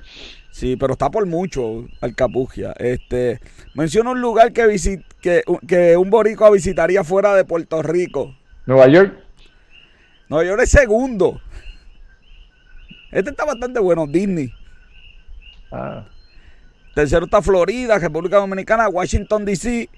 Sí, 0.52 0.76
pero 0.76 0.94
está 0.94 1.10
por 1.10 1.26
mucho, 1.26 1.88
Alcapugia. 2.02 2.74
Este, 2.78 3.40
menciona 3.74 4.12
un 4.12 4.22
lugar 4.22 4.52
que, 4.52 4.68
visit, 4.68 5.02
que, 5.22 5.44
que 5.68 5.96
un 5.96 6.10
boricua 6.10 6.52
visitaría 6.52 7.04
fuera 7.04 7.34
de 7.36 7.46
Puerto 7.46 7.82
Rico. 7.82 8.36
Nueva 8.66 8.88
York. 8.88 9.18
Nueva 10.30 10.46
York 10.46 10.62
es 10.64 10.72
segundo. 10.72 11.42
Este 13.12 13.32
está 13.32 13.46
bastante 13.46 13.80
bueno, 13.80 14.08
Disney. 14.08 14.54
Ah. 15.72 16.06
Tercero 16.94 17.26
está 17.26 17.42
Florida, 17.42 17.98
República 17.98 18.38
Dominicana, 18.38 18.90
Washington 18.90 19.46
DC 19.46 19.90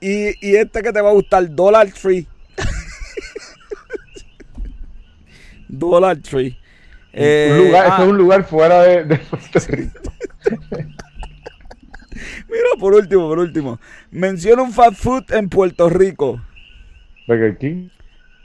y, 0.00 0.46
y 0.46 0.56
este 0.56 0.82
que 0.82 0.92
te 0.92 1.00
va 1.00 1.10
a 1.10 1.14
gustar, 1.14 1.54
Dollar 1.54 1.90
Tree. 1.92 2.26
Dollar 5.68 6.16
Tree. 6.18 6.58
un 7.12 7.66
lugar, 7.66 7.86
es 7.86 7.98
eh, 7.98 8.04
un 8.04 8.14
ah. 8.14 8.18
lugar 8.18 8.44
fuera 8.44 8.82
de, 8.82 9.18
Puerto 9.18 9.58
Rico. 9.68 10.12
Mira, 12.48 12.68
por 12.78 12.94
último, 12.94 13.28
por 13.28 13.38
último. 13.38 13.80
Menciona 14.10 14.62
un 14.62 14.72
fast 14.72 14.96
food 14.96 15.32
en 15.32 15.48
Puerto 15.48 15.88
Rico. 15.88 16.40
Burger 17.26 17.58
King. 17.58 17.88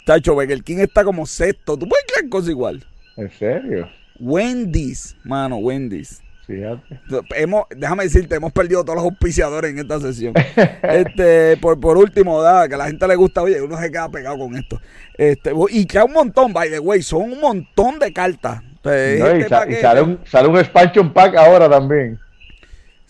Tacho, 0.05 0.41
el 0.41 0.63
King 0.63 0.77
está 0.77 1.03
como 1.03 1.25
sexto. 1.25 1.77
¿Tú 1.77 1.87
puedes 1.87 2.05
creer 2.07 2.29
cosas 2.29 2.49
igual? 2.49 2.83
¿En 3.17 3.29
serio? 3.31 3.89
Wendy's, 4.19 5.15
mano, 5.23 5.57
Wendy's. 5.57 6.21
Fíjate. 6.51 6.99
Hemos, 7.35 7.65
déjame 7.69 8.03
decirte, 8.03 8.35
hemos 8.35 8.51
perdido 8.51 8.83
todos 8.83 8.97
los 8.97 9.05
auspiciadores 9.05 9.71
en 9.71 9.79
esta 9.79 9.99
sesión. 9.99 10.33
este, 10.83 11.57
por, 11.57 11.79
por 11.79 11.97
último, 11.97 12.41
da, 12.41 12.67
que 12.67 12.75
a 12.75 12.77
la 12.77 12.87
gente 12.87 13.07
le 13.07 13.15
gusta, 13.15 13.41
oye, 13.41 13.61
uno 13.61 13.79
se 13.79 13.91
queda 13.91 14.09
pegado 14.09 14.37
con 14.37 14.55
esto. 14.55 14.79
Este, 15.17 15.51
y 15.69 15.85
que 15.85 15.99
un 15.99 16.13
montón, 16.13 16.53
by 16.53 16.69
the 16.69 16.79
way, 16.79 17.01
son 17.01 17.23
un 17.23 17.39
montón 17.39 17.99
de 17.99 18.11
cartas. 18.11 18.61
No, 18.83 18.91
y, 18.91 19.41
este 19.41 19.79
sale, 19.79 20.01
un, 20.01 20.19
sale 20.25 20.47
un 20.47 20.57
expansion 20.57 21.13
pack 21.13 21.35
ahora 21.35 21.69
también. 21.69 22.19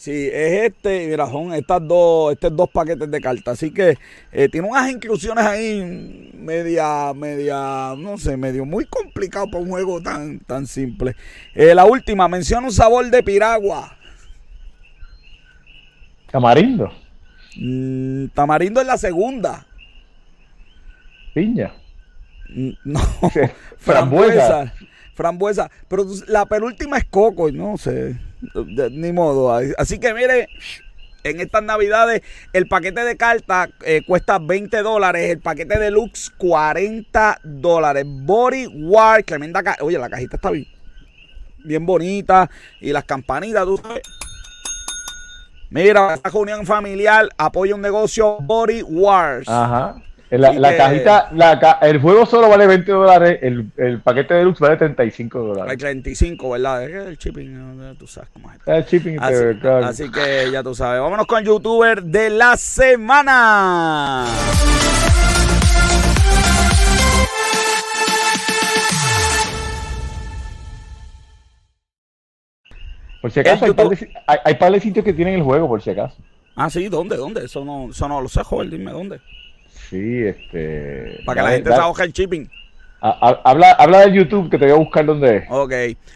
Sí, 0.01 0.31
es 0.33 0.63
este, 0.63 1.05
mira, 1.09 1.29
son 1.29 1.53
estas 1.53 1.87
dos, 1.87 2.31
estos 2.31 2.55
dos 2.55 2.67
paquetes 2.71 3.11
de 3.11 3.21
cartas. 3.21 3.53
Así 3.53 3.69
que 3.69 3.99
eh, 4.31 4.49
tiene 4.49 4.67
unas 4.67 4.89
inclusiones 4.89 5.45
ahí 5.45 6.31
media, 6.33 7.13
media, 7.13 7.93
no 7.95 8.17
sé, 8.17 8.35
medio 8.35 8.65
muy 8.65 8.85
complicado 8.85 9.45
para 9.51 9.63
un 9.63 9.69
juego 9.69 10.01
tan, 10.01 10.39
tan 10.39 10.65
simple. 10.65 11.15
Eh, 11.53 11.75
la 11.75 11.85
última, 11.85 12.27
menciona 12.27 12.65
un 12.65 12.73
sabor 12.73 13.11
de 13.11 13.21
piragua. 13.21 13.95
Tamarindo. 16.31 16.91
Mm, 17.57 18.29
tamarindo 18.33 18.81
es 18.81 18.87
la 18.87 18.97
segunda. 18.97 19.67
Piña. 21.35 21.73
Mm, 22.49 22.71
no, 22.85 22.99
frambuesa. 23.77 24.73
Frambuesa. 25.13 25.69
Pero 25.87 26.07
la 26.27 26.47
penúltima 26.47 26.97
es 26.97 27.05
coco, 27.05 27.51
no 27.51 27.77
sé 27.77 28.30
ni 28.91 29.11
modo. 29.11 29.53
Así 29.77 29.99
que 29.99 30.13
mire, 30.13 30.47
en 31.23 31.39
estas 31.39 31.63
navidades 31.63 32.21
el 32.53 32.67
paquete 32.67 33.03
de 33.03 33.17
cartas 33.17 33.69
eh, 33.85 34.01
cuesta 34.05 34.39
20 34.39 34.81
dólares, 34.81 35.29
el 35.29 35.39
paquete 35.39 35.79
deluxe 35.79 36.31
40 36.37 37.39
dólares. 37.43 38.05
Body 38.07 38.67
War, 38.67 39.23
tremenda 39.23 39.63
caja. 39.63 39.83
Oye, 39.83 39.97
la 39.97 40.09
cajita 40.09 40.37
está 40.37 40.51
bien, 40.51 40.67
bien 41.63 41.85
bonita 41.85 42.49
y 42.79 42.91
las 42.91 43.03
campanitas, 43.05 43.65
tú. 43.65 43.81
Mira, 45.69 46.15
esta 46.15 46.29
reunión 46.29 46.65
familiar 46.65 47.29
apoya 47.37 47.75
un 47.75 47.81
negocio 47.81 48.37
Body 48.41 48.81
Wars. 48.81 49.47
Ajá. 49.47 50.01
La, 50.31 50.77
cajita, 50.77 51.29
la, 51.33 51.77
el 51.81 51.99
juego 51.99 52.25
solo 52.25 52.47
vale 52.47 52.65
20 52.65 52.89
dólares, 52.89 53.39
el, 53.41 53.69
el 53.75 53.99
paquete 53.99 54.35
de 54.35 54.45
Lux 54.45 54.61
vale 54.61 54.77
35 54.77 55.39
dólares. 55.39 55.71
Hay 55.71 55.75
35, 55.75 56.49
¿verdad? 56.51 56.89
Es 56.89 57.05
el 57.05 57.17
shipping, 57.17 57.95
tú 57.99 58.07
sabes 58.07 58.29
cómo 58.31 58.49
es. 58.49 58.59
El 58.65 58.85
shipping, 58.85 59.17
así, 59.19 59.59
claro. 59.59 59.85
así 59.85 60.09
que 60.09 60.49
ya 60.49 60.63
tú 60.63 60.73
sabes. 60.73 61.01
Vámonos 61.01 61.27
con 61.27 61.39
el 61.39 61.45
youtuber 61.45 62.01
de 62.01 62.29
la 62.29 62.55
semana. 62.55 64.25
Por 73.21 73.31
si 73.31 73.41
acaso, 73.41 73.65
hay 73.65 73.73
par, 73.73 73.89
de, 73.89 74.09
hay, 74.45 74.55
par, 74.55 74.71
de, 74.71 74.79
sitios 74.79 75.03
que 75.03 75.11
tienen 75.11 75.35
el 75.35 75.43
juego, 75.43 75.67
por 75.67 75.81
si 75.81 75.89
acaso. 75.89 76.15
Ah, 76.55 76.69
sí, 76.69 76.87
¿dónde? 76.87 77.17
¿Dónde? 77.17 77.43
Eso 77.43 77.65
no, 77.65 77.89
eso 77.91 78.07
no 78.07 78.21
lo 78.21 78.29
sé, 78.29 78.41
joven, 78.43 78.69
dime 78.69 78.91
dónde. 78.91 79.19
Sí, 79.91 80.23
este. 80.23 81.21
Para 81.25 81.41
que 81.41 81.47
la 81.47 81.53
gente 81.53 81.69
trabaje 81.69 82.03
el 82.05 82.13
shipping. 82.13 82.49
habla, 83.01 83.71
habla 83.73 84.05
de 84.05 84.13
YouTube 84.13 84.49
que 84.49 84.57
te 84.57 84.63
voy 84.63 84.73
a 84.73 84.77
buscar 84.77 85.05
dónde 85.05 85.37
es. 85.37 85.43
Ok. 85.49 85.73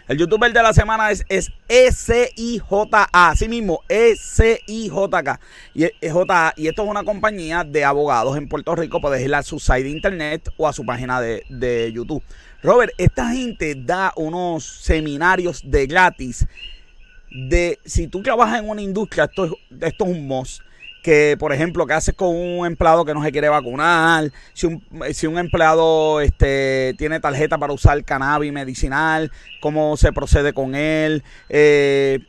El 0.07 0.17
youtuber 0.17 0.53
de 0.53 0.63
la 0.63 0.71
semana 0.71 1.11
es, 1.11 1.25
es 1.27 1.51
S-I-J-A. 1.67 3.09
Así 3.11 3.49
mismo, 3.49 3.81
S-I-J-K. 3.89 5.39
Y, 5.73 5.83
y 5.83 6.67
esto 6.67 6.83
es 6.83 6.89
una 6.89 7.03
compañía 7.03 7.65
de 7.65 7.83
abogados 7.83 8.37
en 8.37 8.47
Puerto 8.47 8.73
Rico. 8.75 9.01
Puedes 9.01 9.21
ir 9.21 9.35
a 9.35 9.43
su 9.43 9.59
site 9.59 9.83
de 9.83 9.89
internet 9.89 10.49
o 10.55 10.69
a 10.69 10.73
su 10.73 10.85
página 10.85 11.19
de, 11.19 11.43
de 11.49 11.91
YouTube. 11.91 12.23
Robert, 12.63 12.93
esta 12.97 13.29
gente 13.31 13.75
da 13.75 14.13
unos 14.15 14.63
seminarios 14.63 15.69
de 15.69 15.85
gratis. 15.85 16.47
De 17.29 17.77
si 17.83 18.07
tú 18.07 18.21
trabajas 18.21 18.59
en 18.59 18.69
una 18.69 18.81
industria, 18.81 19.25
esto, 19.25 19.57
esto 19.81 20.05
es 20.05 20.09
un 20.09 20.25
must 20.25 20.61
que, 21.05 21.37
por 21.37 21.53
ejemplo, 21.53 21.85
qué 21.85 21.93
haces 21.93 22.15
con 22.15 22.35
un 22.35 22.65
empleado 22.65 23.05
que 23.05 23.13
no 23.13 23.23
se 23.23 23.31
quiere 23.31 23.47
vacunar, 23.47 24.31
si 24.53 24.65
un, 24.65 24.83
si 25.13 25.27
un 25.27 25.37
empleado 25.37 26.19
este, 26.19 26.95
tiene 26.97 27.19
tarjeta 27.19 27.59
para 27.59 27.73
usar 27.73 28.03
cannabis 28.03 28.51
medicinal, 28.51 29.31
cómo 29.61 29.97
se 29.97 30.11
procede 30.11 30.51
con 30.51 30.73
él. 30.73 31.21
Eh, 31.47 32.21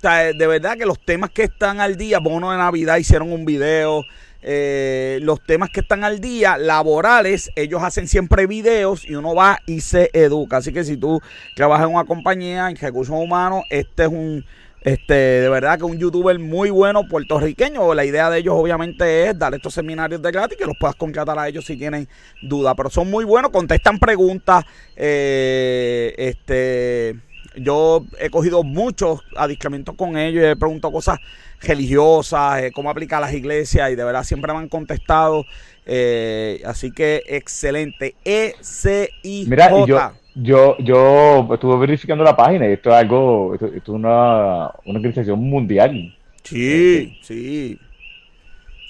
de 0.00 0.46
verdad 0.46 0.76
que 0.76 0.86
los 0.86 1.04
temas 1.04 1.30
que 1.30 1.42
están 1.42 1.80
al 1.80 1.96
día, 1.96 2.20
Bono 2.20 2.52
de 2.52 2.58
Navidad 2.58 2.96
hicieron 2.98 3.32
un 3.32 3.44
video. 3.44 4.04
Eh, 4.46 5.18
los 5.22 5.42
temas 5.42 5.70
que 5.70 5.80
están 5.80 6.04
al 6.04 6.20
día, 6.20 6.58
laborales, 6.58 7.50
ellos 7.56 7.82
hacen 7.82 8.06
siempre 8.06 8.46
videos 8.46 9.04
y 9.04 9.16
uno 9.16 9.34
va 9.34 9.58
y 9.66 9.80
se 9.80 10.10
educa. 10.12 10.58
Así 10.58 10.72
que 10.72 10.84
si 10.84 10.96
tú 10.96 11.20
trabajas 11.56 11.88
en 11.88 11.94
una 11.94 12.04
compañía 12.04 12.70
en 12.70 12.76
recursos 12.76 13.16
humanos, 13.18 13.64
este 13.70 14.04
es 14.04 14.10
un 14.10 14.44
este, 14.84 15.14
de 15.14 15.48
verdad 15.48 15.78
que 15.78 15.84
un 15.84 15.98
youtuber 15.98 16.38
muy 16.38 16.68
bueno 16.68 17.08
puertorriqueño. 17.08 17.94
La 17.94 18.04
idea 18.04 18.28
de 18.28 18.40
ellos 18.40 18.54
obviamente 18.54 19.28
es 19.28 19.38
dar 19.38 19.54
estos 19.54 19.72
seminarios 19.72 20.20
de 20.20 20.30
gratis 20.30 20.58
que 20.58 20.66
los 20.66 20.76
puedas 20.78 20.94
contratar 20.94 21.38
a 21.38 21.48
ellos 21.48 21.64
si 21.64 21.78
tienen 21.78 22.06
duda. 22.42 22.74
Pero 22.74 22.90
son 22.90 23.10
muy 23.10 23.24
buenos, 23.24 23.50
contestan 23.50 23.98
preguntas. 23.98 24.62
Eh, 24.94 26.14
este, 26.18 27.16
yo 27.56 28.04
he 28.20 28.28
cogido 28.28 28.62
muchos 28.62 29.22
adiestramientos 29.36 29.94
con 29.94 30.18
ellos 30.18 30.44
he 30.44 30.54
preguntado 30.54 30.92
cosas 30.92 31.18
religiosas, 31.60 32.64
eh, 32.64 32.72
cómo 32.72 32.90
aplicar 32.90 33.22
las 33.22 33.32
iglesias 33.32 33.90
y 33.90 33.94
de 33.94 34.04
verdad 34.04 34.22
siempre 34.22 34.52
me 34.52 34.58
han 34.58 34.68
contestado. 34.68 35.46
Eh, 35.86 36.60
así 36.66 36.90
que 36.90 37.22
excelente. 37.26 38.16
E-C-I-J. 38.22 40.14
Yo, 40.34 40.76
yo, 40.78 41.48
estuve 41.52 41.78
verificando 41.78 42.24
la 42.24 42.36
página 42.36 42.68
y 42.68 42.72
esto 42.72 42.90
es 42.90 42.96
algo, 42.96 43.54
esto, 43.54 43.66
es 43.66 43.88
una, 43.88 44.70
una 44.84 44.98
organización 44.98 45.38
mundial. 45.40 46.16
Sí, 46.42 47.18
sí. 47.22 47.78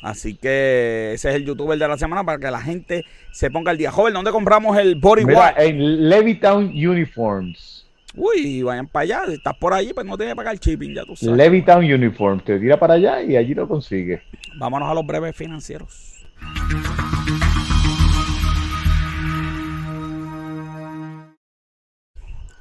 Así 0.02 0.34
que 0.34 1.12
ese 1.14 1.30
es 1.30 1.34
el 1.34 1.46
youtuber 1.46 1.78
de 1.78 1.88
la 1.88 1.96
semana 1.96 2.24
para 2.24 2.38
que 2.38 2.50
la 2.50 2.60
gente 2.60 3.04
se 3.30 3.50
ponga 3.50 3.70
al 3.70 3.78
día. 3.78 3.90
Joven, 3.90 4.12
¿dónde 4.12 4.32
compramos 4.32 4.76
el 4.76 4.96
Body 4.96 5.24
Mira, 5.24 5.54
En 5.56 6.08
Levittown 6.08 6.66
Uniforms. 6.66 7.86
Uy, 8.14 8.62
vayan 8.62 8.86
para 8.86 9.02
allá. 9.02 9.22
Si 9.26 9.32
estás 9.34 9.56
por 9.56 9.72
allí, 9.72 9.92
pues 9.92 10.06
no 10.06 10.16
tienes 10.16 10.34
que 10.34 10.36
pagar 10.36 10.58
shipping, 10.58 10.94
ya 10.94 11.04
tú 11.04 11.16
sabes. 11.16 11.36
Levittown 11.36 11.84
Uniforms. 11.84 12.44
Te 12.44 12.58
tira 12.58 12.78
para 12.78 12.94
allá 12.94 13.22
y 13.22 13.36
allí 13.36 13.54
lo 13.54 13.66
consigues. 13.66 14.20
Vámonos 14.58 14.90
a 14.90 14.94
los 14.94 15.06
breves 15.06 15.34
financieros. 15.34 16.26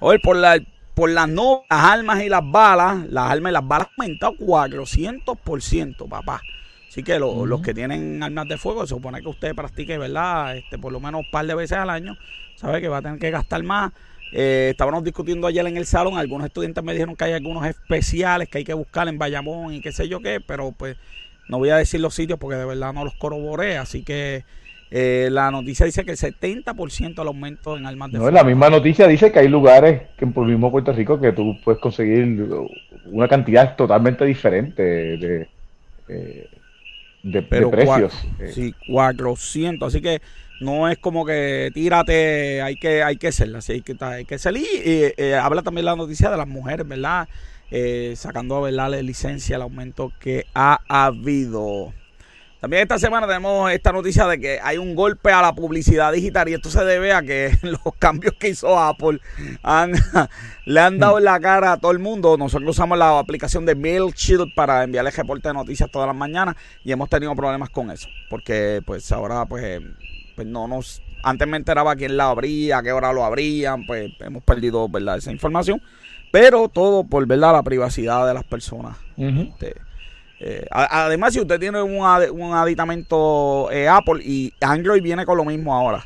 Hoy 0.05 0.19
por, 0.19 0.35
la, 0.35 0.59
por 0.95 1.09
las 1.09 1.29
no, 1.29 1.63
las 1.69 1.79
armas 1.85 2.21
y 2.21 2.27
las 2.27 2.41
balas, 2.43 3.09
las 3.09 3.31
armas 3.31 3.51
y 3.51 3.53
las 3.53 3.65
balas 3.65 3.87
han 3.87 3.93
aumentado 4.01 4.33
400%, 4.33 6.09
papá. 6.09 6.41
Así 6.89 7.03
que 7.03 7.17
los 7.17 7.61
que 7.61 7.73
tienen 7.73 8.21
armas 8.21 8.49
de 8.49 8.57
fuego, 8.57 8.81
se 8.81 8.95
supone 8.95 9.21
que 9.21 9.29
usted 9.29 9.55
practique, 9.55 9.97
¿verdad? 9.97 10.57
Este, 10.57 10.77
por 10.77 10.91
lo 10.91 10.99
menos 10.99 11.21
un 11.21 11.31
par 11.31 11.45
de 11.45 11.55
veces 11.55 11.77
al 11.77 11.89
año, 11.89 12.17
sabe 12.57 12.81
que 12.81 12.89
va 12.89 12.97
a 12.97 13.01
tener 13.01 13.17
que 13.17 13.31
gastar 13.31 13.63
más. 13.63 13.93
Eh, 14.33 14.71
estábamos 14.71 15.05
discutiendo 15.05 15.47
ayer 15.47 15.65
en 15.65 15.77
el 15.77 15.85
salón, 15.85 16.17
algunos 16.17 16.47
estudiantes 16.47 16.83
me 16.83 16.91
dijeron 16.91 17.15
que 17.15 17.23
hay 17.23 17.31
algunos 17.31 17.65
especiales 17.65 18.49
que 18.49 18.57
hay 18.57 18.63
que 18.65 18.73
buscar 18.73 19.07
en 19.07 19.17
Bayamón 19.17 19.73
y 19.73 19.79
qué 19.79 19.93
sé 19.93 20.09
yo 20.09 20.19
qué, 20.19 20.41
pero 20.45 20.73
pues 20.73 20.97
no 21.47 21.59
voy 21.59 21.69
a 21.69 21.77
decir 21.77 22.01
los 22.01 22.13
sitios 22.13 22.39
porque 22.39 22.57
de 22.57 22.65
verdad 22.65 22.91
no 22.91 23.05
los 23.05 23.15
corroboré, 23.15 23.77
así 23.77 24.03
que 24.03 24.43
eh, 24.95 25.29
la 25.31 25.49
noticia 25.49 25.87
dice 25.87 26.05
que 26.05 26.11
el 26.11 26.17
70% 26.17 27.15
del 27.15 27.27
aumento 27.27 27.75
en 27.75 27.87
armas 27.87 28.11
de 28.11 28.19
no, 28.19 28.29
La 28.29 28.43
misma 28.43 28.69
noticia 28.69 29.07
dice 29.07 29.31
que 29.31 29.39
hay 29.39 29.47
lugares 29.47 30.03
que 30.19 30.27
por 30.27 30.43
el 30.43 30.51
mismo 30.51 30.69
Puerto 30.69 30.93
Rico 30.93 31.19
que 31.19 31.31
tú 31.31 31.57
puedes 31.63 31.81
conseguir 31.81 32.45
una 33.05 33.27
cantidad 33.27 33.75
totalmente 33.75 34.23
diferente 34.23 34.83
de, 34.83 35.47
eh, 36.09 36.47
de, 37.23 37.41
precios. 37.41 38.13
Eh. 38.39 38.51
sí, 38.53 38.75
400. 38.87 39.87
Así 39.87 39.99
que 39.99 40.21
no 40.61 40.87
es 40.87 40.99
como 40.99 41.25
que 41.25 41.71
tírate, 41.73 42.61
hay 42.61 42.75
que 42.75 43.01
hay 43.01 43.17
que 43.17 43.31
ser, 43.31 43.55
así 43.55 43.81
que 43.81 43.95
hay 43.99 44.25
que 44.25 44.37
salir. 44.37 44.67
Y 45.17 45.23
habla 45.31 45.63
también 45.63 45.85
la 45.85 45.95
noticia 45.95 46.29
de 46.29 46.37
las 46.37 46.47
mujeres, 46.47 46.87
¿verdad? 46.87 47.27
sacando 48.13 48.57
a 48.57 48.61
ver 48.61 48.73
la 48.75 48.89
licencia, 48.89 49.55
el 49.55 49.63
aumento 49.63 50.11
que 50.19 50.45
ha 50.53 50.79
habido. 50.87 51.93
También 52.63 52.83
esta 52.83 52.97
semana 52.97 53.27
tenemos 53.27 53.69
esta 53.73 53.91
noticia 53.91 54.25
de 54.25 54.39
que 54.39 54.57
hay 54.63 54.77
un 54.77 54.95
golpe 54.95 55.33
a 55.33 55.41
la 55.41 55.53
publicidad 55.53 56.13
digital 56.13 56.47
y 56.47 56.53
esto 56.53 56.69
se 56.69 56.85
debe 56.85 57.11
a 57.11 57.21
que 57.21 57.51
los 57.61 57.81
cambios 57.99 58.35
que 58.39 58.47
hizo 58.47 58.79
Apple 58.79 59.19
le 60.65 60.79
han 60.79 60.97
dado 60.97 61.19
la 61.19 61.41
cara 61.41 61.73
a 61.73 61.77
todo 61.77 61.91
el 61.91 61.99
mundo. 61.99 62.37
Nosotros 62.37 62.69
usamos 62.69 62.97
la 62.97 63.19
aplicación 63.19 63.65
de 63.65 63.75
MailChimp 63.75 64.55
para 64.55 64.85
enviarles 64.85 65.17
reporte 65.17 65.49
de 65.49 65.55
noticias 65.55 65.91
todas 65.91 66.07
las 66.07 66.15
mañanas 66.15 66.55
y 66.85 66.93
hemos 66.93 67.09
tenido 67.09 67.35
problemas 67.35 67.69
con 67.69 67.91
eso. 67.91 68.07
Porque 68.29 68.81
pues 68.85 69.11
ahora 69.11 69.45
pues, 69.45 69.81
pues 70.33 70.47
no 70.47 70.65
nos... 70.65 71.01
Antes 71.21 71.45
me 71.49 71.57
enteraba 71.57 71.97
quién 71.97 72.15
la 72.15 72.29
abría, 72.29 72.77
a 72.77 72.83
qué 72.83 72.93
hora 72.93 73.11
lo 73.11 73.25
abrían, 73.25 73.85
pues 73.85 74.09
hemos 74.21 74.41
perdido 74.41 74.87
¿verdad? 74.87 75.17
esa 75.17 75.33
información. 75.33 75.81
Pero 76.31 76.69
todo 76.69 77.03
por 77.03 77.27
¿verdad? 77.27 77.51
la 77.51 77.63
privacidad 77.63 78.25
de 78.25 78.33
las 78.33 78.45
personas. 78.45 78.95
Este, 79.17 79.75
Eh, 80.45 80.65
además, 80.69 81.33
si 81.33 81.39
usted 81.39 81.57
tiene 81.57 81.81
un, 81.81 81.95
un 81.95 82.53
aditamento 82.53 83.71
eh, 83.71 83.87
Apple 83.87 84.21
y 84.21 84.53
Android 84.59 85.01
viene 85.01 85.25
con 85.25 85.37
lo 85.37 85.45
mismo 85.45 85.73
ahora, 85.73 86.05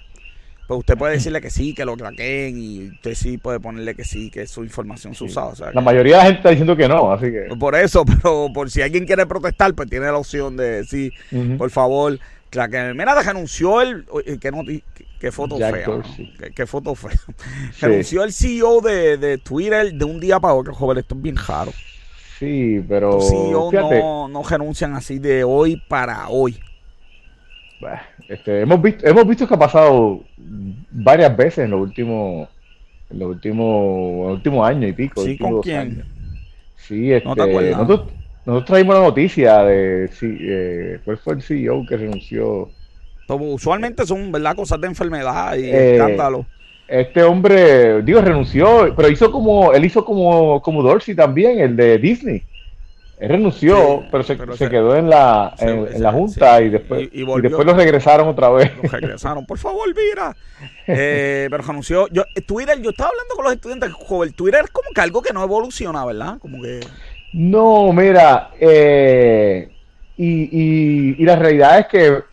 pues 0.67 0.79
usted 0.79 0.95
puede 0.95 1.13
decirle 1.13 1.41
que 1.41 1.49
sí, 1.49 1.73
que 1.73 1.85
lo 1.85 1.97
craqueen 1.97 2.55
y 2.59 2.87
usted 2.89 3.15
sí 3.15 3.39
puede 3.39 3.59
ponerle 3.59 3.95
que 3.95 4.03
sí, 4.03 4.29
que 4.29 4.45
su 4.45 4.63
información 4.63 5.15
se 5.15 5.23
usada. 5.23 5.71
la 5.73 5.81
mayoría 5.81 6.17
de 6.17 6.19
la 6.19 6.25
gente 6.25 6.37
está 6.37 6.49
diciendo 6.49 6.77
que 6.77 6.87
no, 6.87 7.11
así 7.11 7.31
que... 7.31 7.47
Por 7.59 7.73
eso, 7.73 8.05
pero 8.21 8.49
por 8.53 8.69
si 8.69 8.83
alguien 8.83 9.07
quiere 9.07 9.25
protestar, 9.25 9.73
pues 9.73 9.89
tiene 9.89 10.05
la 10.05 10.17
opción 10.17 10.55
de 10.55 10.83
sí, 10.83 11.11
por 11.57 11.71
favor, 11.71 12.19
craqueen. 12.51 12.95
Mira, 12.95 13.19
renunció 13.19 13.81
el... 13.81 14.05
Que 14.39 14.51
no, 14.51 14.61
Qué 15.19 15.31
foto 15.31 15.57
fea. 15.57 15.87
Qué, 16.55 16.67
foto 16.67 16.93
fea. 16.93 17.11
Renunció 17.81 18.23
el 18.23 18.31
CEO 18.31 18.81
de, 18.81 19.17
de, 19.17 19.39
Twitter 19.39 19.91
de 19.91 20.05
un 20.05 20.19
día 20.19 20.39
para 20.39 20.53
otro, 20.53 20.75
joven. 20.75 20.99
Esto 20.99 21.15
es 21.15 21.21
bien 21.23 21.37
raro. 21.37 21.71
Sí, 22.39 22.83
pero. 22.87 23.13
Los 23.13 23.29
CEO 23.29 23.71
no, 23.71 24.27
no 24.27 24.43
renuncian 24.43 24.93
así 24.93 25.19
de 25.19 25.43
hoy 25.43 25.81
para 25.87 26.29
hoy. 26.29 26.59
Este, 28.27 28.61
hemos 28.61 28.81
visto 28.81 29.05
hemos 29.05 29.27
visto 29.27 29.47
que 29.47 29.53
ha 29.53 29.59
pasado 29.59 30.23
varias 30.91 31.37
veces 31.37 31.65
en 31.65 31.71
los 31.71 31.81
últimos 31.81 32.49
en 33.09 33.19
los 33.19 33.29
últimos, 33.29 34.33
últimos 34.33 34.67
años 34.67 34.89
y 34.89 34.93
pico. 34.93 35.23
Sí, 35.23 35.37
¿con 35.37 35.61
quién? 35.61 36.03
Sí, 36.75 37.11
este, 37.11 37.27
nosotros, 37.27 38.07
nosotros, 38.45 38.65
traímos 38.65 38.95
la 38.95 39.01
noticia 39.01 39.63
de 39.63 40.09
sí, 40.11 40.37
eh, 40.41 40.99
cuál 41.05 41.17
fue 41.17 41.35
el 41.35 41.41
CEO 41.41 41.85
que 41.87 41.97
renunció. 41.97 42.69
usualmente 43.29 44.05
son 44.05 44.31
verdad 44.31 44.55
cosas 44.55 44.81
de 44.81 44.87
enfermedad 44.87 45.55
y 45.55 45.65
eh, 45.65 45.93
escándalo. 45.93 46.45
Este 46.87 47.21
hombre, 47.21 48.01
digo, 48.01 48.21
renunció, 48.21 48.93
pero 48.95 49.09
hizo 49.09 49.29
como, 49.29 49.73
él 49.73 49.83
hizo 49.83 50.05
como, 50.05 50.61
como 50.61 50.81
Dorsey 50.81 51.15
también, 51.15 51.59
el 51.59 51.75
de 51.75 51.97
Disney. 51.97 52.43
Él 53.19 53.29
renunció, 53.29 54.05
pero, 54.11 54.23
se, 54.23 54.37
quedó 54.69 54.95
en 54.95 55.09
la, 55.09 55.53
en, 55.57 56.01
la 56.01 56.11
junta 56.13 56.61
y 56.61 56.69
después 56.69 57.09
y, 57.11 57.25
después 57.41 57.65
lo 57.65 57.73
regresaron 57.73 58.29
otra 58.29 58.49
vez. 58.49 58.71
Lo 58.81 58.89
regresaron, 58.89 59.45
por 59.45 59.57
favor, 59.57 59.87
mira. 59.95 60.35
Eh, 60.89 61.47
pero 61.51 61.63
renunció. 61.63 62.07
Yo, 62.13 62.23
Twitter, 62.45 62.81
yo 62.81 62.91
estaba 62.91 63.09
hablando 63.09 63.35
con 63.35 63.43
los 63.43 63.53
estudiantes, 63.55 63.91
joven, 63.91 64.31
Twitter 64.31 64.61
es 64.63 64.71
como 64.71 64.89
que 64.95 65.01
algo 65.01 65.21
que 65.21 65.33
no 65.33 65.43
evoluciona, 65.43 66.05
¿verdad? 66.05 66.37
Como 66.39 66.61
que. 66.61 66.79
No, 67.33 67.91
mira, 67.91 68.51
eh, 68.57 69.69
y, 70.15 71.21
y 71.21 71.25
la 71.25 71.35
realidad 71.35 71.79
es 71.79 71.87
que 71.87 72.23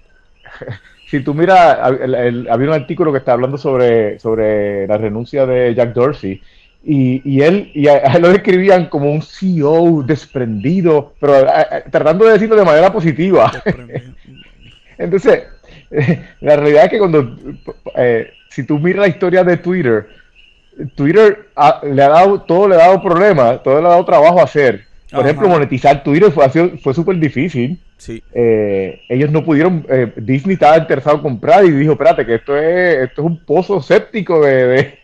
si 1.14 1.20
tú 1.20 1.32
miras, 1.32 1.78
había 1.78 2.68
un 2.68 2.72
artículo 2.72 3.12
que 3.12 3.18
está 3.18 3.34
hablando 3.34 3.56
sobre, 3.56 4.18
sobre 4.18 4.84
la 4.88 4.98
renuncia 4.98 5.46
de 5.46 5.72
Jack 5.72 5.92
Dorsey 5.92 6.42
y, 6.82 7.40
él, 7.40 7.70
y 7.72 7.86
lo 8.18 8.30
describían 8.30 8.86
como 8.86 9.12
un 9.12 9.22
CEO 9.22 10.02
desprendido, 10.02 11.12
pero 11.20 11.46
tratando 11.92 12.24
de 12.24 12.32
decirlo 12.32 12.56
de 12.56 12.64
manera 12.64 12.92
positiva. 12.92 13.52
Entonces, 14.98 15.44
la 16.40 16.56
realidad 16.56 16.86
es 16.86 16.90
que 16.90 16.98
cuando, 16.98 17.36
eh, 17.94 18.32
si 18.50 18.64
tú 18.64 18.80
miras 18.80 19.02
la 19.02 19.08
historia 19.08 19.44
de 19.44 19.56
Twitter, 19.58 20.08
Twitter 20.96 21.46
le 21.84 22.02
ha 22.02 22.08
dado, 22.08 22.40
todo 22.40 22.66
le 22.66 22.74
ha 22.74 22.78
dado 22.78 23.00
problemas, 23.00 23.62
todo 23.62 23.80
le 23.80 23.86
ha 23.86 23.90
dado 23.90 24.04
trabajo 24.04 24.40
a 24.40 24.44
hacer. 24.44 24.84
Por 25.14 25.24
ejemplo, 25.24 25.48
monetizar 25.48 26.02
Twitter 26.02 26.30
fue, 26.30 26.48
fue 26.78 26.94
súper 26.94 27.16
difícil. 27.18 27.78
Sí. 27.96 28.22
Eh, 28.32 29.00
ellos 29.08 29.30
no 29.30 29.44
pudieron, 29.44 29.86
eh, 29.88 30.12
Disney 30.16 30.54
estaba 30.54 30.76
interesado 30.76 31.16
en 31.16 31.22
comprar 31.22 31.64
y 31.64 31.70
dijo, 31.70 31.92
espérate, 31.92 32.26
que 32.26 32.34
esto 32.34 32.56
es, 32.56 33.04
esto 33.08 33.22
es 33.22 33.26
un 33.26 33.44
pozo 33.44 33.80
séptico 33.80 34.40
de, 34.44 34.98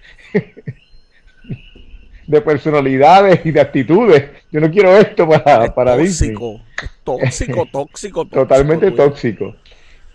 de, 2.26 2.40
personalidades 2.42 3.40
y 3.44 3.50
de 3.50 3.60
actitudes. 3.60 4.24
Yo 4.50 4.60
no 4.60 4.70
quiero 4.70 4.96
esto 4.96 5.28
para, 5.28 5.74
para 5.74 5.96
Disney. 5.96 6.34
Tóxico, 6.34 6.60
tóxico, 7.04 7.66
tóxico. 7.66 8.24
Totalmente 8.30 8.90
tóxico. 8.90 9.54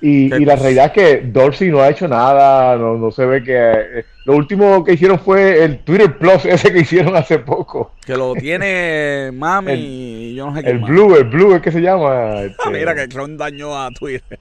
Y, 0.07 0.29
la 0.45 0.55
realidad 0.55 0.85
es 0.85 0.91
que 0.91 1.21
Dorsey 1.25 1.69
no 1.71 1.81
ha 1.81 1.89
hecho 1.89 2.07
nada, 2.07 2.77
no, 2.77 3.09
se 3.09 3.25
ve 3.25 3.41
que... 3.41 3.55
Eh, 3.55 4.05
lo 4.25 4.35
último 4.35 4.83
que 4.83 4.93
hicieron 4.93 5.17
fue 5.17 5.63
el 5.63 5.79
Twitter 5.79 6.15
Plus, 6.15 6.45
ese 6.45 6.71
que 6.71 6.81
hicieron 6.81 7.15
hace 7.15 7.39
poco. 7.39 7.93
Que 8.05 8.15
lo 8.15 8.35
tiene 8.35 9.31
Mami 9.33 9.73
y 9.73 10.35
yo 10.35 10.45
no 10.45 10.55
sé 10.55 10.63
qué 10.63 10.69
El 10.69 10.79
Blue, 10.79 11.15
el 11.15 11.23
Blue 11.23 11.55
es 11.55 11.61
que 11.63 11.71
se 11.71 11.81
llama. 11.81 12.41
Este... 12.43 12.69
Mira 12.69 12.93
que 12.93 13.07
Clon 13.07 13.35
dañó 13.35 13.81
a 13.81 13.89
Twitter. 13.89 14.39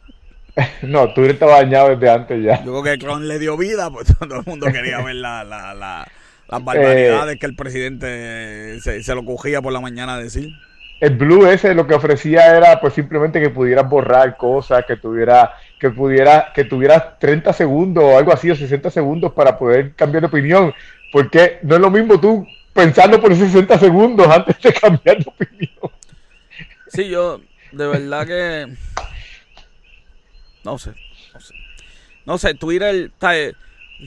no, 0.83 1.15
Twitter 1.15 1.33
estaba 1.33 1.63
dañado 1.63 1.97
desde 1.97 2.11
antes 2.11 2.45
ya. 2.45 2.63
Yo 2.63 2.83
creo 2.83 2.83
que 2.83 2.99
Clon 2.99 3.27
le 3.27 3.39
dio 3.39 3.57
vida, 3.57 3.91
pues 3.91 4.07
todo 4.19 4.41
el 4.41 4.45
mundo 4.45 4.67
quería 4.71 5.01
ver 5.01 5.15
la, 5.15 5.45
la, 5.45 5.73
la, 5.73 6.07
las 6.49 6.65
barbaridades 6.65 7.37
eh, 7.37 7.39
que 7.39 7.47
el 7.47 7.57
presidente 7.57 8.81
se, 8.83 9.03
se 9.03 9.15
lo 9.15 9.25
cogía 9.25 9.63
por 9.63 9.73
la 9.73 9.81
mañana 9.81 10.17
a 10.17 10.19
decir 10.19 10.51
el 11.01 11.17
Blue 11.17 11.47
ese 11.47 11.75
lo 11.75 11.87
que 11.87 11.95
ofrecía 11.95 12.57
era 12.57 12.81
pues 12.81 12.95
simplemente 12.95 13.41
que 13.41 13.51
pudieras 13.51 13.89
borrar 13.89 14.37
cosas, 14.37 14.85
que 14.87 14.97
tuviera, 14.97 15.55
que 15.79 15.91
pudiera, 15.91 16.53
que 16.55 16.65
tuvieras 16.65 17.19
30 17.19 17.53
segundos 17.53 18.05
o 18.05 18.17
algo 18.17 18.33
así, 18.33 18.51
o 18.51 18.57
60 18.57 18.91
segundos 18.91 19.33
para 19.33 19.59
poder 19.59 19.95
cambiar 19.95 20.23
de 20.23 20.29
opinión. 20.29 20.75
Porque 21.13 21.59
no 21.63 21.75
es 21.75 21.81
lo 21.81 21.91
mismo 21.91 22.19
tú 22.19 22.47
pensando 22.73 23.21
por 23.21 23.35
60 23.35 23.79
segundos 23.79 24.27
antes 24.29 24.61
de 24.61 24.73
cambiar 24.73 25.19
de 25.19 25.27
opinión. 25.27 25.91
Sí, 26.89 27.09
yo, 27.09 27.41
de 27.73 27.87
verdad 27.87 28.27
que. 28.27 28.75
No 30.65 30.79
sé, 30.79 30.95
no 31.35 31.41
sé. 31.41 31.55
No 32.25 32.39
sé, 32.39 32.55
Twitter. 32.55 33.11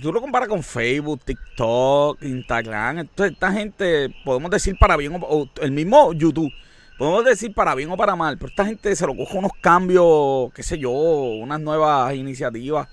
Tú 0.01 0.11
lo 0.11 0.19
comparas 0.19 0.49
con 0.49 0.63
Facebook, 0.63 1.21
TikTok, 1.23 2.23
Instagram. 2.23 2.99
Entonces, 2.99 3.33
esta 3.33 3.51
gente, 3.51 4.09
podemos 4.25 4.49
decir 4.51 4.75
para 4.79 4.97
bien 4.97 5.17
o 5.21 5.47
el 5.61 5.71
mismo 5.71 6.13
YouTube 6.13 6.51
podemos 6.97 7.25
decir 7.25 7.53
para 7.53 7.75
bien 7.75 7.89
o 7.91 7.97
para 7.97 8.15
mal, 8.15 8.37
pero 8.37 8.49
esta 8.49 8.65
gente 8.65 8.95
se 8.95 9.05
lo 9.05 9.15
coge 9.15 9.37
unos 9.37 9.51
cambios, 9.61 10.51
qué 10.53 10.63
sé 10.63 10.77
yo, 10.77 10.91
unas 10.91 11.59
nuevas 11.59 12.13
iniciativas. 12.15 12.87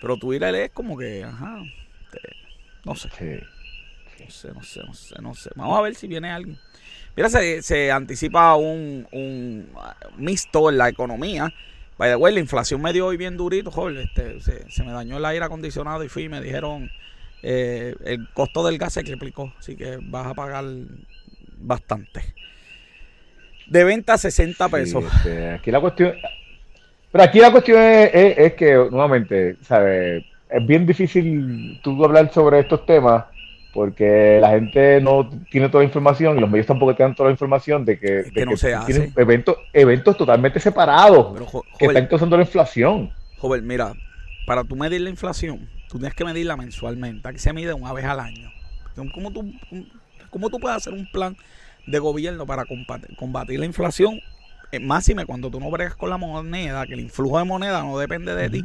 Pero 0.00 0.16
Twitter 0.16 0.54
es 0.54 0.70
como 0.70 0.96
que, 0.96 1.22
ajá, 1.24 1.58
no 2.84 2.94
sé. 2.94 3.08
No 4.18 4.30
sé, 4.30 4.48
no 4.52 4.62
sé, 4.62 4.80
no 4.84 4.94
sé, 4.94 5.14
no 5.20 5.34
sé. 5.34 5.50
Vamos 5.56 5.78
a 5.78 5.82
ver 5.82 5.94
si 5.94 6.06
viene 6.06 6.30
alguien. 6.30 6.58
Mira, 7.16 7.28
se, 7.28 7.62
se 7.62 7.90
anticipa 7.90 8.54
un, 8.54 9.06
un 9.12 9.68
mixto 10.16 10.70
en 10.70 10.78
la 10.78 10.88
economía. 10.88 11.52
By 11.98 12.10
the 12.10 12.16
way, 12.16 12.32
la 12.32 12.40
inflación 12.40 12.80
me 12.80 12.92
dio 12.92 13.06
hoy 13.06 13.16
bien 13.16 13.36
durito, 13.36 13.70
joder. 13.70 13.98
Este, 13.98 14.40
se, 14.40 14.84
me 14.84 14.92
dañó 14.92 15.18
el 15.18 15.24
aire 15.24 15.44
acondicionado 15.44 16.02
y 16.04 16.08
fui 16.08 16.24
y 16.24 16.28
me 16.28 16.40
dijeron 16.40 16.90
eh, 17.42 17.94
el 18.04 18.28
costo 18.32 18.64
del 18.64 18.78
gas 18.78 18.94
se 18.94 19.02
triplicó. 19.02 19.52
Así 19.58 19.76
que 19.76 19.98
vas 20.00 20.26
a 20.26 20.34
pagar 20.34 20.64
bastante 21.58 22.34
de 23.72 23.84
venta 23.84 24.12
a 24.12 24.18
60 24.18 24.68
pesos. 24.68 25.04
Este, 25.16 25.50
aquí 25.50 25.70
la 25.70 25.80
cuestión. 25.80 26.12
Pero 27.10 27.24
aquí 27.24 27.40
la 27.40 27.50
cuestión 27.50 27.80
es, 27.80 28.52
que, 28.54 28.74
nuevamente, 28.74 29.56
¿sabes? 29.62 30.24
Es 30.48 30.66
bien 30.66 30.86
difícil 30.86 31.80
tú 31.82 32.04
hablar 32.04 32.30
sobre 32.32 32.60
estos 32.60 32.84
temas 32.84 33.24
porque 33.72 34.38
la 34.40 34.50
gente 34.50 35.00
no 35.00 35.30
tiene 35.50 35.70
toda 35.70 35.82
la 35.82 35.86
información 35.86 36.36
y 36.36 36.40
los 36.40 36.50
medios 36.50 36.66
tampoco 36.66 36.94
tienen 36.94 37.14
toda 37.14 37.30
la 37.30 37.32
información 37.32 37.86
de 37.86 37.98
que, 37.98 38.24
tienen 38.34 39.12
eventos, 39.16 39.56
eventos 39.72 40.16
totalmente 40.18 40.60
separados 40.60 41.38
que 41.78 41.86
están 41.86 42.06
causando 42.06 42.36
la 42.36 42.42
inflación. 42.42 43.10
Joven, 43.38 43.66
mira, 43.66 43.94
para 44.46 44.64
tú 44.64 44.76
medir 44.76 45.00
la 45.00 45.08
inflación, 45.08 45.66
tú 45.88 45.98
tienes 45.98 46.14
que 46.14 46.24
medirla 46.26 46.56
mensualmente. 46.56 47.26
Aquí 47.26 47.38
se 47.38 47.54
mide 47.54 47.72
una 47.72 47.94
vez 47.94 48.04
al 48.04 48.20
año. 48.20 48.50
¿Cómo 49.14 49.30
tú, 49.30 49.50
cómo 50.28 50.50
tú 50.50 50.60
puedes 50.60 50.76
hacer 50.76 50.92
un 50.92 51.10
plan 51.10 51.34
de 51.86 51.98
gobierno 51.98 52.46
para 52.46 52.64
combatir, 53.16 53.58
la 53.58 53.66
inflación, 53.66 54.20
eh, 54.70 54.80
máxime 54.80 55.26
cuando 55.26 55.50
tú 55.50 55.60
no 55.60 55.70
bregas 55.70 55.96
con 55.96 56.10
la 56.10 56.16
moneda, 56.16 56.86
que 56.86 56.94
el 56.94 57.00
influjo 57.00 57.38
de 57.38 57.44
moneda 57.44 57.82
no 57.82 57.98
depende 57.98 58.34
de 58.34 58.50
ti. 58.50 58.64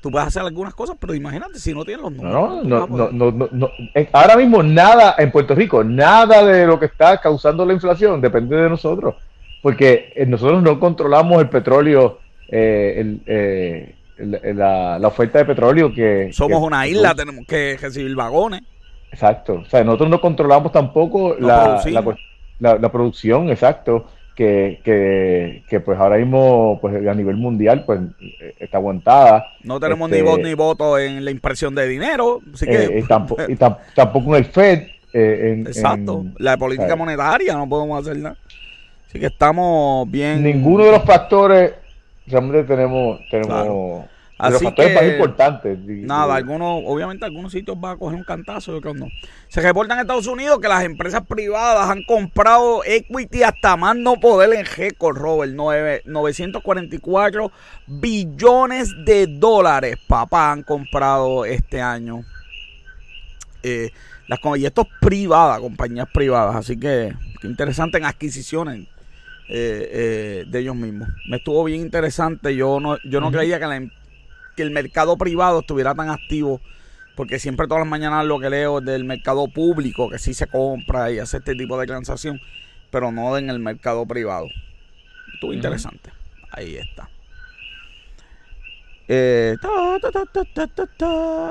Tú 0.00 0.10
puedes 0.10 0.28
hacer 0.28 0.42
algunas 0.42 0.74
cosas, 0.74 0.96
pero 1.00 1.14
imagínate 1.14 1.58
si 1.58 1.72
no 1.72 1.82
tienes 1.82 2.02
los 2.02 2.12
números. 2.12 2.64
No, 2.64 2.86
no, 2.86 3.10
no, 3.10 3.48
no, 3.50 3.70
Ahora 4.12 4.36
mismo 4.36 4.62
nada 4.62 5.14
en 5.16 5.32
Puerto 5.32 5.54
Rico, 5.54 5.82
nada 5.82 6.44
de 6.44 6.66
lo 6.66 6.78
que 6.78 6.86
está 6.86 7.18
causando 7.22 7.64
la 7.64 7.72
inflación 7.72 8.20
depende 8.20 8.54
de 8.54 8.68
nosotros. 8.68 9.14
Porque 9.62 10.12
eh, 10.14 10.26
nosotros 10.26 10.62
no 10.62 10.78
controlamos 10.78 11.40
el 11.40 11.48
petróleo, 11.48 12.18
eh, 12.48 13.94
la, 14.18 15.00
oferta 15.04 15.38
de 15.38 15.46
petróleo 15.46 15.90
que... 15.90 16.30
Somos 16.34 16.60
una 16.62 16.86
isla, 16.86 17.14
tenemos 17.14 17.46
que 17.46 17.78
recibir 17.80 18.14
vagones. 18.14 18.60
Exacto. 19.10 19.62
O 19.64 19.64
sea, 19.64 19.82
nosotros 19.84 20.10
no 20.10 20.20
controlamos 20.20 20.70
tampoco 20.70 21.34
la, 21.38 21.82
la, 21.82 22.04
producción, 22.90 23.50
exacto, 23.50 24.06
que, 24.34 25.62
que, 25.68 25.80
pues 25.80 25.98
ahora 25.98 26.16
mismo 26.16 26.78
pues 26.80 27.06
a 27.06 27.14
nivel 27.14 27.36
mundial 27.36 27.84
pues 27.84 28.00
está 28.58 28.78
aguantada. 28.78 29.44
No 29.62 29.78
tenemos 29.78 30.10
ni 30.10 30.22
voz 30.22 30.40
ni 30.40 30.54
voto 30.54 30.98
en 30.98 31.24
la 31.24 31.30
impresión 31.30 31.74
de 31.74 31.86
dinero, 31.86 32.40
así 32.52 32.66
que... 32.66 32.84
Eh, 32.84 32.98
y, 33.48 33.56
tampoco, 33.56 34.34
en 34.34 34.34
el 34.34 34.44
FED. 34.46 34.86
Eh, 35.16 35.62
exacto, 35.66 36.26
la 36.38 36.56
política 36.56 36.96
monetaria 36.96 37.54
no 37.54 37.68
podemos 37.68 38.00
hacer 38.00 38.18
nada. 38.18 38.36
Así 39.08 39.20
que 39.20 39.26
estamos 39.26 40.10
bien... 40.10 40.42
Ninguno 40.42 40.84
de 40.84 40.92
los 40.92 41.04
factores 41.04 41.72
realmente 42.26 42.64
tenemos... 42.64 43.20
tenemos 43.30 44.06
Así 44.44 44.52
los 44.52 44.62
factores 44.62 44.94
más 44.94 45.04
importantes. 45.04 45.78
Nada, 45.84 46.34
algunos, 46.34 46.82
obviamente 46.86 47.24
algunos 47.24 47.52
sitios 47.52 47.80
van 47.80 47.94
a 47.94 47.96
coger 47.96 48.18
un 48.18 48.24
cantazo, 48.24 48.80
yo 48.80 48.94
no. 48.94 49.06
Se 49.48 49.60
reporta 49.60 49.94
en 49.94 50.00
Estados 50.00 50.26
Unidos 50.26 50.58
que 50.60 50.68
las 50.68 50.84
empresas 50.84 51.26
privadas 51.26 51.88
han 51.88 52.02
comprado 52.04 52.84
equity 52.84 53.42
hasta 53.42 53.76
más 53.76 53.96
no 53.96 54.16
poder 54.16 54.52
en 54.54 54.64
G-Core, 54.64 55.18
Robert. 55.18 55.52
944 56.04 57.52
billones 57.86 58.92
de 59.04 59.26
dólares, 59.26 59.96
papá, 60.06 60.52
han 60.52 60.62
comprado 60.62 61.44
este 61.44 61.80
año. 61.80 62.22
Eh, 63.62 63.90
las, 64.28 64.40
y 64.58 64.66
esto 64.66 64.82
es 64.82 64.88
privada, 65.00 65.58
compañías 65.58 66.08
privadas. 66.12 66.56
Así 66.56 66.78
que, 66.78 67.14
qué 67.40 67.46
interesante 67.46 67.98
en 67.98 68.04
adquisiciones. 68.04 68.88
Eh, 69.46 69.90
eh, 69.92 70.44
de 70.46 70.58
ellos 70.58 70.74
mismos. 70.74 71.08
Me 71.28 71.36
estuvo 71.36 71.62
bien 71.64 71.82
interesante. 71.82 72.56
Yo 72.56 72.80
no, 72.80 72.96
yo 73.04 73.20
no 73.20 73.30
creía 73.30 73.58
que, 73.58 73.66
em, 73.66 73.90
que, 74.54 74.62
el 74.62 74.70
mercado 74.70 75.16
privado 75.16 75.60
estuviera 75.60 75.94
tan 75.94 76.10
activo, 76.10 76.60
porque 77.16 77.38
siempre 77.38 77.66
todas 77.66 77.82
las 77.82 77.88
mañanas 77.88 78.24
lo 78.26 78.38
que 78.38 78.50
leo 78.50 78.78
es 78.78 78.84
del 78.84 79.04
mercado 79.04 79.48
público, 79.48 80.10
que 80.10 80.18
sí 80.18 80.34
se 80.34 80.46
compra 80.46 81.10
y 81.10 81.18
hace 81.18 81.38
este 81.38 81.54
tipo 81.54 81.78
de 81.78 81.86
transacción, 81.86 82.40
pero 82.90 83.12
no 83.12 83.36
en 83.38 83.50
el 83.50 83.58
mercado 83.58 84.06
privado. 84.06 84.48
Estuvo 85.34 85.52
interesante. 85.52 86.10
Ahí 86.50 86.76
está. 86.76 87.08
Eh, 89.06 89.56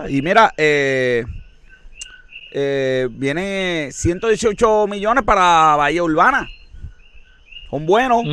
y 0.10 0.22
mira, 0.22 0.54
eh, 0.58 1.24
eh, 2.51 3.08
viene 3.12 3.89
118 3.91 4.88
millones 4.88 5.24
para 5.24 5.76
Bahía 5.76 6.04
Urbana. 6.04 6.47
Son 7.70 7.86
buenos. 7.86 8.24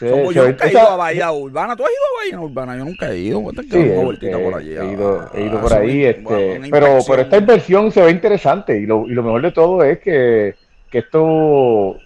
Yo 0.00 0.46
nunca 0.46 0.66
he 0.66 0.70
ido 0.70 0.80
a 0.80 0.96
Bahía 0.96 1.32
Urbana. 1.32 1.76
¿Tú 1.76 1.84
has 1.84 1.90
ido 1.90 2.00
a 2.00 2.18
Bahía 2.20 2.40
Urbana? 2.40 2.76
Yo 2.76 2.84
nunca 2.84 3.10
he 3.10 3.18
ido. 3.18 3.50
Sí, 3.50 3.68
eh, 3.72 4.36
por 4.42 4.54
allí. 4.54 4.70
He 4.70 4.92
ido, 4.92 5.30
he 5.34 5.42
ido 5.42 5.60
por 5.60 5.72
ahí. 5.72 6.04
Este, 6.04 6.60
pero, 6.70 6.98
pero 7.06 7.22
esta 7.22 7.38
inversión 7.38 7.92
se 7.92 8.02
ve 8.02 8.10
interesante. 8.10 8.78
Y 8.78 8.86
lo, 8.86 9.06
y 9.06 9.10
lo 9.10 9.22
mejor 9.22 9.42
de 9.42 9.52
todo 9.52 9.82
es 9.84 9.98
que, 10.00 10.54
que 10.90 10.98
esto 10.98 11.98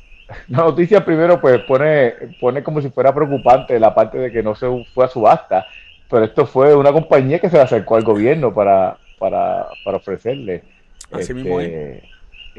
la 0.49 0.59
noticia 0.59 1.05
primero 1.05 1.41
pues 1.41 1.61
pone, 1.61 2.15
pone 2.41 2.63
como 2.63 2.81
si 2.81 2.91
fuera 2.91 3.15
preocupante 3.15 3.79
la 3.81 3.95
parte 3.95 4.19
de 4.19 4.31
que 4.31 4.43
no 4.43 4.55
se 4.55 4.67
fue 4.93 5.07
a 5.07 5.09
subasta, 5.09 5.67
pero 6.11 6.25
esto 6.25 6.47
fue 6.47 6.75
una 6.75 6.93
compañía 6.93 7.39
que 7.39 7.51
se 7.51 7.59
acercó 7.59 7.97
al 7.97 8.05
gobierno 8.05 8.53
para, 8.53 8.99
para, 9.19 9.67
para 9.85 9.97
ofrecerle. 9.97 10.63
Así 11.11 11.33
mismo 11.33 11.61
es. 11.61 12.03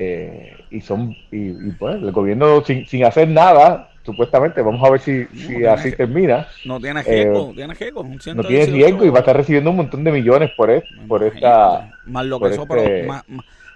Eh, 0.02 0.56
y 0.72 0.80
son 0.80 1.14
y, 1.30 1.52
pues 1.72 1.96
el 1.96 2.14
gobierno 2.14 2.64
sin, 2.64 2.88
sin, 2.88 3.04
hacer 3.04 3.28
nada 3.28 3.89
supuestamente 4.04 4.62
vamos 4.62 4.86
a 4.86 4.92
ver 4.92 5.00
si, 5.02 5.26
si 5.28 5.66
así 5.66 5.92
termina 5.92 6.48
no 6.66 6.80
tiene 6.80 7.04
riesgo, 7.04 7.52
tiene 7.54 7.74
riesgo 7.74 8.04
no 8.04 8.44
tiene 8.44 8.66
riesgo 8.66 9.06
y 9.06 9.10
va 9.10 9.18
a 9.18 9.20
estar 9.20 9.36
recibiendo 9.36 9.70
un 9.70 9.78
montón 9.78 10.04
de 10.04 10.12
millones 10.12 10.52
por, 10.56 10.70
e, 10.70 10.84
por 11.08 11.24
esta 11.24 11.92
más 12.06 12.26
lo 12.26 12.40
que 12.40 12.50
eso 12.50 12.66
este 12.70 13.08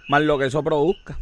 más, 0.08 0.22
lo 0.22 0.38
que 0.38 0.46
eso 0.46 0.64
produzca 0.64 1.18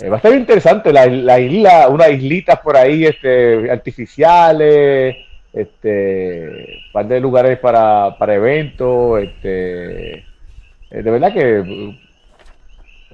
eh, 0.00 0.08
va 0.08 0.16
a 0.16 0.18
estar 0.18 0.32
interesante 0.32 0.92
la, 0.92 1.06
la 1.06 1.40
isla 1.40 1.88
unas 1.88 2.10
islitas 2.10 2.60
por 2.60 2.76
ahí 2.76 3.06
este 3.06 3.70
artificiales 3.70 5.16
este 5.52 6.82
par 6.92 7.08
de 7.08 7.20
lugares 7.20 7.58
para, 7.58 8.16
para 8.18 8.34
eventos 8.34 9.22
este 9.22 10.18
eh, 10.18 11.02
de 11.02 11.10
verdad 11.10 11.32
que 11.32 11.96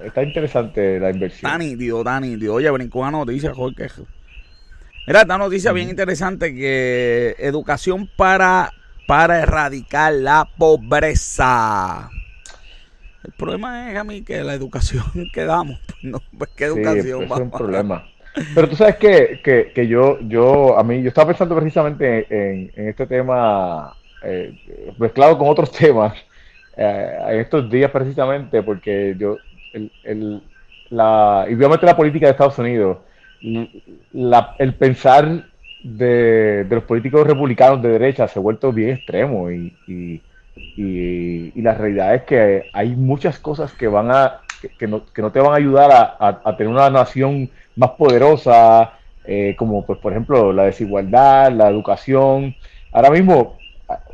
Está 0.03 0.23
interesante 0.23 0.99
la 0.99 1.11
inversión. 1.11 1.51
Está 1.51 1.57
nítido, 1.57 1.99
está 1.99 2.19
nítido. 2.19 2.55
Oye, 2.55 2.69
brincó 2.71 2.99
una 2.99 3.11
noticia, 3.11 3.53
Jorge. 3.53 3.87
Mira, 5.05 5.21
esta 5.21 5.37
noticia 5.37 5.73
bien 5.73 5.89
interesante 5.89 6.55
que 6.55 7.35
educación 7.39 8.09
para, 8.15 8.71
para 9.05 9.41
erradicar 9.41 10.13
la 10.13 10.47
pobreza. 10.57 12.09
El 13.23 13.31
problema 13.33 13.91
es 13.91 13.97
a 13.97 14.03
mí 14.05 14.21
que 14.23 14.43
la 14.43 14.53
educación 14.53 15.03
que 15.33 15.43
damos, 15.43 15.79
no, 16.01 16.21
pues 16.37 16.51
qué 16.55 16.65
educación. 16.65 17.27
Pues, 17.27 17.39
es 17.39 17.43
un 17.45 17.51
problema. 17.51 18.07
Pero 18.55 18.69
tú 18.69 18.75
sabes 18.75 18.95
que, 18.95 19.41
que, 19.43 19.71
que, 19.75 19.87
yo, 19.87 20.19
yo, 20.21 20.77
a 20.79 20.83
mí, 20.83 21.01
yo 21.03 21.09
estaba 21.09 21.27
pensando 21.27 21.55
precisamente 21.55 22.25
en, 22.29 22.71
en 22.75 22.87
este 22.87 23.05
tema 23.05 23.95
eh, 24.23 24.55
mezclado 24.97 25.37
con 25.37 25.49
otros 25.49 25.71
temas 25.77 26.13
eh, 26.77 27.17
en 27.27 27.39
estos 27.41 27.69
días 27.69 27.91
precisamente, 27.91 28.63
porque 28.63 29.15
yo 29.19 29.37
el, 29.73 29.91
el, 30.03 30.41
la, 30.89 31.45
y 31.49 31.53
obviamente 31.53 31.85
la 31.85 31.97
política 31.97 32.25
de 32.25 32.31
Estados 32.31 32.57
Unidos, 32.57 32.99
el 33.43 34.73
pensar 34.75 35.45
de, 35.83 36.65
los 36.69 36.83
políticos 36.83 37.27
republicanos 37.27 37.81
de 37.81 37.89
derecha 37.89 38.27
se 38.27 38.39
ha 38.39 38.41
vuelto 38.41 38.71
bien 38.71 38.91
extremo 38.91 39.51
y, 39.51 39.73
y, 39.87 40.21
y, 40.77 41.61
la 41.61 41.73
realidad 41.73 42.15
es 42.15 42.23
que 42.23 42.69
hay 42.73 42.95
muchas 42.95 43.39
cosas 43.39 43.73
que 43.73 43.87
van 43.87 44.11
a 44.11 44.41
que, 44.77 44.87
no, 44.87 45.05
que 45.13 45.21
no, 45.21 45.31
te 45.31 45.39
van 45.39 45.51
a 45.51 45.57
ayudar 45.57 46.15
a, 46.19 46.57
tener 46.57 46.71
una 46.71 46.89
nación 46.89 47.49
más 47.75 47.91
poderosa, 47.91 48.93
eh, 49.25 49.55
como 49.57 49.85
pues 49.85 49.99
por 49.99 50.13
ejemplo 50.13 50.53
la 50.53 50.63
desigualdad, 50.63 51.51
la 51.51 51.69
educación. 51.69 52.55
Ahora 52.91 53.09
mismo 53.09 53.57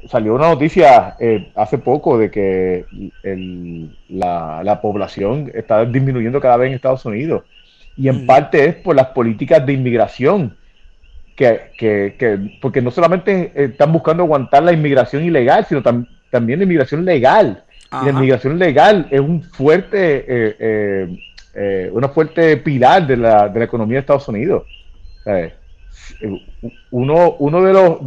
salió 0.08 0.34
una 0.34 0.50
noticia 0.50 1.16
eh, 1.20 1.52
hace 1.56 1.78
poco 1.78 2.18
de 2.18 2.32
que 2.32 2.86
la, 4.10 4.80
población 4.82 5.52
está 5.54 5.86
disminuyendo 5.86 6.40
cada 6.40 6.58
vez 6.58 6.70
en 6.70 6.76
Estados 6.76 7.06
Unidos. 7.06 7.44
Y 8.00 8.08
en 8.08 8.26
parte 8.26 8.66
es 8.66 8.76
por 8.76 8.96
las 8.96 9.08
políticas 9.08 9.66
de 9.66 9.74
inmigración. 9.74 10.56
Que, 11.36 12.50
porque 12.62 12.82
no 12.82 12.92
solamente 12.92 13.52
están 13.56 13.94
buscando 13.94 14.24
aguantar 14.24 14.64
la 14.64 14.74
inmigración 14.74 15.24
ilegal, 15.24 15.66
sino 15.68 15.82
también 15.82 16.60
la 16.60 16.64
inmigración 16.64 17.06
legal. 17.06 17.64
Y 18.02 18.06
la 18.06 18.12
inmigración 18.12 18.60
legal 18.60 19.08
es 19.10 19.20
un 19.20 19.42
fuerte, 19.42 20.26
eh, 20.28 21.18
eh, 21.54 21.90
una 21.94 22.10
fuerte 22.10 22.58
pilar 22.58 23.08
de 23.08 23.18
la, 23.18 23.48
de 23.48 23.60
la 23.60 23.66
economía 23.66 23.96
de 23.96 24.02
Estados 24.02 24.28
Unidos 24.28 24.64
uno, 26.92 27.36
uno, 27.40 27.64
de 27.64 27.74
los, 27.74 28.00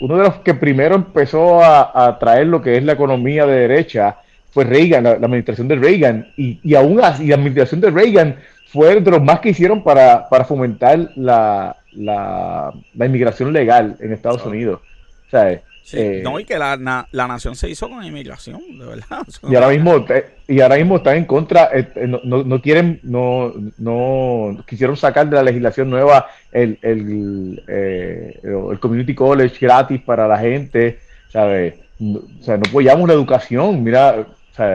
uno 0.00 0.16
de 0.16 0.24
los 0.24 0.34
que 0.36 0.54
primero 0.54 0.94
empezó 0.94 1.62
a, 1.62 2.18
traer 2.18 2.46
lo 2.46 2.60
que 2.60 2.76
es 2.76 2.84
la 2.84 2.92
economía 2.92 3.46
de 3.46 3.68
derecha 3.68 4.16
fue 4.50 4.64
Reagan, 4.64 5.04
la, 5.04 5.10
administración 5.10 5.68
de 5.68 5.76
Reagan, 5.76 6.32
y, 6.36 6.58
y 6.62 6.74
aún 6.74 7.00
así, 7.00 7.26
la 7.26 7.36
administración 7.36 7.80
de 7.80 7.90
Reagan 7.90 8.36
fue 8.72 9.00
de 9.00 9.10
los 9.10 9.22
más 9.22 9.40
que 9.40 9.50
hicieron 9.50 9.82
para, 9.82 10.28
fomentar 10.46 11.10
la, 11.16 11.76
la, 11.92 12.72
inmigración 12.94 13.52
legal 13.52 13.96
en 14.00 14.12
Estados 14.12 14.44
Unidos. 14.46 14.80
O 15.26 15.30
sea, 15.30 15.60
eh, 15.92 16.20
no, 16.22 16.38
y 16.38 16.44
que 16.44 16.56
la, 16.56 16.76
la, 17.10 17.26
nación 17.26 17.56
se 17.56 17.68
hizo 17.68 17.88
con 17.88 18.04
inmigración, 18.04 18.60
de 18.78 18.86
verdad. 18.86 19.26
Y 19.50 19.56
ahora 19.56 19.68
mismo, 19.70 20.06
y 20.46 20.60
ahora 20.60 20.76
mismo 20.76 20.98
están 20.98 21.16
en 21.16 21.24
contra, 21.24 21.70
eh, 21.72 21.88
eh, 21.96 22.06
no, 22.06 22.20
no, 22.44 22.62
quieren, 22.62 23.00
no, 23.02 23.52
no 23.78 24.56
quisieron 24.68 24.96
sacar 24.96 25.28
de 25.28 25.36
la 25.36 25.42
legislación 25.42 25.90
nueva 25.90 26.28
el, 26.52 26.78
el, 26.82 27.62
el 27.66 28.78
community 28.78 29.16
college 29.16 29.56
gratis 29.60 30.00
para 30.00 30.28
la 30.28 30.38
gente, 30.38 31.00
¿sabes? 31.28 31.74
o 32.00 32.42
sea, 32.42 32.56
no 32.56 32.62
apoyamos 32.68 33.08
la 33.08 33.14
educación. 33.14 33.82
Mira, 33.82 34.26
o 34.52 34.54
sea, 34.54 34.68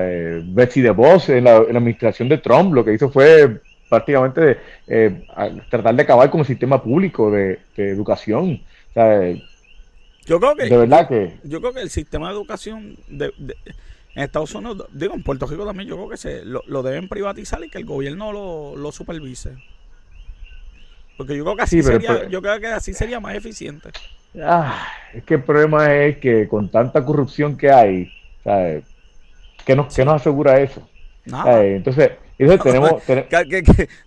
Betsy 0.44 0.82
DeVos 0.82 1.30
en 1.30 1.46
la, 1.46 1.58
en 1.58 1.74
la 1.74 1.80
administración 1.80 2.28
de 2.28 2.40
Trump 2.40 2.74
lo 2.74 2.84
que 2.84 2.94
hizo 2.94 3.10
fue 3.10 3.62
prácticamente 3.90 4.58
tratar 5.70 5.96
de 5.96 6.02
acabar 6.02 6.30
con 6.30 6.42
el 6.42 6.46
sistema 6.46 6.82
público 6.82 7.32
de, 7.32 7.60
de 7.76 7.90
educación. 7.90 8.62
O 8.90 8.94
sea, 8.94 9.34
yo 10.26 10.40
creo 10.40 10.56
que. 10.56 10.66
De 10.66 10.78
verdad 10.78 11.08
que. 11.08 11.38
Yo 11.44 11.62
creo 11.62 11.74
que 11.74 11.82
el 11.82 11.90
sistema 11.90 12.30
de 12.30 12.36
educación 12.36 12.98
de, 13.08 13.32
en 14.16 14.24
Estados 14.24 14.54
Unidos, 14.56 14.88
digo, 14.92 15.14
en 15.14 15.24
Puerto 15.24 15.46
Rico 15.46 15.66
también, 15.66 15.88
yo 15.88 15.96
creo 15.96 16.10
que 16.10 16.18
se 16.18 16.44
lo, 16.46 16.84
deben 16.84 17.08
privatizar 17.08 17.64
y 17.64 17.70
que 17.70 17.78
el 17.78 17.86
gobierno 17.86 18.32
lo, 18.32 18.76
lo 18.76 18.92
supervise. 18.92 19.52
Porque 21.18 21.38
yo 21.38 21.44
creo 21.44 21.56
que 21.56 21.64
así 21.64 21.82
sería, 21.82 22.28
yo 22.28 22.42
creo 22.42 22.60
que 22.60 22.68
así 22.68 22.94
sería 22.94 23.20
más 23.20 23.36
eficiente. 23.36 23.90
Ah, 24.42 24.88
es 25.14 25.24
que 25.24 25.36
el 25.36 25.44
problema 25.44 25.94
es 25.96 26.18
que 26.18 26.48
con 26.48 26.70
tanta 26.70 27.06
corrupción 27.06 27.58
que 27.58 27.72
hay, 27.72 28.12
¿sabes? 28.44 28.84
¿Qué 29.66 29.76
nos, 29.76 29.96
¿qué 29.96 30.04
nos 30.04 30.16
asegura 30.16 30.60
eso? 30.60 30.88
Nada. 31.26 31.64
Entonces, 31.64 32.12
tenemos, 32.64 33.02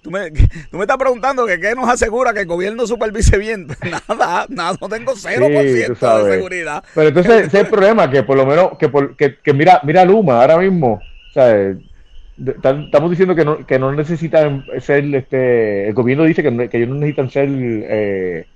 tú, 0.03 0.11
me, 0.11 0.27
estás 0.27 0.97
preguntando 0.99 1.47
que 1.47 1.59
qué 1.59 1.75
nos 1.75 1.89
asegura 1.89 2.35
que 2.35 2.41
el 2.41 2.47
gobierno 2.47 2.87
supervise 2.87 3.39
bien. 3.39 3.69
Nada, 4.09 4.47
nada, 4.49 4.77
no 4.81 4.89
tengo 4.89 5.15
0% 5.15 6.25
de 6.25 6.31
seguridad. 6.31 6.85
Pero 6.95 7.09
entonces 7.09 7.33
ese 7.47 7.59
es 7.59 7.65
el 7.65 7.71
problema, 7.71 8.11
que 8.11 8.23
por 8.23 8.37
lo 8.37 8.45
menos, 8.45 8.77
que, 8.79 8.89
por, 8.89 9.17
que, 9.17 9.37
que 9.37 9.53
mira, 9.55 9.81
mira 9.85 10.05
Luma 10.05 10.41
ahora 10.41 10.59
mismo, 10.59 11.01
estamos 11.35 13.11
diciendo 13.11 13.35
que 13.35 13.45
no, 13.45 13.67
que 13.67 13.79
no 13.79 13.93
necesitan 13.93 14.65
ser, 14.81 15.05
este, 15.15 15.89
el 15.89 15.95
gobierno 15.95 16.25
dice 16.25 16.43
que, 16.43 16.69
que 16.69 16.77
ellos 16.77 16.91
no 16.91 16.97
necesitan 16.97 17.31
ser 17.31 17.49
eh, 17.51 18.47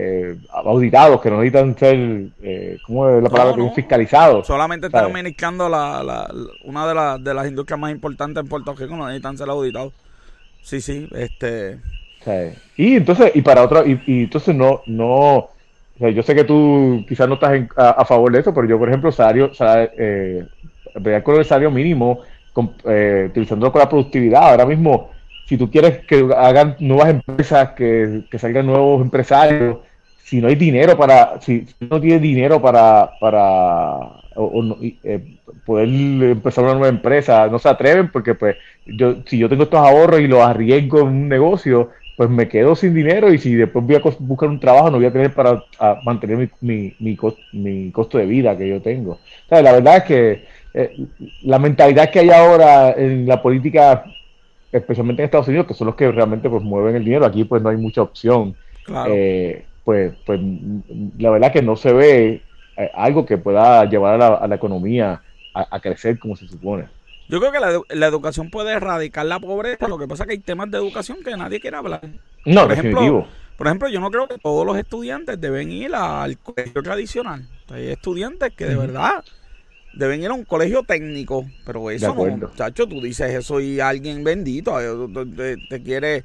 eh, 0.00 0.36
auditados, 0.50 1.20
que 1.20 1.30
no 1.30 1.38
necesitan 1.38 1.76
ser, 1.76 2.30
eh, 2.42 2.78
¿cómo 2.86 3.08
es 3.08 3.22
la 3.22 3.28
palabra? 3.28 3.70
Fiscalizados. 3.74 4.46
Solamente 4.46 4.86
están 4.86 5.06
administrando 5.06 5.68
la, 5.68 6.02
la, 6.02 6.30
una 6.64 6.86
de, 6.86 6.94
la, 6.94 7.18
de 7.18 7.34
las 7.34 7.48
industrias 7.48 7.80
más 7.80 7.90
importantes 7.90 8.42
en 8.42 8.48
Puerto 8.48 8.74
Rico, 8.74 8.96
no 8.96 9.06
necesitan 9.06 9.36
ser 9.36 9.48
auditados. 9.48 9.92
Sí, 10.62 10.80
sí, 10.80 11.08
este... 11.12 11.78
Y 12.76 12.96
entonces, 12.96 13.32
y 13.34 13.42
para 13.42 13.62
otra, 13.62 13.84
y, 13.86 13.98
entonces 14.06 14.54
no, 14.54 14.82
no, 14.86 15.48
yo 15.98 16.22
sé 16.22 16.34
que 16.34 16.44
tú 16.44 17.04
quizás 17.08 17.26
no 17.26 17.34
estás 17.34 17.62
a, 17.76 18.04
favor 18.04 18.30
de 18.32 18.40
eso, 18.40 18.52
pero 18.52 18.68
yo, 18.68 18.78
por 18.78 18.88
ejemplo, 18.88 19.10
salario, 19.10 19.54
salario 19.54 19.90
eh, 19.96 20.46
con 21.24 21.36
el 21.36 21.44
salario 21.44 21.70
mínimo, 21.70 22.20
eh, 22.84 23.28
utilizándolo 23.30 23.72
con 23.72 23.80
la 23.80 23.88
productividad. 23.88 24.42
Ahora 24.42 24.66
mismo, 24.66 25.10
si 25.48 25.56
tú 25.56 25.70
quieres 25.70 26.04
que 26.06 26.28
hagan 26.36 26.76
nuevas 26.78 27.08
empresas, 27.08 27.70
que, 27.70 28.24
salgan 28.38 28.66
nuevos 28.66 29.00
empresarios, 29.00 29.78
si 30.28 30.42
no 30.42 30.48
hay 30.48 30.56
dinero 30.56 30.96
para, 30.96 31.40
si, 31.40 31.66
no 31.80 31.98
tienes 31.98 32.20
dinero 32.20 32.60
para, 32.60 33.12
para 33.18 33.98
eh, 35.02 35.38
poder 35.64 35.88
empezar 35.88 36.64
una 36.64 36.74
nueva 36.74 36.88
empresa, 36.88 37.48
no 37.48 37.58
se 37.58 37.70
atreven 37.70 38.10
porque 38.10 38.34
pues 38.34 38.56
yo, 38.84 39.16
si 39.24 39.38
yo 39.38 39.48
tengo 39.48 39.62
estos 39.62 39.80
ahorros 39.80 40.20
y 40.20 40.26
los 40.26 40.40
arriesgo 40.40 41.00
en 41.00 41.06
un 41.06 41.28
negocio, 41.30 41.90
pues 42.14 42.28
me 42.28 42.46
quedo 42.46 42.76
sin 42.76 42.94
dinero 42.94 43.32
y 43.32 43.38
si 43.38 43.54
después 43.54 43.86
voy 43.86 43.96
a 43.96 44.02
buscar 44.18 44.50
un 44.50 44.60
trabajo 44.60 44.90
no 44.90 44.98
voy 44.98 45.06
a 45.06 45.12
tener 45.12 45.32
para 45.32 45.64
mantener 46.04 46.50
mi, 46.60 46.94
mi, 46.98 47.16
costo, 47.16 48.18
de 48.18 48.26
vida 48.26 48.58
que 48.58 48.68
yo 48.68 48.82
tengo. 48.82 49.18
la 49.48 49.72
verdad 49.72 49.96
es 49.96 50.04
que 50.04 50.44
eh, 50.74 51.06
la 51.44 51.58
mentalidad 51.58 52.10
que 52.10 52.18
hay 52.18 52.28
ahora 52.28 52.92
en 52.92 53.26
la 53.26 53.40
política, 53.40 54.04
especialmente 54.70 55.22
en 55.22 55.24
Estados 55.24 55.48
Unidos, 55.48 55.66
que 55.66 55.74
son 55.74 55.86
los 55.86 55.96
que 55.96 56.12
realmente 56.12 56.50
pues 56.50 56.62
mueven 56.62 56.96
el 56.96 57.04
dinero, 57.04 57.24
aquí 57.24 57.44
pues 57.44 57.62
no 57.62 57.70
hay 57.70 57.78
mucha 57.78 58.02
opción. 58.02 58.54
Eh, 59.06 59.64
pues, 59.88 60.12
pues 60.26 60.38
la 61.16 61.30
verdad 61.30 61.50
que 61.50 61.62
no 61.62 61.74
se 61.74 61.94
ve 61.94 62.42
eh, 62.76 62.90
algo 62.92 63.24
que 63.24 63.38
pueda 63.38 63.86
llevar 63.86 64.20
a 64.20 64.46
la, 64.46 64.54
economía 64.54 65.22
a 65.54 65.80
crecer 65.80 66.18
como 66.18 66.36
se 66.36 66.46
supone. 66.46 66.88
Yo 67.26 67.40
creo 67.40 67.50
que 67.50 67.94
la, 67.96 68.06
educación 68.06 68.50
puede 68.50 68.72
erradicar 68.72 69.24
la 69.24 69.40
pobreza. 69.40 69.88
Lo 69.88 69.96
que 69.96 70.06
pasa 70.06 70.24
es 70.24 70.26
que 70.26 70.32
hay 70.34 70.40
temas 70.40 70.70
de 70.70 70.76
educación 70.76 71.16
que 71.24 71.34
nadie 71.38 71.58
quiere 71.58 71.78
hablar. 71.78 72.02
No, 72.44 72.66
por 72.66 72.76
definitivo. 72.76 73.00
Ejemplo, 73.00 73.28
por 73.56 73.66
ejemplo, 73.66 73.88
yo 73.88 74.00
no 74.00 74.10
creo 74.10 74.28
que 74.28 74.36
todos 74.36 74.66
los 74.66 74.76
estudiantes 74.76 75.40
deben 75.40 75.72
ir 75.72 75.94
al 75.94 76.36
colegio 76.36 76.82
tradicional. 76.82 77.48
Hay 77.70 77.88
estudiantes 77.88 78.52
que 78.52 78.66
de 78.66 78.76
verdad 78.76 79.24
deben 79.94 80.22
ir 80.22 80.28
a 80.28 80.34
un 80.34 80.44
colegio 80.44 80.82
técnico. 80.82 81.46
Pero 81.64 81.90
eso 81.90 82.14
no, 82.14 82.36
muchacho, 82.36 82.86
tú 82.86 83.00
dices 83.00 83.34
eso 83.34 83.58
y 83.58 83.80
alguien 83.80 84.22
bendito 84.22 84.76
te, 85.70 85.82
quiere 85.82 86.24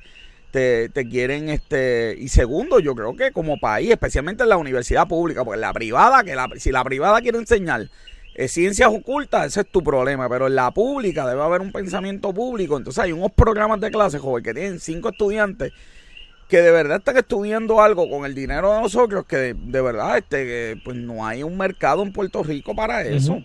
te, 0.54 0.88
te, 0.90 1.10
quieren 1.10 1.50
este 1.50 2.16
y 2.18 2.28
segundo 2.28 2.80
yo 2.80 2.94
creo 2.94 3.16
que 3.16 3.32
como 3.32 3.60
país 3.60 3.90
especialmente 3.90 4.44
en 4.44 4.50
la 4.50 4.58
universidad 4.58 5.08
pública 5.08 5.44
porque 5.44 5.60
la 5.60 5.74
privada 5.74 6.24
que 6.24 6.36
la, 6.36 6.48
si 6.58 6.72
la 6.72 6.84
privada 6.84 7.20
quiere 7.22 7.40
enseñar 7.40 7.90
eh, 8.36 8.48
ciencias 8.48 8.90
ocultas, 8.90 9.48
ese 9.48 9.62
es 9.62 9.68
tu 9.68 9.84
problema, 9.84 10.28
pero 10.28 10.48
en 10.48 10.56
la 10.56 10.72
pública 10.72 11.28
debe 11.28 11.44
haber 11.44 11.62
un 11.62 11.72
pensamiento 11.72 12.34
público. 12.34 12.78
Entonces 12.78 13.04
hay 13.04 13.12
unos 13.12 13.32
programas 13.32 13.80
de 13.80 13.92
clase, 13.92 14.18
joven, 14.18 14.44
que 14.44 14.54
tienen 14.54 14.80
cinco 14.80 15.10
estudiantes 15.10 15.72
que 16.48 16.62
de 16.62 16.72
verdad 16.72 16.98
están 16.98 17.18
estudiando 17.18 17.82
algo 17.82 18.10
con 18.10 18.26
el 18.26 18.36
dinero 18.36 18.74
de 18.74 18.82
nosotros, 18.82 19.26
que 19.26 19.56
de, 19.56 19.82
verdad 19.82 20.18
este, 20.18 20.78
pues 20.84 20.98
no 20.98 21.26
hay 21.26 21.42
un 21.42 21.58
mercado 21.58 22.04
en 22.04 22.12
Puerto 22.12 22.44
Rico 22.44 22.76
para 22.76 23.02
eso. 23.04 23.44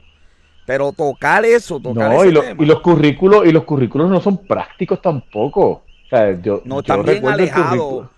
Pero 0.67 0.93
tocar 0.93 1.45
eso, 1.45 1.81
tocar 1.81 2.11
no, 2.11 2.25
y, 2.25 2.29
y, 2.29 2.67
los 2.67 2.81
currículos 2.81 3.47
y 3.47 3.53
los 3.53 3.65
currículos 3.65 4.11
no 4.11 4.21
son 4.21 4.39
prácticos 4.47 5.01
tampoco. 5.01 5.85
O 6.09 6.11
sea, 6.11 6.41
yo, 6.41 6.63
no, 6.65 6.81
están 6.81 7.05
bien 7.05 7.27
alejados 7.27 8.09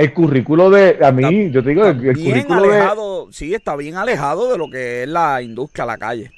el 0.00 0.12
currículo 0.14 0.70
de, 0.70 0.98
a 1.04 1.12
mí, 1.12 1.50
yo 1.50 1.62
te 1.62 1.70
digo, 1.70 1.86
el, 1.86 2.16
currículo 2.16 2.64
alejado, 2.64 3.28
sí, 3.32 3.54
está 3.54 3.76
bien 3.76 3.96
alejado 3.96 4.50
de 4.50 4.56
lo 4.56 4.70
que 4.70 5.02
es 5.02 5.08
la 5.08 5.42
industria, 5.42 5.84
la 5.84 5.98
calle. 5.98 6.30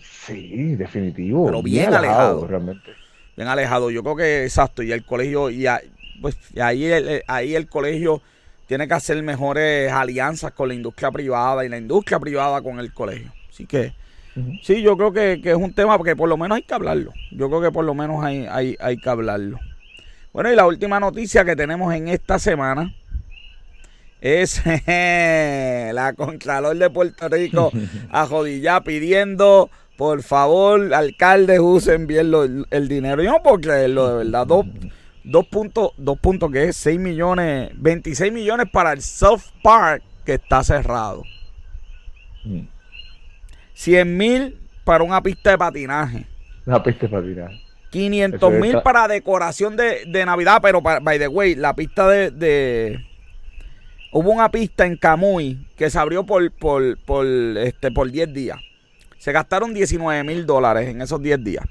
Sí, 0.00 0.74
definitivo. 0.76 1.46
Pero 1.46 1.62
bien, 1.62 1.94
alejado, 1.94 2.46
realmente. 2.46 2.90
Bien 3.36 3.48
alejado, 3.48 3.90
yo 3.90 4.02
creo 4.02 4.16
que 4.16 4.44
exacto, 4.44 4.82
y 4.82 4.92
el 4.92 5.04
colegio, 5.04 5.48
y 5.48 5.64
pues 6.20 6.36
ahí 6.60 6.84
el, 6.84 7.22
ahí 7.26 7.54
el 7.54 7.68
colegio 7.68 8.20
tiene 8.66 8.86
que 8.86 8.94
hacer 8.94 9.22
mejores 9.22 9.90
alianzas 9.90 10.52
con 10.52 10.68
la 10.68 10.74
industria 10.74 11.10
privada 11.10 11.64
y 11.64 11.68
la 11.68 11.78
industria 11.78 12.18
privada 12.18 12.60
con 12.62 12.78
el 12.78 12.92
colegio. 12.92 13.32
Así 13.48 13.64
que, 13.64 13.94
sí, 14.62 14.82
yo 14.82 14.96
creo 14.96 15.12
que, 15.12 15.40
es 15.42 15.56
un 15.56 15.72
tema 15.72 15.98
que 16.02 16.16
por 16.16 16.28
lo 16.28 16.36
menos 16.36 16.56
hay 16.56 16.62
que 16.62 16.74
hablarlo. 16.74 17.12
Yo 17.30 17.48
creo 17.48 17.62
que 17.62 17.72
por 17.72 17.84
lo 17.84 17.94
menos 17.94 18.24
hay, 18.24 18.46
hay, 18.50 18.76
hay 18.80 18.96
que 18.96 19.08
hablarlo. 19.08 19.58
Bueno, 20.32 20.50
y 20.50 20.56
la 20.56 20.66
última 20.66 20.98
noticia 20.98 21.44
que 21.44 21.54
tenemos 21.54 21.92
en 21.94 22.08
esta 22.08 22.38
semana 22.38 22.94
es 24.22 24.62
la 24.86 26.14
Contralor 26.16 26.76
de 26.76 26.88
Puerto 26.88 27.28
Rico 27.28 27.70
a 28.10 28.26
Jodilla 28.26 28.80
pidiendo, 28.80 29.68
por 29.98 30.22
favor, 30.22 30.94
alcalde, 30.94 31.60
usen 31.60 32.06
bien 32.06 32.32
el 32.70 32.88
dinero. 32.88 33.22
Yo 33.22 33.32
no 33.32 33.42
puedo 33.42 33.60
creerlo, 33.60 34.08
de 34.08 34.24
verdad. 34.24 34.46
Dos, 34.46 34.66
dos 35.22 35.46
puntos, 35.48 35.90
dos 35.98 36.18
puntos 36.18 36.50
que 36.50 36.64
es 36.64 36.76
6 36.76 36.98
millones, 36.98 37.70
26 37.74 38.32
millones 38.32 38.68
para 38.72 38.94
el 38.94 39.02
South 39.02 39.42
Park 39.62 40.02
que 40.24 40.34
está 40.34 40.64
cerrado. 40.64 41.24
100 43.74 44.08
mm. 44.08 44.16
mil 44.16 44.58
para 44.84 45.04
una 45.04 45.22
pista 45.22 45.50
de 45.50 45.58
patinaje. 45.58 46.26
Una 46.64 46.82
pista 46.82 47.06
de 47.06 47.12
patinaje. 47.12 47.71
500 47.92 48.52
mil 48.54 48.80
para 48.80 49.06
decoración 49.06 49.76
de, 49.76 50.24
Navidad, 50.24 50.60
pero 50.62 50.80
by 50.80 51.18
the 51.18 51.28
way, 51.28 51.54
la 51.54 51.76
pista 51.76 52.08
de, 52.08 52.98
Hubo 54.14 54.30
una 54.30 54.50
pista 54.50 54.86
en 54.86 54.96
Camuy 54.96 55.66
que 55.76 55.88
se 55.88 55.98
abrió 55.98 56.24
por, 56.24 56.50
por, 56.52 56.98
por, 57.04 57.26
este, 57.26 57.90
por 57.90 58.10
10 58.10 58.32
días. 58.32 58.58
Se 59.18 59.32
gastaron 59.32 59.72
19 59.72 60.24
mil 60.24 60.44
dólares 60.44 60.88
en 60.88 61.00
esos 61.00 61.22
10 61.22 61.44
días. 61.44 61.64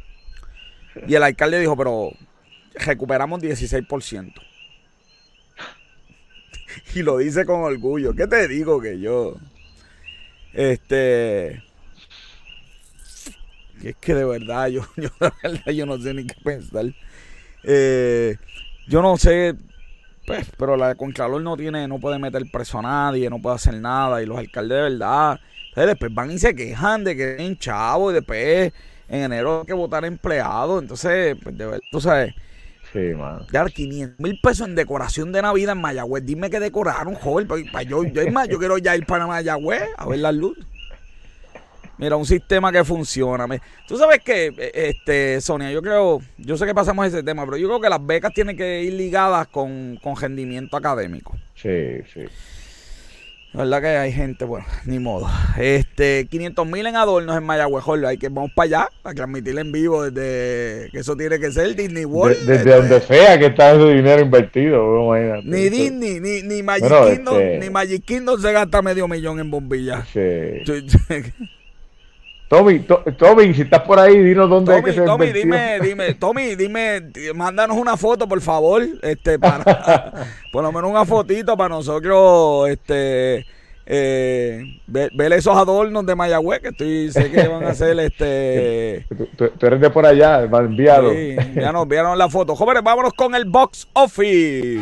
Y 1.07 1.15
el 1.15 1.23
alcalde 1.23 1.59
dijo, 1.59 1.75
pero 1.75 2.11
recuperamos 2.73 3.41
16%. 3.41 4.33
y 6.95 7.03
lo 7.03 7.17
dice 7.17 7.45
con 7.45 7.61
orgullo. 7.61 8.15
¿Qué 8.15 8.27
te 8.27 8.47
digo 8.47 8.79
que 8.79 8.99
yo? 8.99 9.35
Este 10.53 11.63
es 13.89 13.95
que 13.97 14.13
de 14.13 14.25
verdad, 14.25 14.67
yo, 14.67 14.81
yo, 14.97 15.09
yo 15.71 15.85
no 15.85 15.97
sé 15.97 16.13
ni 16.13 16.25
qué 16.25 16.35
pensar. 16.43 16.85
Eh, 17.63 18.37
yo 18.87 19.01
no 19.01 19.17
sé, 19.17 19.55
pues, 20.25 20.47
pero 20.57 20.77
la 20.77 20.89
de 20.89 20.95
Contralor 20.95 21.41
no 21.41 21.57
tiene, 21.57 21.87
no 21.87 21.99
puede 21.99 22.19
meter 22.19 22.43
preso 22.51 22.79
a 22.79 22.83
nadie, 22.83 23.29
no 23.29 23.41
puede 23.41 23.55
hacer 23.55 23.75
nada. 23.75 24.21
Y 24.21 24.25
los 24.25 24.37
alcaldes 24.37 24.77
de 24.77 24.83
verdad, 24.83 25.39
después 25.75 26.13
van 26.13 26.31
y 26.31 26.39
se 26.39 26.55
quejan 26.55 27.03
de 27.03 27.15
que 27.15 27.35
tienen 27.35 27.57
chavo 27.57 28.11
y 28.11 28.15
después 28.15 28.71
en 29.07 29.23
enero 29.23 29.61
hay 29.61 29.65
que 29.65 29.73
votar 29.73 30.05
empleados. 30.05 30.81
Entonces, 30.81 31.37
pues, 31.41 31.57
de 31.57 31.65
verdad, 31.65 31.81
tú 31.91 32.01
sabes. 32.01 32.33
Sí, 32.93 33.13
mano. 33.15 33.45
Ya 33.51 33.65
500 33.65 34.19
mil 34.19 34.39
pesos 34.41 34.67
en 34.67 34.75
decoración 34.75 35.31
de 35.31 35.41
Navidad 35.41 35.75
en 35.75 35.81
Mayagüez. 35.81 36.25
Dime 36.25 36.49
que 36.49 36.59
decoraron, 36.59 37.15
joven. 37.15 37.47
Para, 37.47 37.83
yo, 37.83 38.03
yo, 38.03 38.23
yo 38.23 38.59
quiero 38.59 38.77
ya 38.77 38.97
ir 38.97 39.05
para 39.05 39.27
Mayagüez 39.27 39.83
a 39.97 40.05
ver 40.07 40.19
la 40.19 40.31
luz. 40.31 40.57
Mira, 42.01 42.15
un 42.15 42.25
sistema 42.25 42.71
que 42.71 42.83
funciona. 42.83 43.45
Tú 43.87 43.95
sabes 43.95 44.23
que, 44.23 44.47
eh, 44.47 44.71
este, 44.73 45.39
Sonia, 45.39 45.69
yo 45.69 45.83
creo, 45.83 46.19
yo 46.39 46.57
sé 46.57 46.65
que 46.65 46.73
pasamos 46.73 47.05
ese 47.05 47.21
tema, 47.21 47.45
pero 47.45 47.57
yo 47.57 47.67
creo 47.67 47.79
que 47.79 47.89
las 47.89 48.03
becas 48.03 48.33
tienen 48.33 48.57
que 48.57 48.81
ir 48.81 48.93
ligadas 48.93 49.47
con, 49.49 49.99
rendimiento 50.19 50.75
académico. 50.75 51.37
Sí, 51.53 51.99
sí. 52.11 52.21
La 53.53 53.65
verdad 53.65 53.81
que 53.81 53.87
hay 53.87 54.11
gente, 54.11 54.45
bueno, 54.45 54.65
ni 54.85 54.97
modo. 54.97 55.27
Este, 55.59 56.25
500 56.25 56.65
mil 56.65 56.87
en 56.87 56.95
adornos 56.95 57.37
en 57.37 57.43
Mayagüez, 57.43 57.83
hay 58.07 58.17
que 58.17 58.29
vamos 58.29 58.49
para 58.55 58.65
allá, 58.65 58.89
a 59.03 59.13
transmitir 59.13 59.59
en 59.59 59.71
vivo 59.71 60.09
desde, 60.09 60.89
que 60.89 60.99
eso 60.99 61.15
tiene 61.15 61.37
que 61.37 61.51
ser 61.51 61.75
Disney 61.75 62.05
World. 62.05 62.35
desde 62.39 62.55
este. 62.55 62.69
donde 62.71 63.01
sea 63.01 63.37
que 63.37 63.47
está 63.47 63.73
ese 63.73 63.93
dinero 63.93 64.23
invertido, 64.23 65.13
Ni 65.43 65.69
Disney, 65.69 66.19
ni, 66.19 66.41
ni 66.41 66.63
Magic 66.63 66.87
Kingdom, 66.89 67.39
este 67.39 67.59
ni 67.59 67.69
Magic 67.69 68.03
Kingdom 68.03 68.41
se 68.41 68.51
gasta 68.51 68.81
medio 68.81 69.07
millón 69.07 69.39
en 69.39 69.51
bombillas. 69.51 70.07
Sí. 70.11 70.19
Tommy, 72.51 72.79
Tommy, 73.17 73.53
si 73.53 73.61
estás 73.61 73.79
por 73.83 73.97
ahí, 73.97 74.19
dinos 74.19 74.49
dónde 74.49 74.77
es 74.77 74.83
que 74.83 74.91
se 74.91 75.03
Tommy, 75.03 75.31
dime, 75.31 75.79
dime, 75.79 76.15
Tommy, 76.15 76.55
dime, 76.55 77.01
mándanos 77.33 77.77
una 77.77 77.95
foto, 77.95 78.27
por 78.27 78.41
favor, 78.41 78.83
este, 79.01 79.39
para, 79.39 80.11
por 80.51 80.61
lo 80.61 80.69
menos 80.73 80.91
una 80.91 81.05
fotito 81.05 81.55
para 81.55 81.69
nosotros, 81.69 82.67
este, 82.67 83.45
eh, 83.85 84.81
ver, 84.85 85.31
esos 85.31 85.55
adornos 85.55 86.05
de 86.05 86.13
Mayagüez, 86.13 86.59
que 86.59 86.67
estoy, 86.67 87.09
sé 87.13 87.31
que 87.31 87.47
van 87.47 87.63
a 87.63 87.69
hacer, 87.69 87.97
este... 88.01 89.05
Tú, 89.37 89.49
eres 89.65 89.79
de 89.79 89.89
por 89.89 90.05
allá, 90.05 90.41
envíalo. 90.41 91.11
Sí, 91.11 91.35
envíanos, 91.37 91.83
envíanos 91.83 92.17
la 92.17 92.27
foto. 92.27 92.57
Jóvenes, 92.57 92.83
vámonos 92.83 93.13
con 93.13 93.33
el 93.33 93.45
box 93.45 93.87
office. 93.93 94.81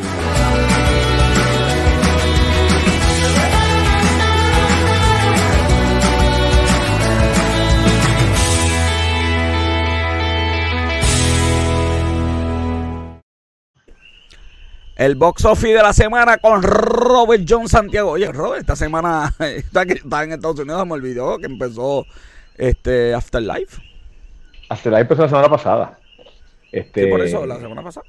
El 15.00 15.16
box 15.16 15.46
office 15.46 15.74
de 15.74 15.82
la 15.82 15.94
semana 15.94 16.40
con 16.40 16.62
Robert 16.62 17.46
John 17.48 17.70
Santiago. 17.70 18.12
Oye, 18.12 18.30
Robert, 18.34 18.60
esta 18.60 18.76
semana 18.76 19.34
está, 19.40 19.84
en 20.24 20.34
Estados 20.34 20.60
Unidos, 20.60 20.86
me 20.86 20.92
olvidó 20.92 21.38
que 21.38 21.46
empezó 21.46 22.06
este 22.58 23.14
Afterlife. 23.14 23.82
Afterlife 24.68 25.04
empezó 25.04 25.22
la 25.22 25.30
semana 25.30 25.50
pasada. 25.50 25.98
Este, 26.70 27.08
por 27.08 27.22
eso, 27.22 27.46
la 27.46 27.62
semana 27.62 27.82
pasada. 27.82 28.06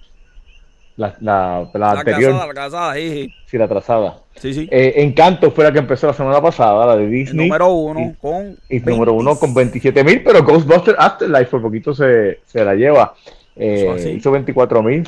La, 0.97 1.14
la, 1.20 1.70
la 1.74 1.91
anterior. 1.93 2.32
Casada, 2.32 2.47
la 2.49 2.55
casada, 2.55 2.95
sí, 2.95 3.09
sí. 3.09 3.34
Sí, 3.47 3.57
la 3.57 3.68
trazada. 3.68 4.18
Sí, 4.34 4.53
sí. 4.53 4.68
Eh, 4.68 4.95
Encanto 4.97 5.53
fue 5.53 5.62
la 5.62 5.72
que 5.72 5.78
empezó 5.78 6.09
la 6.09 6.12
semana 6.12 6.43
pasada, 6.43 6.86
la 6.86 6.97
de 6.97 7.05
el 7.05 7.11
Disney. 7.12 7.47
número 7.47 7.68
uno 7.68 8.16
con. 8.20 8.59
Y 8.68 8.80
número 8.80 9.12
uno 9.12 9.38
con 9.38 9.55
27 9.55 10.03
mil, 10.03 10.24
pero 10.24 10.43
Ghostbusters 10.43 10.99
Afterlife 10.99 11.53
por 11.53 11.62
poquito 11.62 11.95
se, 11.95 12.41
se 12.47 12.64
la 12.64 12.74
lleva. 12.74 13.14
Eh, 13.63 14.15
hizo 14.17 14.31
24 14.31 14.83
mil, 14.83 15.05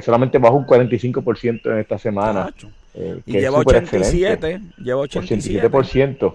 solamente 0.00 0.38
bajó 0.38 0.56
un 0.56 0.66
45% 0.66 1.72
en 1.72 1.78
esta 1.78 1.98
semana. 1.98 2.52
Eh, 2.94 3.18
Y 3.26 3.32
que 3.32 3.38
es 3.38 3.44
lleva 3.44 3.58
súper 3.58 3.76
excelente. 3.82 4.06
87. 4.46 4.60
Lleva 4.78 5.00
87. 5.00 5.68
87%. 5.68 6.34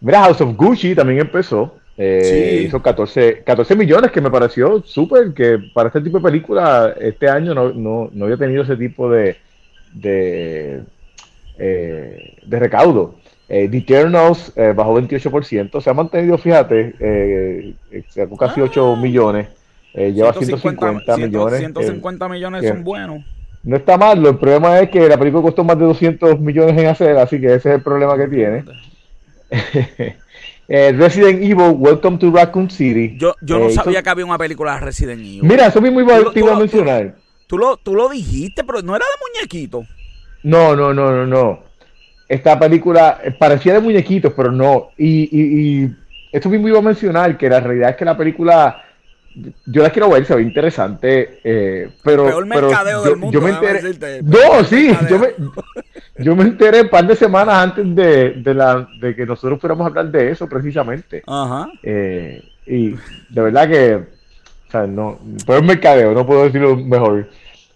Mira, 0.00 0.20
House 0.24 0.40
of 0.40 0.56
Gucci 0.56 0.94
también 0.94 1.20
empezó. 1.20 1.76
eh, 1.96 2.58
Sí. 2.60 2.66
Hizo 2.66 2.82
14, 2.82 3.42
14 3.44 3.74
millones, 3.76 4.10
que 4.10 4.20
me 4.20 4.30
pareció 4.30 4.82
súper, 4.82 5.32
que 5.32 5.58
para 5.72 5.88
este 5.88 6.00
tipo 6.02 6.18
de 6.18 6.24
película 6.24 6.94
este 7.00 7.28
año 7.28 7.54
no, 7.54 7.72
no, 7.72 8.10
no 8.12 8.24
había 8.26 8.36
tenido 8.36 8.64
ese 8.64 8.76
tipo 8.76 9.08
de, 9.10 9.36
de, 9.94 10.82
eh, 11.58 12.34
de 12.44 12.58
recaudo. 12.58 13.14
Eh, 13.48 13.68
The 13.70 13.78
Eternals 13.78 14.52
eh, 14.56 14.72
bajó 14.76 15.00
28%, 15.00 15.80
se 15.80 15.88
ha 15.88 15.94
mantenido, 15.94 16.36
fíjate, 16.36 16.94
eh, 16.98 17.74
eh, 17.92 18.04
casi 18.38 18.60
8 18.60 18.96
millones, 18.96 19.48
eh, 19.96 20.12
lleva 20.12 20.32
150 20.32 21.16
millones. 21.16 21.58
150 21.58 22.28
millones 22.28 22.64
eh, 22.64 22.68
son 22.68 22.84
buenos. 22.84 23.24
no 23.64 23.76
está 23.76 23.96
mal, 23.98 24.24
el 24.24 24.36
problema 24.36 24.78
es 24.78 24.90
que 24.90 25.08
la 25.08 25.16
película 25.18 25.42
costó 25.42 25.64
más 25.64 25.78
de 25.78 25.84
200 25.86 26.38
millones 26.40 26.78
en 26.78 26.86
hacer, 26.86 27.16
así 27.18 27.40
que 27.40 27.46
ese 27.54 27.70
es 27.70 27.74
el 27.76 27.82
problema 27.82 28.16
que 28.16 28.28
tiene. 28.28 28.64
Eh, 30.68 30.90
Resident 30.98 31.40
Evil, 31.44 31.76
Welcome 31.78 32.18
to 32.18 32.28
Raccoon 32.32 32.68
City. 32.68 33.14
Yo, 33.16 33.36
yo 33.40 33.56
no 33.60 33.66
Eh, 33.66 33.70
sabía 33.70 34.02
que 34.02 34.10
había 34.10 34.24
una 34.26 34.36
película 34.36 34.74
de 34.74 34.80
Resident 34.80 35.20
Evil. 35.20 35.44
Mira, 35.44 35.66
eso 35.68 35.80
mismo 35.80 36.00
Tú 36.00 36.04
iba, 36.06 36.32
tú 36.32 36.38
iba 36.40 36.48
a 36.50 36.54
lo- 36.54 36.58
mencionar. 36.58 37.14
Tú 37.46 37.56
lo, 37.56 37.76
tú 37.76 37.94
lo 37.94 38.08
dijiste, 38.08 38.64
pero 38.64 38.82
no 38.82 38.96
era 38.96 39.04
de 39.04 39.38
muñequito. 39.38 39.84
No, 40.42 40.74
no, 40.74 40.92
no, 40.92 41.12
no, 41.12 41.24
no. 41.24 41.60
Esta 42.28 42.58
película 42.58 43.16
parecía 43.38 43.74
de 43.74 43.80
muñequitos, 43.80 44.32
pero 44.36 44.50
no. 44.50 44.88
Y, 44.98 45.28
y, 45.30 45.84
y 45.84 45.96
esto 46.32 46.48
mismo 46.48 46.66
iba 46.66 46.80
a 46.80 46.82
mencionar 46.82 47.38
que 47.38 47.48
la 47.48 47.60
realidad 47.60 47.90
es 47.90 47.96
que 47.96 48.04
la 48.04 48.16
película, 48.16 48.82
yo 49.66 49.82
la 49.82 49.90
quiero 49.90 50.08
ver, 50.10 50.24
se 50.24 50.34
ve 50.34 50.42
interesante, 50.42 51.40
eh, 51.44 51.90
pero, 52.02 52.24
Peor 52.24 52.48
pero 52.48 52.68
mercadeo 52.68 53.04
yo, 53.04 53.10
del 53.10 53.18
mundo, 53.18 53.32
yo 53.38 53.40
me 53.44 53.48
déjame 53.52 53.68
enteré. 53.68 53.82
decirte. 53.82 54.22
No, 54.22 54.64
sí, 54.64 54.96
yo 55.10 55.18
me, 55.18 55.28
yo 56.24 56.36
me 56.36 56.42
enteré 56.44 56.80
un 56.82 56.88
par 56.88 57.06
de 57.06 57.16
semanas 57.16 57.54
antes 57.56 57.94
de, 57.94 58.30
de, 58.42 58.54
la, 58.54 58.88
de 59.00 59.14
que 59.14 59.26
nosotros 59.26 59.60
fuéramos 59.60 59.84
a 59.84 59.88
hablar 59.88 60.10
de 60.10 60.30
eso 60.30 60.48
precisamente. 60.48 61.22
Ajá. 61.26 61.68
Eh, 61.82 62.42
y 62.66 62.90
de 63.28 63.42
verdad 63.42 63.68
que, 63.68 63.94
o 63.96 64.70
sea, 64.70 64.86
no, 64.86 65.18
peor 65.46 65.62
mercadeo, 65.62 66.12
no 66.14 66.26
puedo 66.26 66.44
decirlo 66.44 66.76
mejor. 66.76 67.28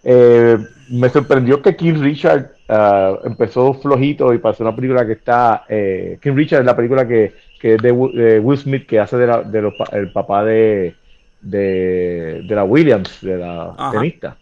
Eh, 0.03 0.57
me 0.89 1.09
sorprendió 1.11 1.61
que 1.61 1.77
King 1.77 2.01
Richard 2.01 2.53
ah, 2.69 3.19
empezó 3.25 3.75
flojito 3.75 4.33
y 4.33 4.39
pasó 4.39 4.65
una 4.65 4.75
película 4.75 5.07
que 5.07 5.13
está. 5.13 5.65
Eh, 5.69 6.19
King 6.23 6.35
Richard 6.35 6.61
es 6.61 6.67
la 6.67 6.75
película 6.75 7.07
que, 7.07 7.35
que 7.61 7.75
es 7.75 7.83
de, 7.83 7.93
Wi- 7.93 8.13
de 8.15 8.41
Will 8.41 8.59
Smith, 8.59 8.87
que 8.87 8.99
hace 8.99 9.19
de, 9.19 9.27
la, 9.27 9.43
de 9.43 9.61
los 9.63 9.75
el 9.93 10.11
papá 10.11 10.43
de, 10.45 10.97
de, 11.41 12.43
de 12.45 12.55
la 12.55 12.65
Williams, 12.65 13.19
de 13.21 13.37
la 13.37 13.75
Ajá. 13.77 13.91
tenista. 13.93 14.37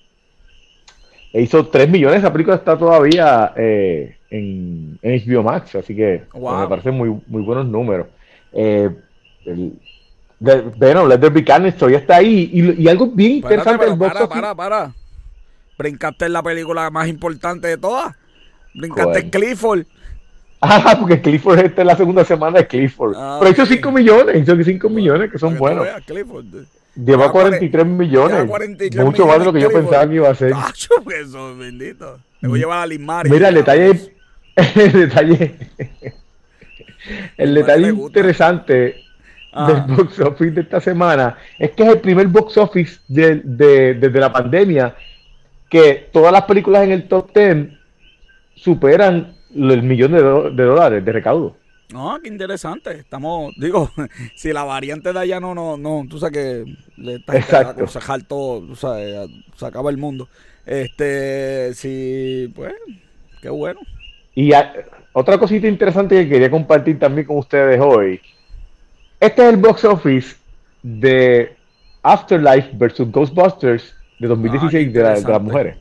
E 1.32 1.42
hizo 1.42 1.66
3 1.66 1.88
millones, 1.90 2.18
esa 2.20 2.32
película 2.32 2.56
está 2.56 2.76
todavía 2.78 3.52
eh, 3.56 4.16
en, 4.30 4.98
en 5.02 5.20
HBO 5.26 5.42
Max, 5.42 5.74
así 5.74 5.94
que 5.94 6.22
Wow. 6.32 6.60
me 6.60 6.68
parecen 6.68 6.94
muy, 6.94 7.08
muy 7.26 7.42
buenos 7.42 7.66
números. 7.66 8.06
Eh, 8.52 8.88
el, 9.44 9.72
de, 10.40 10.60
bueno, 10.76 11.06
Let 11.06 11.18
There 11.18 11.30
Be 11.34 11.44
Carnage 11.44 11.76
todavía 11.76 11.98
está 11.98 12.16
ahí. 12.16 12.48
Y, 12.52 12.82
y 12.82 12.88
algo 12.88 13.08
bien 13.08 13.32
interesante 13.32 13.84
del 13.84 13.96
box 13.96 14.12
para, 14.14 14.28
para, 14.28 14.54
para. 14.54 14.92
Brincaste 15.76 16.26
en 16.26 16.32
la 16.32 16.42
película 16.42 16.90
más 16.90 17.08
importante 17.08 17.68
de 17.68 17.76
todas. 17.76 18.14
Brincaste 18.74 19.18
en 19.20 19.30
Clifford. 19.30 19.84
Ah, 20.60 20.96
porque 20.98 21.20
Clifford 21.20 21.60
esta 21.60 21.82
es 21.82 21.86
la 21.86 21.96
segunda 21.96 22.24
semana 22.24 22.58
de 22.58 22.66
Clifford. 22.66 23.14
Ah, 23.16 23.36
Pero 23.38 23.52
hizo 23.52 23.62
ok. 23.62 23.68
5 23.68 23.92
millones, 23.92 24.42
hizo 24.42 24.60
5 24.60 24.88
millones, 24.90 25.30
que 25.30 25.38
son 25.38 25.56
buenos. 25.56 25.84
veas, 25.84 26.02
Clifford. 26.04 26.46
Lleva 26.98 27.22
Lleva 27.26 27.32
43 27.32 27.86
millones. 27.86 28.32
lleva 28.38 28.46
43 28.48 29.04
mucho 29.04 29.26
más 29.26 29.38
de 29.38 29.44
lo 29.44 29.52
que 29.52 29.60
yo 29.60 29.70
pensaba 29.70 30.08
que 30.08 30.14
iba 30.16 30.28
a 30.30 30.34
ser. 30.34 30.50
Tacho, 30.52 30.90
que 31.08 31.20
eso, 31.20 31.56
bendito. 31.56 32.18
Me 32.40 32.48
voy 32.48 32.58
a 32.58 32.62
llevar 32.62 32.78
a 32.80 32.86
Limari. 32.86 33.30
Mira, 33.30 33.48
el 33.50 33.54
detalle, 33.54 34.12
el 34.56 34.92
detalle, 34.92 35.56
el 37.36 37.54
detalle 37.54 37.88
interesante 37.90 38.96
Ajá. 39.52 39.72
del 39.86 39.96
box 39.96 40.18
office 40.20 40.50
de 40.50 40.60
esta 40.62 40.80
semana 40.80 41.36
es 41.58 41.70
que 41.70 41.82
es 41.84 41.88
el 41.88 42.00
primer 42.00 42.26
box 42.26 42.56
office 42.58 42.98
de- 43.08 43.40
de- 43.44 43.94
desde 43.94 44.18
la 44.20 44.32
pandemia 44.32 44.94
que 45.70 46.08
todas 46.12 46.32
las 46.32 46.42
películas 46.44 46.82
en 46.84 46.92
el 46.92 47.06
top 47.08 47.30
10 47.34 47.68
superan 48.56 49.34
el 49.54 49.82
millón 49.82 50.12
de 50.12 50.62
dólares 50.64 51.04
de 51.04 51.12
recaudo. 51.12 51.56
No, 51.92 52.18
qué 52.22 52.28
interesante. 52.28 52.92
Estamos, 52.98 53.54
digo, 53.56 53.90
si 54.36 54.52
la 54.52 54.64
variante 54.64 55.12
de 55.12 55.18
allá 55.18 55.40
no, 55.40 55.54
no, 55.54 55.76
no, 55.76 56.04
tú 56.08 56.18
sabes 56.18 56.32
que 56.32 56.76
le 56.96 57.14
está 57.16 57.86
sacar 57.88 58.22
todo, 58.24 58.60
tú 58.60 58.76
sabes, 58.76 59.28
se 59.56 59.66
acaba 59.66 59.90
el 59.90 59.96
mundo. 59.96 60.28
Este, 60.66 61.72
sí, 61.74 62.52
pues, 62.54 62.74
qué 63.40 63.48
bueno. 63.48 63.80
Y 64.34 64.52
a- 64.52 64.72
otra 65.14 65.38
cosita 65.38 65.66
interesante 65.66 66.14
que 66.22 66.28
quería 66.28 66.50
compartir 66.50 66.98
también 66.98 67.26
con 67.26 67.38
ustedes 67.38 67.80
hoy. 67.80 68.20
Este 69.18 69.42
es 69.42 69.48
el 69.54 69.56
box 69.56 69.84
office 69.84 70.36
de 70.82 71.56
Afterlife 72.02 72.68
versus 72.74 73.10
Ghostbusters 73.10 73.94
de 74.18 74.28
2016 74.28 74.88
Ah, 74.88 74.92
de, 74.92 75.02
la- 75.02 75.14
de 75.14 75.32
las 75.32 75.42
mujeres. 75.42 75.76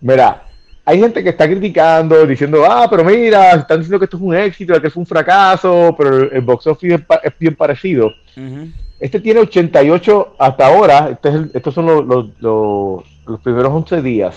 Mira, 0.00 0.43
hay 0.84 1.00
gente 1.00 1.22
que 1.22 1.30
está 1.30 1.46
criticando, 1.48 2.26
diciendo, 2.26 2.64
ah, 2.68 2.86
pero 2.90 3.02
mira, 3.04 3.52
están 3.52 3.78
diciendo 3.78 3.98
que 3.98 4.04
esto 4.04 4.16
es 4.18 4.22
un 4.22 4.34
éxito, 4.34 4.80
que 4.80 4.88
es 4.88 4.96
un 4.96 5.06
fracaso, 5.06 5.94
pero 5.96 6.30
el, 6.30 6.40
box 6.42 6.66
office 6.66 6.94
es, 7.22 7.32
bien 7.38 7.54
parecido. 7.54 8.08
Ujú. 8.36 8.68
Este 9.00 9.18
tiene 9.20 9.40
88 9.40 10.36
hasta 10.38 10.66
ahora. 10.66 11.08
Este 11.10 11.28
es 11.30 11.34
el- 11.36 11.50
estos 11.54 11.74
son 11.74 11.86
los, 11.86 12.04
los- 12.06 12.26
los- 12.40 13.04
los 13.26 13.40
primeros 13.40 13.72
11 13.72 14.02
días. 14.02 14.36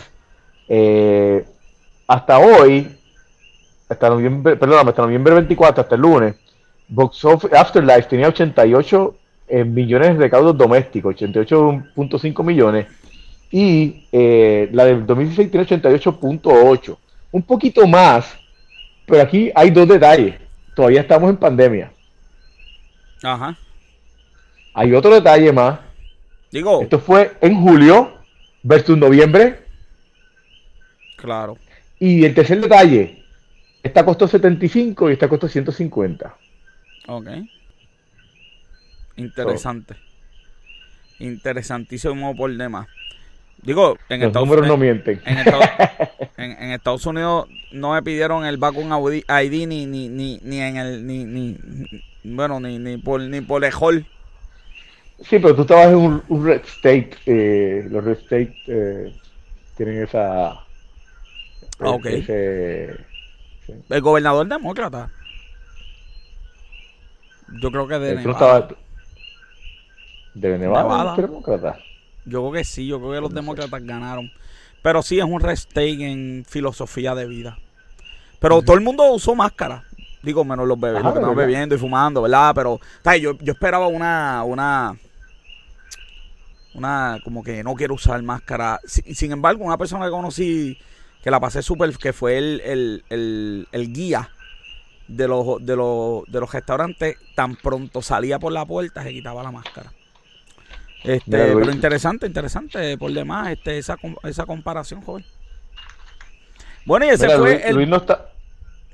Eh, 0.70 1.46
hasta 2.08 2.40
hoy, 2.40 2.88
hasta 3.90 4.10
noviembre, 4.10 4.56
perdón, 4.56 4.88
hasta 4.88 5.02
noviembre 5.02 5.34
24, 5.34 5.82
hasta 5.82 5.96
el 5.96 6.02
lunes, 6.02 6.36
Box 6.88 7.26
Office 7.26 7.56
Afterlife 7.58 8.04
tenía 8.10 8.28
88 8.30 9.16
eh, 9.50 9.64
millones 9.64 10.10
de 10.18 10.24
recaudos 10.24 10.58
domésticos, 10.58 11.16
88.5 11.16 12.44
millones. 12.44 12.88
Y 13.52 14.08
eh, 14.12 14.70
la 14.72 14.86
del 14.86 15.06
2016 15.06 15.52
tiene 15.52 15.66
88.8. 15.66 16.98
Un 17.32 17.44
poquito 17.44 17.88
más, 17.88 18.38
pero 19.06 19.22
aquí 19.22 19.52
hay 19.56 19.70
dos 19.70 19.88
detalles. 19.88 20.36
Todavía 20.76 21.02
estamos 21.02 21.30
en 21.30 21.38
pandemia. 21.38 21.92
Ajá. 23.24 23.58
Hay 24.74 24.94
otro 24.94 25.14
detalle 25.14 25.52
más. 25.52 25.80
Digo, 26.52 26.82
Esto 26.82 27.00
fue 27.00 27.36
en 27.42 27.60
julio 27.62 28.14
versus 28.64 28.98
noviembre. 28.98 29.60
claro. 31.18 31.58
Y 32.00 32.24
el 32.26 32.36
tercer 32.36 32.62
detalle, 32.62 33.24
esta 33.82 34.06
costó 34.06 34.28
75 34.28 35.10
y 35.10 35.14
esta 35.14 35.28
costó 35.28 35.48
150. 35.48 36.38
Ok. 37.08 37.28
Interesante. 39.16 39.96
Interesantísimo 41.18 42.36
por 42.36 42.56
demás. 42.56 42.88
Digo, 43.68 43.98
en 44.08 44.22
Los 44.22 44.28
Estados, 44.28 44.48
números 44.48 44.64
en- 44.64 44.70
no 44.70 44.78
mienten. 44.78 45.22
en 45.26 45.38
Estados, 45.40 45.66
en, 46.38 46.52
en 46.52 46.72
Estados 46.72 47.06
Unidos 47.06 47.48
no 47.72 47.92
me 47.92 48.02
pidieron 48.02 48.46
el 48.46 48.56
Vacun 48.56 48.94
ID 48.94 49.68
ni, 49.68 49.86
ni, 49.86 50.08
ni, 50.08 50.40
ni 50.42 50.62
en 50.62 50.78
el 50.78 51.06
ni, 51.06 51.26
ni 51.26 51.58
bueno 52.24 52.62
ni, 52.62 52.80
ni 52.80 52.96
por 52.96 53.20
ni 53.20 53.42
por 53.42 53.60
lejol. 53.60 54.06
Sí, 55.20 55.38
pero 55.40 55.54
tú 55.54 55.64
estabas 55.64 55.88
en 55.88 55.96
un, 55.96 56.24
un 56.30 56.46
red 56.46 56.62
state. 56.64 57.10
eh, 57.26 57.86
los 57.92 58.06
red 58.06 58.18
state 58.20 58.56
eh, 58.68 59.12
tienen 59.76 60.02
esa. 60.04 60.52
Ah, 60.52 60.62
ok. 61.80 62.06
ese- 62.06 62.96
El 63.90 64.00
gobernador 64.02 64.48
demócrata. 64.48 65.10
Yo 67.60 67.70
creo 67.70 67.86
que 67.86 68.00
de 68.00 68.12
eh, 68.12 68.16
Nevada. 68.16 68.32
estabas- 68.32 68.76
de 70.36 70.58
Nevada, 70.58 70.84
Nevada. 70.84 71.16
¿tú 71.16 71.20
eres 71.22 71.32
demócrata? 71.32 71.80
Yo 72.28 72.42
creo 72.42 72.52
que 72.52 72.64
sí, 72.64 72.86
yo 72.86 73.00
creo 73.00 73.14
que 73.14 73.22
los 73.22 73.34
demócratas 73.34 73.84
ganaron. 73.84 74.32
Pero 74.82 75.02
sí 75.02 75.18
es 75.18 75.26
un 75.26 75.40
restake 75.40 76.02
en 76.02 76.46
filosofía 76.48 77.16
de 77.16 77.26
vida. 77.26 77.58
Pero 78.40 78.62
todo 78.62 78.76
el 78.76 78.84
mundo 78.84 79.04
usó 79.12 79.34
máscara. 79.34 79.84
Digo, 80.22 80.44
menos 80.44 80.68
los 80.68 80.80
bebés, 80.80 81.00
Ajá, 81.00 81.06
los 81.06 81.14
que 81.14 81.20
estaban 81.20 81.38
bebiendo 81.38 81.76
y 81.76 81.78
fumando, 81.78 82.22
¿verdad? 82.22 82.52
Pero, 82.54 82.80
¿sabes? 83.04 83.22
Yo, 83.22 83.38
yo 83.40 83.54
esperaba 83.54 83.88
una, 83.88 84.44
una, 84.44 84.98
una, 86.74 87.18
como 87.24 87.44
que 87.44 87.64
no 87.64 87.76
quiero 87.76 87.94
usar 87.94 88.22
máscara. 88.22 88.80
Sin, 88.86 89.16
sin 89.16 89.32
embargo, 89.32 89.64
una 89.64 89.78
persona 89.78 90.06
que 90.06 90.12
conocí, 90.12 90.78
que 91.24 91.32
la 91.32 91.40
pasé 91.40 91.62
súper, 91.62 91.96
que 91.98 92.14
fue 92.14 92.38
el, 92.38 92.62
el, 92.62 93.04
el, 93.10 93.68
el 93.72 93.94
guía 93.94 94.30
de 95.08 95.28
los, 95.28 95.66
de, 95.66 95.76
los, 95.76 96.24
de 96.28 96.40
los 96.40 96.52
restaurantes, 96.52 97.18
tan 97.36 97.56
pronto 97.56 98.02
salía 98.02 98.38
por 98.38 98.52
la 98.52 98.66
puerta, 98.66 99.04
se 99.04 99.12
quitaba 99.12 99.44
la 99.44 99.52
máscara. 99.52 99.92
Este, 101.04 101.22
pero 101.32 101.72
interesante, 101.72 102.26
interesante 102.26 102.98
por 102.98 103.12
demás 103.12 103.52
este, 103.52 103.78
esa, 103.78 103.98
esa 104.24 104.46
comparación, 104.46 105.02
joven. 105.02 105.26
Bueno, 106.86 107.06
y 107.06 107.10
ese 107.10 107.30
fue 107.38 107.68
el... 107.68 107.76
Luis 107.76 107.88
no 107.88 107.98
está... 107.98 108.30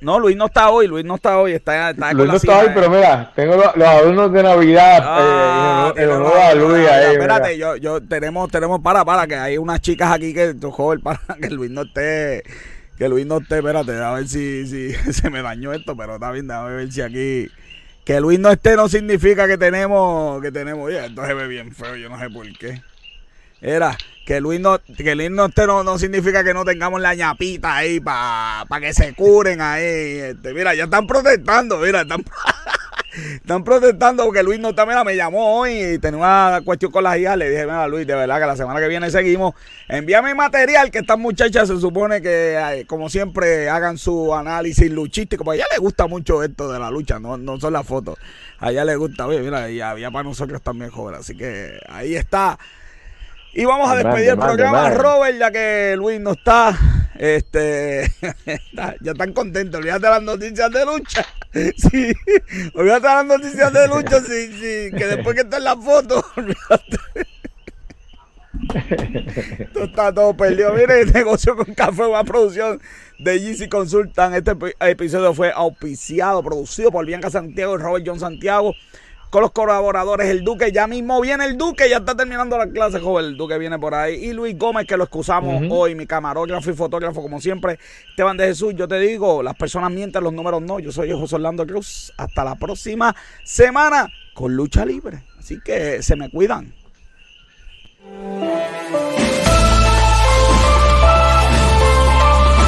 No, 0.03 0.19
Luis 0.19 0.35
no 0.35 0.47
está 0.47 0.69
hoy, 0.69 0.85
Luis 0.87 1.05
no 1.05 1.15
está 1.15 1.37
hoy, 1.39 1.53
está, 1.53 1.91
está 1.91 2.11
Luis 2.11 2.27
no 2.27 2.35
está 2.35 2.59
hoy, 2.59 2.67
pero 2.73 2.89
mira, 2.89 3.31
tengo 3.33 3.55
los, 3.55 3.73
los 3.77 3.87
adornos 3.87 4.33
de 4.33 4.43
Navidad 4.43 4.99
ah, 5.01 5.93
eh, 5.95 6.03
en 6.03 6.09
honor 6.09 6.37
a 6.37 6.53
Luis 6.53 6.87
ahí. 6.89 7.13
Espérate, 7.13 7.57
yo, 7.57 7.77
yo 7.77 8.01
tenemos, 8.01 8.51
tenemos 8.51 8.81
para, 8.81 9.05
para, 9.05 9.25
que 9.27 9.35
hay 9.35 9.57
unas 9.57 9.79
chicas 9.79 10.11
aquí 10.11 10.33
que, 10.33 10.55
joven, 10.61 10.99
para 11.03 11.19
que 11.41 11.49
Luis 11.49 11.71
no 11.71 11.83
esté, 11.83 12.43
que 12.97 13.07
Luis 13.07 13.25
no 13.25 13.37
esté, 13.37 13.59
espérate, 13.59 13.93
a 13.93 14.11
ver 14.11 14.27
si, 14.27 14.67
si 14.67 14.93
se 15.13 15.29
me 15.29 15.41
dañó 15.41 15.71
esto, 15.71 15.95
pero 15.95 16.15
está 16.15 16.31
bien, 16.31 16.47
déjame 16.47 16.75
ver 16.75 16.91
si 16.91 17.01
aquí, 17.01 17.49
que 18.03 18.19
Luis 18.19 18.39
no 18.39 18.51
esté 18.51 18.75
no 18.75 18.89
significa 18.89 19.47
que 19.47 19.57
tenemos, 19.57 20.41
que 20.41 20.51
tenemos, 20.51 20.85
oye, 20.85 21.05
esto 21.05 21.25
se 21.25 21.33
ve 21.33 21.47
bien 21.47 21.73
feo, 21.73 21.95
yo 21.95 22.09
no 22.09 22.19
sé 22.19 22.29
por 22.29 22.45
qué. 22.57 22.81
Era 23.61 23.97
que 24.25 24.41
Luis 24.41 24.59
no, 24.59 24.79
que 24.79 25.15
Luis 25.15 25.31
no 25.31 25.45
esté 25.45 25.65
no, 25.67 25.97
significa 25.97 26.43
que 26.43 26.53
no 26.53 26.65
tengamos 26.65 26.99
la 27.01 27.15
ñapita 27.15 27.75
ahí 27.75 27.99
para 27.99 28.65
pa 28.67 28.79
que 28.81 28.93
se 28.93 29.13
curen 29.13 29.61
ahí. 29.61 29.83
Este, 29.83 30.53
mira, 30.53 30.75
ya 30.75 30.85
están 30.85 31.07
protestando, 31.07 31.77
mira, 31.77 32.01
están, 32.01 32.25
están 33.35 33.63
protestando 33.63 34.25
porque 34.25 34.43
Luis 34.43 34.59
no 34.59 34.69
mira, 34.69 35.03
me 35.03 35.15
llamó 35.15 35.59
hoy 35.59 35.71
y 35.71 35.99
tenía 35.99 36.19
una 36.19 36.61
cuestión 36.65 36.91
con 36.91 37.03
las 37.03 37.17
hijas. 37.17 37.37
Le 37.37 37.49
dije, 37.49 37.63
mira, 37.63 37.87
Luis, 37.87 38.07
de 38.07 38.15
verdad 38.15 38.39
que 38.39 38.45
la 38.45 38.55
semana 38.55 38.79
que 38.79 38.87
viene 38.87 39.09
seguimos. 39.11 39.53
Envíame 39.87 40.33
material 40.33 40.91
que 40.91 40.99
estas 40.99 41.19
muchachas 41.19 41.67
se 41.67 41.79
supone 41.79 42.21
que, 42.21 42.85
como 42.87 43.09
siempre, 43.09 43.69
hagan 43.69 43.97
su 43.97 44.33
análisis 44.33 44.89
luchístico. 44.91 45.43
Porque 45.43 45.61
a 45.61 45.65
ella 45.65 45.73
le 45.73 45.79
gusta 45.79 46.07
mucho 46.07 46.43
esto 46.43 46.71
de 46.71 46.79
la 46.79 46.89
lucha, 46.89 47.19
no, 47.19 47.37
no 47.37 47.59
son 47.59 47.73
las 47.73 47.85
fotos. 47.85 48.17
A 48.59 48.71
ella 48.71 48.85
le 48.85 48.95
gusta, 48.95 49.27
mira, 49.27 49.69
y 49.69 49.81
había 49.81 50.09
para 50.09 50.23
nosotros 50.23 50.61
también, 50.61 50.89
joven. 50.89 51.15
Así 51.15 51.35
que 51.35 51.79
ahí 51.89 52.15
está. 52.15 52.57
Y 53.55 53.65
vamos 53.65 53.89
a 53.89 53.95
despedir 53.95 54.29
el 54.29 54.37
programa, 54.37 54.89
Robert, 54.89 55.37
ya 55.37 55.51
que 55.51 55.95
Luis 55.95 56.19
no 56.19 56.31
está. 56.31 56.75
Este, 57.19 58.11
ya 59.01 59.11
están 59.11 59.31
contentos. 59.33 59.79
Olvídate 59.79 60.09
las 60.09 60.23
noticias 60.23 60.71
de 60.71 60.85
lucha. 60.85 61.25
Sí, 61.53 62.11
olvídate 62.73 63.05
las 63.05 63.25
noticias 63.27 63.71
de 63.71 63.87
lucha. 63.87 64.19
Sí, 64.21 64.47
sí, 64.53 64.97
que 64.97 65.05
después 65.05 65.35
que 65.35 65.41
está 65.43 65.57
en 65.57 65.65
la 65.65 65.77
foto, 65.77 66.25
olvídate. 66.35 66.97
Esto 69.59 69.83
está 69.83 70.11
todo 70.11 70.35
perdido. 70.35 70.73
Mire, 70.73 71.01
el 71.01 71.13
negocio 71.13 71.55
con 71.55 71.75
café, 71.75 72.07
una 72.07 72.23
producción 72.23 72.81
de 73.19 73.37
GC 73.37 73.69
Consultan. 73.69 74.33
Este 74.33 74.53
episodio 74.79 75.31
fue 75.35 75.51
auspiciado, 75.53 76.41
producido 76.41 76.91
por 76.91 77.05
Bianca 77.05 77.29
Santiago 77.29 77.75
y 77.75 77.77
Robert 77.77 78.03
John 78.07 78.19
Santiago 78.19 78.73
con 79.33 79.41
los 79.41 79.51
colaboradores. 79.51 80.29
El 80.29 80.43
Duque, 80.43 80.71
ya 80.71 80.85
mismo 80.85 81.19
viene 81.19 81.45
el 81.45 81.57
Duque, 81.57 81.89
ya 81.89 81.97
está 81.97 82.13
terminando 82.13 82.55
la 82.55 82.69
clase, 82.69 82.99
joven. 82.99 83.25
El 83.25 83.35
Duque 83.35 83.57
viene 83.57 83.79
por 83.79 83.95
ahí. 83.95 84.25
Y 84.25 84.31
Luis 84.31 84.55
Gómez, 84.55 84.85
que 84.85 84.95
lo 84.95 85.05
excusamos 85.05 85.63
hoy, 85.71 85.95
mi 85.95 86.05
camarógrafo 86.05 86.69
y 86.69 86.75
fotógrafo, 86.75 87.19
como 87.23 87.41
siempre. 87.41 87.79
Esteban 88.11 88.37
de 88.37 88.45
Jesús, 88.45 88.75
yo 88.75 88.87
te 88.87 88.99
digo, 88.99 89.41
las 89.41 89.55
personas 89.55 89.89
mienten, 89.89 90.23
los 90.23 90.33
números 90.33 90.61
no. 90.61 90.77
Yo 90.77 90.91
soy 90.91 91.11
José 91.11 91.33
Orlando 91.33 91.65
Cruz. 91.65 92.13
Hasta 92.15 92.43
la 92.43 92.53
próxima 92.53 93.15
semana 93.43 94.07
con 94.35 94.55
lucha 94.55 94.85
libre. 94.85 95.23
Así 95.39 95.59
que 95.65 96.03
se 96.03 96.15
me 96.15 96.29
cuidan. 96.29 96.71